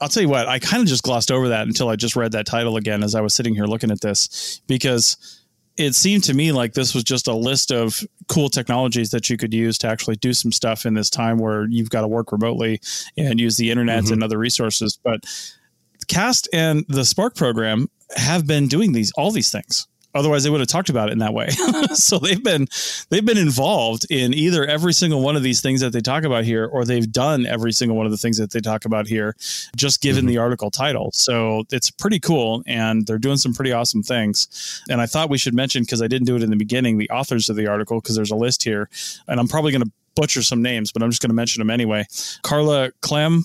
I'll 0.01 0.09
tell 0.09 0.23
you 0.23 0.29
what, 0.31 0.49
I 0.49 0.59
kind 0.59 0.83
of 0.83 0.89
just 0.89 1.03
glossed 1.03 1.31
over 1.31 1.49
that 1.49 1.67
until 1.67 1.91
I 1.91 1.97
just 1.97 2.17
read 2.17 2.33
that 2.33 2.47
title 2.47 2.77
again 2.77 3.03
as 3.03 3.15
I 3.15 3.21
was 3.21 3.35
sitting 3.35 3.55
here 3.55 3.67
looking 3.67 3.91
at 3.91 4.01
this 4.01 4.63
because 4.67 5.40
it 5.77 5.95
seemed 5.95 6.25
to 6.25 6.35
me 6.35 6.53
like 6.53 6.75
this 6.75 6.95
was 6.95 7.05
just 7.05 7.27
a 7.29 7.35
list 7.35 7.73
of 7.73 8.03
cool 8.29 8.49
technologies 8.49 9.11
that 9.11 9.31
you 9.31 9.37
could 9.37 9.55
use 9.55 9.79
to 9.79 9.89
actually 9.89 10.17
do 10.17 10.33
some 10.33 10.53
stuff 10.53 10.85
in 10.85 10.95
this 10.95 11.11
time 11.11 11.39
where 11.39 11.67
you've 11.67 11.91
got 11.91 12.03
to 12.03 12.09
work 12.09 12.33
remotely 12.33 12.81
and 13.17 13.41
use 13.41 13.57
the 13.57 13.71
internet 13.71 14.05
mm-hmm. 14.05 14.15
and 14.15 14.25
other 14.25 14.39
resources. 14.39 14.99
But 15.03 15.21
CAST 16.09 16.49
and 16.53 16.85
the 16.89 17.03
SPARC 17.03 17.35
program 17.35 17.89
have 18.17 18.47
been 18.47 18.67
doing 18.69 18.93
these 18.93 19.13
all 19.13 19.31
these 19.31 19.51
things 19.51 19.87
otherwise 20.15 20.45
they 20.45 20.51
would 20.51 20.61
have 20.61 20.69
talked 20.69 20.89
about 20.89 21.09
it 21.09 21.13
in 21.13 21.19
that 21.19 21.35
way. 21.35 21.49
So 21.95 22.19
they've 22.19 22.43
been 22.43 22.67
they've 23.11 23.25
been 23.25 23.39
involved 23.39 24.07
in 24.11 24.33
either 24.35 24.65
every 24.67 24.93
single 24.93 25.21
one 25.21 25.37
of 25.37 25.43
these 25.43 25.61
things 25.61 25.81
that 25.81 25.93
they 25.93 26.01
talk 26.01 26.25
about 26.25 26.45
here 26.45 26.67
or 26.67 26.85
they've 26.85 27.11
done 27.11 27.47
every 27.47 27.73
single 27.73 27.97
one 27.97 28.07
of 28.07 28.13
the 28.13 28.19
things 28.19 28.39
that 28.39 28.51
they 28.51 28.61
talk 28.61 28.85
about 28.85 29.07
here 29.07 29.37
just 29.77 30.01
given 30.01 30.23
mm-hmm. 30.23 30.29
the 30.29 30.39
article 30.39 30.71
title. 30.71 31.11
So 31.13 31.65
it's 31.71 31.91
pretty 31.91 32.21
cool 32.21 32.63
and 32.67 33.07
they're 33.07 33.19
doing 33.19 33.37
some 33.37 33.53
pretty 33.53 33.73
awesome 33.73 34.03
things. 34.03 34.83
And 34.89 35.01
i 35.01 35.07
thought 35.07 35.31
we 35.31 35.39
should 35.39 35.55
mention 35.55 35.83
because 35.83 36.03
i 36.03 36.07
didn't 36.07 36.27
do 36.27 36.37
it 36.37 36.43
in 36.43 36.51
the 36.51 36.57
beginning 36.57 36.99
the 36.99 37.11
authors 37.11 37.49
of 37.49 37.57
the 37.57 37.67
article 37.67 38.01
because 38.01 38.17
there's 38.17 38.31
a 38.31 38.37
list 38.37 38.63
here 38.63 38.89
and 39.29 39.41
i'm 39.41 39.49
probably 39.49 39.73
going 39.73 39.83
to 39.83 39.91
butcher 40.15 40.43
some 40.43 40.63
names 40.63 40.93
but 40.93 41.03
i'm 41.03 41.11
just 41.11 41.23
going 41.23 41.31
to 41.31 41.35
mention 41.35 41.61
them 41.61 41.71
anyway. 41.71 42.07
Carla 42.43 42.93
Klehm 43.03 43.45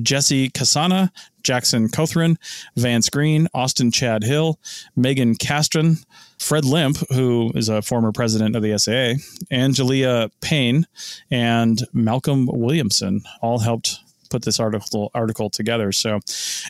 Jesse 0.00 0.48
Casana, 0.50 1.10
Jackson 1.42 1.88
Cothren, 1.88 2.36
Vance 2.76 3.08
Green, 3.08 3.48
Austin 3.54 3.90
Chad 3.90 4.22
Hill, 4.24 4.58
Megan 4.96 5.34
Castron, 5.34 6.04
Fred 6.38 6.64
Limp, 6.64 6.98
who 7.10 7.52
is 7.54 7.68
a 7.68 7.82
former 7.82 8.12
president 8.12 8.56
of 8.56 8.62
the 8.62 8.76
SAA, 8.78 9.20
Angelia 9.54 10.30
Payne, 10.40 10.86
and 11.30 11.82
Malcolm 11.92 12.46
Williamson 12.46 13.22
all 13.40 13.60
helped 13.60 13.98
put 14.32 14.42
this 14.42 14.58
article 14.58 15.10
article 15.14 15.50
together. 15.50 15.92
So 15.92 16.18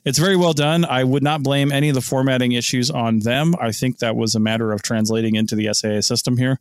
it's 0.04 0.18
very 0.18 0.36
well 0.36 0.52
done. 0.52 0.84
I 0.84 1.04
would 1.04 1.22
not 1.22 1.44
blame 1.44 1.70
any 1.70 1.88
of 1.88 1.94
the 1.94 2.00
formatting 2.00 2.52
issues 2.52 2.90
on 2.90 3.20
them. 3.20 3.54
I 3.60 3.70
think 3.70 3.98
that 3.98 4.16
was 4.16 4.34
a 4.34 4.40
matter 4.40 4.72
of 4.72 4.82
translating 4.82 5.36
into 5.36 5.54
the 5.54 5.72
SAA 5.72 6.00
system 6.00 6.36
here, 6.36 6.58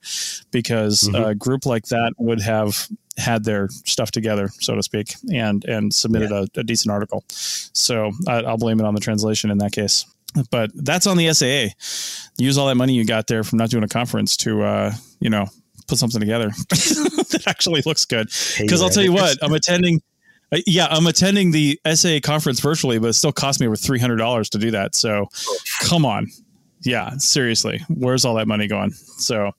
because 0.51 1.01
mm-hmm. 1.01 1.15
a 1.15 1.35
group 1.35 1.65
like 1.65 1.87
that 1.87 2.13
would 2.19 2.39
have 2.41 2.87
had 3.17 3.43
their 3.43 3.69
stuff 3.85 4.11
together, 4.11 4.49
so 4.59 4.75
to 4.75 4.83
speak, 4.83 5.15
and 5.33 5.63
and 5.65 5.93
submitted 5.93 6.31
yeah. 6.31 6.45
a, 6.55 6.59
a, 6.59 6.63
decent 6.63 6.91
article. 6.91 7.23
So 7.29 8.11
I, 8.27 8.41
will 8.41 8.57
blame 8.57 8.79
it 8.79 8.85
on 8.85 8.95
the 8.95 9.01
translation 9.01 9.51
in 9.51 9.57
that 9.59 9.71
case. 9.71 10.05
But 10.49 10.71
that's 10.73 11.07
on 11.07 11.17
the 11.17 11.33
SAA. 11.33 11.73
Use 12.37 12.57
all 12.57 12.67
that 12.67 12.75
money 12.75 12.93
you 12.93 13.05
got 13.05 13.27
there 13.27 13.43
from 13.43 13.57
not 13.57 13.69
doing 13.69 13.83
a 13.83 13.87
conference 13.87 14.37
to, 14.37 14.63
uh, 14.63 14.93
you 15.19 15.29
know, 15.29 15.47
put 15.87 15.97
something 15.97 16.21
together 16.21 16.49
that 16.69 17.43
actually 17.47 17.81
looks 17.85 18.05
good. 18.05 18.27
Because 18.57 18.79
hey, 18.79 18.85
I'll 18.85 18.89
tell 18.89 19.03
you 19.03 19.13
what, 19.13 19.37
I'm 19.41 19.53
attending. 19.53 20.01
Uh, 20.53 20.59
yeah, 20.65 20.87
I'm 20.89 21.07
attending 21.07 21.51
the 21.51 21.79
SAA 21.93 22.19
conference 22.23 22.59
virtually, 22.59 22.99
but 22.99 23.07
it 23.07 23.13
still 23.13 23.31
cost 23.31 23.59
me 23.59 23.67
over 23.67 23.75
three 23.75 23.99
hundred 23.99 24.17
dollars 24.17 24.49
to 24.49 24.57
do 24.57 24.71
that. 24.71 24.95
So, 24.95 25.27
come 25.83 26.05
on, 26.05 26.27
yeah, 26.81 27.11
seriously, 27.17 27.81
where's 27.89 28.25
all 28.25 28.35
that 28.35 28.47
money 28.47 28.67
going? 28.67 28.91
So, 28.91 29.51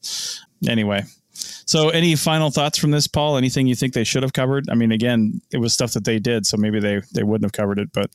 anyway, 0.67 1.05
so, 1.33 1.89
any 1.89 2.15
final 2.15 2.51
thoughts 2.51 2.79
from 2.79 2.91
this, 2.91 3.07
Paul? 3.07 3.37
Anything 3.37 3.67
you 3.67 3.75
think 3.75 3.95
they 3.95 4.05
should 4.05 4.23
have 4.23 4.33
covered? 4.33 4.69
I 4.71 4.75
mean, 4.75 4.93
again, 4.93 5.41
it 5.51 5.59
was 5.59 5.73
stuff 5.73 5.93
that 5.93 6.05
they 6.05 6.19
did, 6.19 6.47
so 6.47 6.57
maybe 6.57 6.79
they 6.81 7.01
they 7.13 7.23
wouldn't 7.23 7.45
have 7.45 7.53
covered 7.53 7.79
it. 7.79 7.93
But 7.93 8.11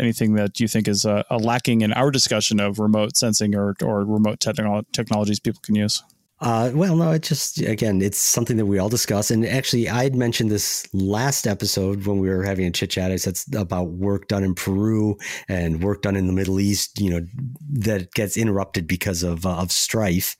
anything 0.00 0.34
that 0.34 0.58
you 0.58 0.66
think 0.66 0.88
is 0.88 1.04
a, 1.04 1.24
a 1.30 1.38
lacking 1.38 1.82
in 1.82 1.92
our 1.92 2.10
discussion 2.10 2.58
of 2.60 2.78
remote 2.78 3.16
sensing 3.16 3.54
or 3.54 3.76
or 3.82 4.04
remote 4.04 4.40
technolo- 4.40 4.84
technologies 4.92 5.40
people 5.40 5.60
can 5.62 5.76
use? 5.76 6.02
Uh, 6.40 6.70
well, 6.72 6.94
no, 6.94 7.10
it 7.10 7.22
just 7.22 7.58
again, 7.58 8.00
it's 8.00 8.18
something 8.18 8.56
that 8.58 8.66
we 8.66 8.78
all 8.78 8.88
discuss. 8.88 9.30
And 9.30 9.44
actually, 9.44 9.88
I 9.88 10.04
had 10.04 10.14
mentioned 10.14 10.52
this 10.52 10.86
last 10.94 11.48
episode 11.48 12.06
when 12.06 12.18
we 12.18 12.28
were 12.28 12.44
having 12.44 12.66
a 12.66 12.70
chit 12.70 12.90
chat. 12.90 13.10
I 13.10 13.16
said 13.16 13.36
about 13.56 13.90
work 13.90 14.28
done 14.28 14.44
in 14.44 14.54
Peru 14.54 15.16
and 15.48 15.82
work 15.82 16.02
done 16.02 16.14
in 16.14 16.28
the 16.28 16.32
Middle 16.32 16.60
East. 16.60 17.00
You 17.00 17.10
know, 17.10 17.26
that 17.70 18.12
gets 18.12 18.36
interrupted 18.36 18.86
because 18.86 19.24
of 19.24 19.46
uh, 19.46 19.56
of 19.56 19.72
strife. 19.72 20.36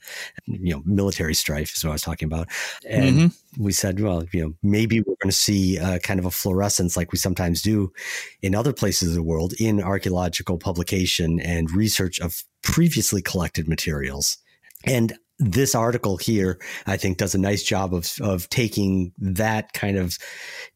You 0.47 0.77
know, 0.77 0.83
military 0.85 1.35
strife 1.35 1.75
is 1.75 1.83
what 1.83 1.91
I 1.91 1.95
was 1.95 2.03
talking 2.03 2.27
about. 2.27 2.49
And 2.89 3.17
mm-hmm. 3.17 3.65
we 3.65 3.73
said, 3.73 3.99
well, 3.99 4.25
you 4.33 4.43
know, 4.43 4.55
maybe 4.63 5.01
we're 5.01 5.17
going 5.21 5.31
to 5.31 5.33
see 5.33 5.81
uh, 5.81 5.99
kind 5.99 6.21
of 6.21 6.27
a 6.27 6.31
fluorescence 6.31 6.97
like 6.97 7.11
we 7.11 7.19
sometimes 7.19 7.61
do 7.61 7.93
in 8.41 8.55
other 8.55 8.73
places 8.73 9.09
of 9.09 9.15
the 9.17 9.23
world 9.23 9.53
in 9.59 9.83
archaeological 9.83 10.59
publication 10.59 11.41
and 11.41 11.73
research 11.73 12.21
of 12.21 12.45
previously 12.63 13.21
collected 13.21 13.67
materials. 13.67 14.39
And 14.85 15.19
this 15.39 15.75
article 15.75 16.17
here, 16.17 16.59
I 16.87 16.97
think, 16.97 17.19
does 17.19 17.35
a 17.35 17.39
nice 17.39 17.63
job 17.63 17.95
of 17.95 18.13
of 18.21 18.49
taking 18.51 19.13
that 19.19 19.73
kind 19.73 19.97
of 19.97 20.19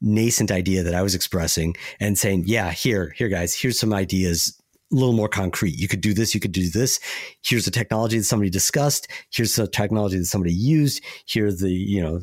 nascent 0.01 0.51
idea 0.51 0.83
that 0.83 0.95
I 0.95 1.03
was 1.03 1.15
expressing 1.15 1.75
and 2.01 2.19
saying, 2.19 2.45
yeah, 2.47 2.71
here, 2.71 3.15
here, 3.17 3.29
guys, 3.29 3.55
here's 3.55 3.79
some 3.79 3.93
ideas 3.93 4.57
a 4.93 4.95
little 4.95 5.15
more 5.15 5.29
concrete. 5.29 5.75
You 5.79 5.89
could 5.89 6.01
do 6.01 6.13
this, 6.13 6.35
you 6.35 6.41
could 6.41 6.53
do 6.53 6.69
this. 6.69 7.01
Here's 7.43 7.65
the 7.65 7.71
technology 7.71 8.19
that 8.19 8.25
somebody 8.25 8.51
discussed. 8.51 9.09
Here's 9.31 9.57
the 9.57 9.67
technology 9.67 10.19
that 10.19 10.27
somebody 10.27 10.53
used. 10.53 11.03
Here's 11.27 11.61
the, 11.61 11.71
you 11.71 12.03
know, 12.03 12.21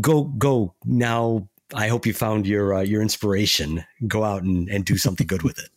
go, 0.00 0.24
go 0.24 0.74
now. 0.84 1.48
I 1.74 1.88
hope 1.88 2.06
you 2.06 2.14
found 2.14 2.46
your, 2.46 2.74
uh, 2.74 2.80
your 2.82 3.02
inspiration. 3.02 3.84
Go 4.06 4.24
out 4.24 4.42
and, 4.42 4.68
and 4.68 4.84
do 4.84 4.96
something 4.96 5.26
good 5.26 5.42
with 5.42 5.58
it. 5.58 5.68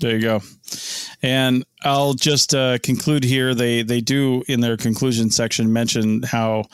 There 0.00 0.16
you 0.16 0.20
go. 0.20 0.40
And 1.22 1.64
I'll 1.82 2.14
just 2.14 2.54
uh, 2.54 2.78
conclude 2.78 3.24
here. 3.24 3.54
They 3.54 3.82
they 3.82 4.00
do 4.00 4.42
in 4.48 4.60
their 4.60 4.76
conclusion 4.76 5.30
section 5.30 5.72
mention 5.72 6.22
how 6.22 6.64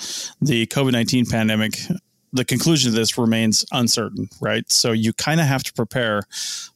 the 0.40 0.66
COVID 0.66 0.92
nineteen 0.92 1.26
pandemic. 1.26 1.74
The 2.32 2.44
conclusion 2.44 2.90
of 2.90 2.94
this 2.94 3.16
remains 3.16 3.64
uncertain, 3.72 4.28
right? 4.38 4.70
So 4.70 4.92
you 4.92 5.14
kind 5.14 5.40
of 5.40 5.46
have 5.46 5.62
to 5.64 5.72
prepare 5.72 6.24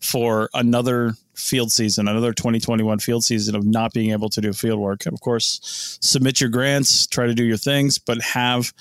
for 0.00 0.48
another 0.54 1.14
field 1.34 1.72
season, 1.72 2.08
another 2.08 2.32
2021 2.32 2.98
field 2.98 3.24
season 3.24 3.54
of 3.54 3.64
not 3.64 3.92
being 3.92 4.10
able 4.10 4.28
to 4.30 4.40
do 4.40 4.52
field 4.52 4.78
work. 4.78 5.06
Of 5.06 5.20
course, 5.20 5.98
submit 6.00 6.40
your 6.40 6.50
grants, 6.50 7.06
try 7.06 7.26
to 7.26 7.34
do 7.34 7.44
your 7.44 7.56
things, 7.56 7.98
but 7.98 8.20
have 8.22 8.72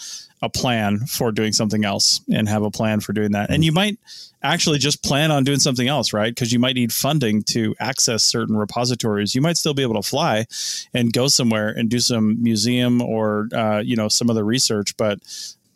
a 0.42 0.50
plan 0.50 1.00
for 1.00 1.32
doing 1.32 1.54
something 1.54 1.86
else 1.86 2.20
and 2.32 2.50
have 2.50 2.64
a 2.64 2.72
plan 2.72 3.00
for 3.00 3.14
doing 3.14 3.32
that. 3.32 3.52
And 3.52 3.64
you 3.64 3.72
might 3.72 4.00
actually 4.42 4.80
just 4.80 5.04
plan 5.04 5.30
on 5.30 5.44
doing 5.44 5.60
something 5.60 5.88
else, 5.88 6.14
right? 6.14 6.34
Because 6.34 6.52
you 6.52 6.58
might 6.58 6.76
need 6.76 6.92
funding 6.92 7.44
to 7.44 7.76
access 7.80 8.24
certain 8.24 8.58
repositories. 8.58 9.36
You 9.36 9.42
might 9.42 9.58
still 9.58 9.76
be 9.76 9.84
able 9.84 10.02
to 10.02 10.08
fly 10.08 10.46
and 10.94 11.14
go 11.14 11.28
somewhere 11.28 11.70
and 11.70 11.90
do 11.90 12.00
some 12.00 12.42
museum 12.42 13.02
or 13.02 13.50
uh, 13.54 13.80
you 13.80 13.96
know 13.96 14.08
some 14.08 14.30
other 14.30 14.44
research, 14.44 14.98
but 14.98 15.20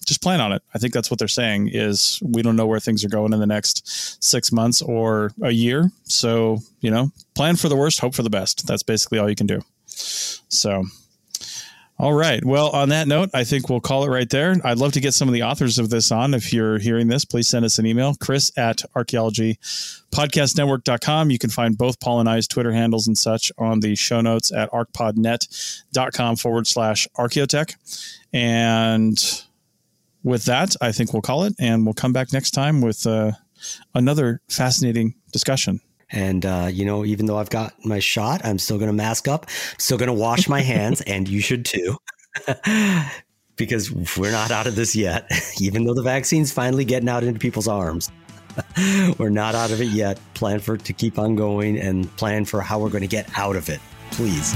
just 0.06 0.22
plan 0.22 0.42
on 0.42 0.52
it. 0.52 0.62
I 0.74 0.78
think 0.78 0.94
that's 0.94 1.10
what 1.10 1.20
they're 1.20 1.28
saying 1.28 1.70
is 1.74 2.20
we 2.24 2.42
don't 2.42 2.56
know 2.56 2.68
where 2.68 2.80
things 2.80 3.04
are 3.04 3.10
going 3.10 3.34
in 3.34 3.40
the 3.40 3.48
next 3.48 4.24
six 4.24 4.52
months 4.52 4.82
or 4.82 5.32
a 5.42 5.52
year. 5.52 5.92
So, 6.04 6.60
you 6.82 6.92
know, 6.92 7.12
plan 7.34 7.56
for 7.56 7.70
the 7.70 7.76
worst, 7.76 8.00
hope 8.00 8.16
for 8.16 8.24
the 8.24 8.30
best. 8.30 8.68
That's 8.68 8.84
basically 8.84 9.20
all 9.20 9.30
you 9.30 9.36
can 9.36 9.48
do. 9.48 9.62
So 9.88 10.86
all 11.98 12.14
right. 12.14 12.44
Well, 12.44 12.72
on 12.72 12.90
that 12.90 13.08
note, 13.08 13.30
I 13.34 13.46
think 13.46 13.70
we'll 13.70 13.80
call 13.80 14.04
it 14.04 14.10
right 14.10 14.30
there. 14.30 14.58
I'd 14.66 14.80
love 14.80 14.92
to 14.94 15.00
get 15.00 15.14
some 15.14 15.30
of 15.30 15.34
the 15.34 15.44
authors 15.44 15.80
of 15.80 15.90
this 15.90 16.12
on. 16.12 16.34
If 16.34 16.52
you're 16.52 16.78
hearing 16.78 17.08
this, 17.08 17.24
please 17.24 17.48
send 17.48 17.64
us 17.64 17.80
an 17.80 17.86
email, 17.86 18.16
chris 18.16 18.52
at 18.58 18.82
archaeologypodcastnetwork.com. 18.96 21.32
You 21.32 21.40
can 21.40 21.50
find 21.50 21.78
both 21.78 22.02
Paul 22.02 22.20
and 22.20 22.28
I's 22.28 22.50
Twitter 22.50 22.74
handles 22.74 23.08
and 23.08 23.18
such 23.18 23.50
on 23.58 23.80
the 23.80 23.96
show 23.96 24.20
notes 24.20 24.52
at 24.52 24.70
arcpodnet.com 24.72 26.36
forward 26.36 26.68
slash 26.68 27.08
archaeotech. 27.18 27.78
And 28.34 29.45
with 30.26 30.46
that, 30.46 30.76
I 30.82 30.92
think 30.92 31.14
we'll 31.14 31.22
call 31.22 31.44
it 31.44 31.54
and 31.60 31.86
we'll 31.86 31.94
come 31.94 32.12
back 32.12 32.34
next 32.34 32.52
time 32.52 32.82
with 32.82 33.06
uh, 33.06 33.32
another 33.94 34.42
fascinating 34.50 35.14
discussion. 35.32 35.80
And, 36.10 36.46
uh, 36.46 36.68
you 36.72 36.84
know, 36.84 37.06
even 37.06 37.28
though 37.28 37.38
I've 37.38 37.52
got 37.52 37.74
my 37.86 38.00
shot, 38.00 38.44
I'm 38.44 38.58
still 38.58 38.78
going 38.78 38.90
to 38.90 38.94
mask 38.94 39.28
up, 39.28 39.50
still 39.78 39.98
going 39.98 40.08
to 40.08 40.14
wash 40.14 40.50
my 40.50 40.62
hands, 40.62 41.02
and 41.08 41.28
you 41.28 41.42
should 41.42 41.64
too. 41.64 41.98
because 43.56 43.92
we're 44.18 44.32
not 44.32 44.52
out 44.52 44.68
of 44.68 44.76
this 44.76 44.96
yet, 44.96 45.32
even 45.62 45.86
though 45.86 45.94
the 45.94 46.04
vaccine's 46.04 46.52
finally 46.52 46.86
getting 46.86 47.08
out 47.08 47.24
into 47.24 47.40
people's 47.40 47.68
arms. 47.68 48.12
we're 49.20 49.30
not 49.30 49.54
out 49.54 49.72
of 49.72 49.80
it 49.80 49.90
yet. 49.90 50.20
Plan 50.34 50.60
for 50.60 50.76
it 50.76 50.86
to 50.86 50.94
keep 50.94 51.20
on 51.20 51.36
going 51.36 51.78
and 51.78 52.14
plan 52.18 52.46
for 52.46 52.62
how 52.62 52.80
we're 52.80 52.90
going 52.90 53.02
to 53.02 53.08
get 53.08 53.30
out 53.38 53.56
of 53.56 53.70
it, 53.70 53.80
please. 54.12 54.56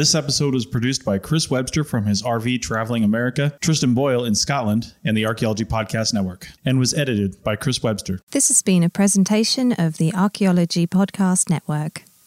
This 0.00 0.14
episode 0.14 0.54
was 0.54 0.64
produced 0.64 1.04
by 1.04 1.18
Chris 1.18 1.50
Webster 1.50 1.84
from 1.84 2.06
his 2.06 2.22
RV 2.22 2.62
Traveling 2.62 3.04
America, 3.04 3.54
Tristan 3.60 3.92
Boyle 3.92 4.24
in 4.24 4.34
Scotland, 4.34 4.94
and 5.04 5.14
the 5.14 5.26
Archaeology 5.26 5.66
Podcast 5.66 6.14
Network, 6.14 6.48
and 6.64 6.78
was 6.78 6.94
edited 6.94 7.44
by 7.44 7.54
Chris 7.54 7.82
Webster. 7.82 8.18
This 8.30 8.48
has 8.48 8.62
been 8.62 8.82
a 8.82 8.88
presentation 8.88 9.72
of 9.72 9.98
the 9.98 10.14
Archaeology 10.14 10.86
Podcast 10.86 11.50
Network. 11.50 12.04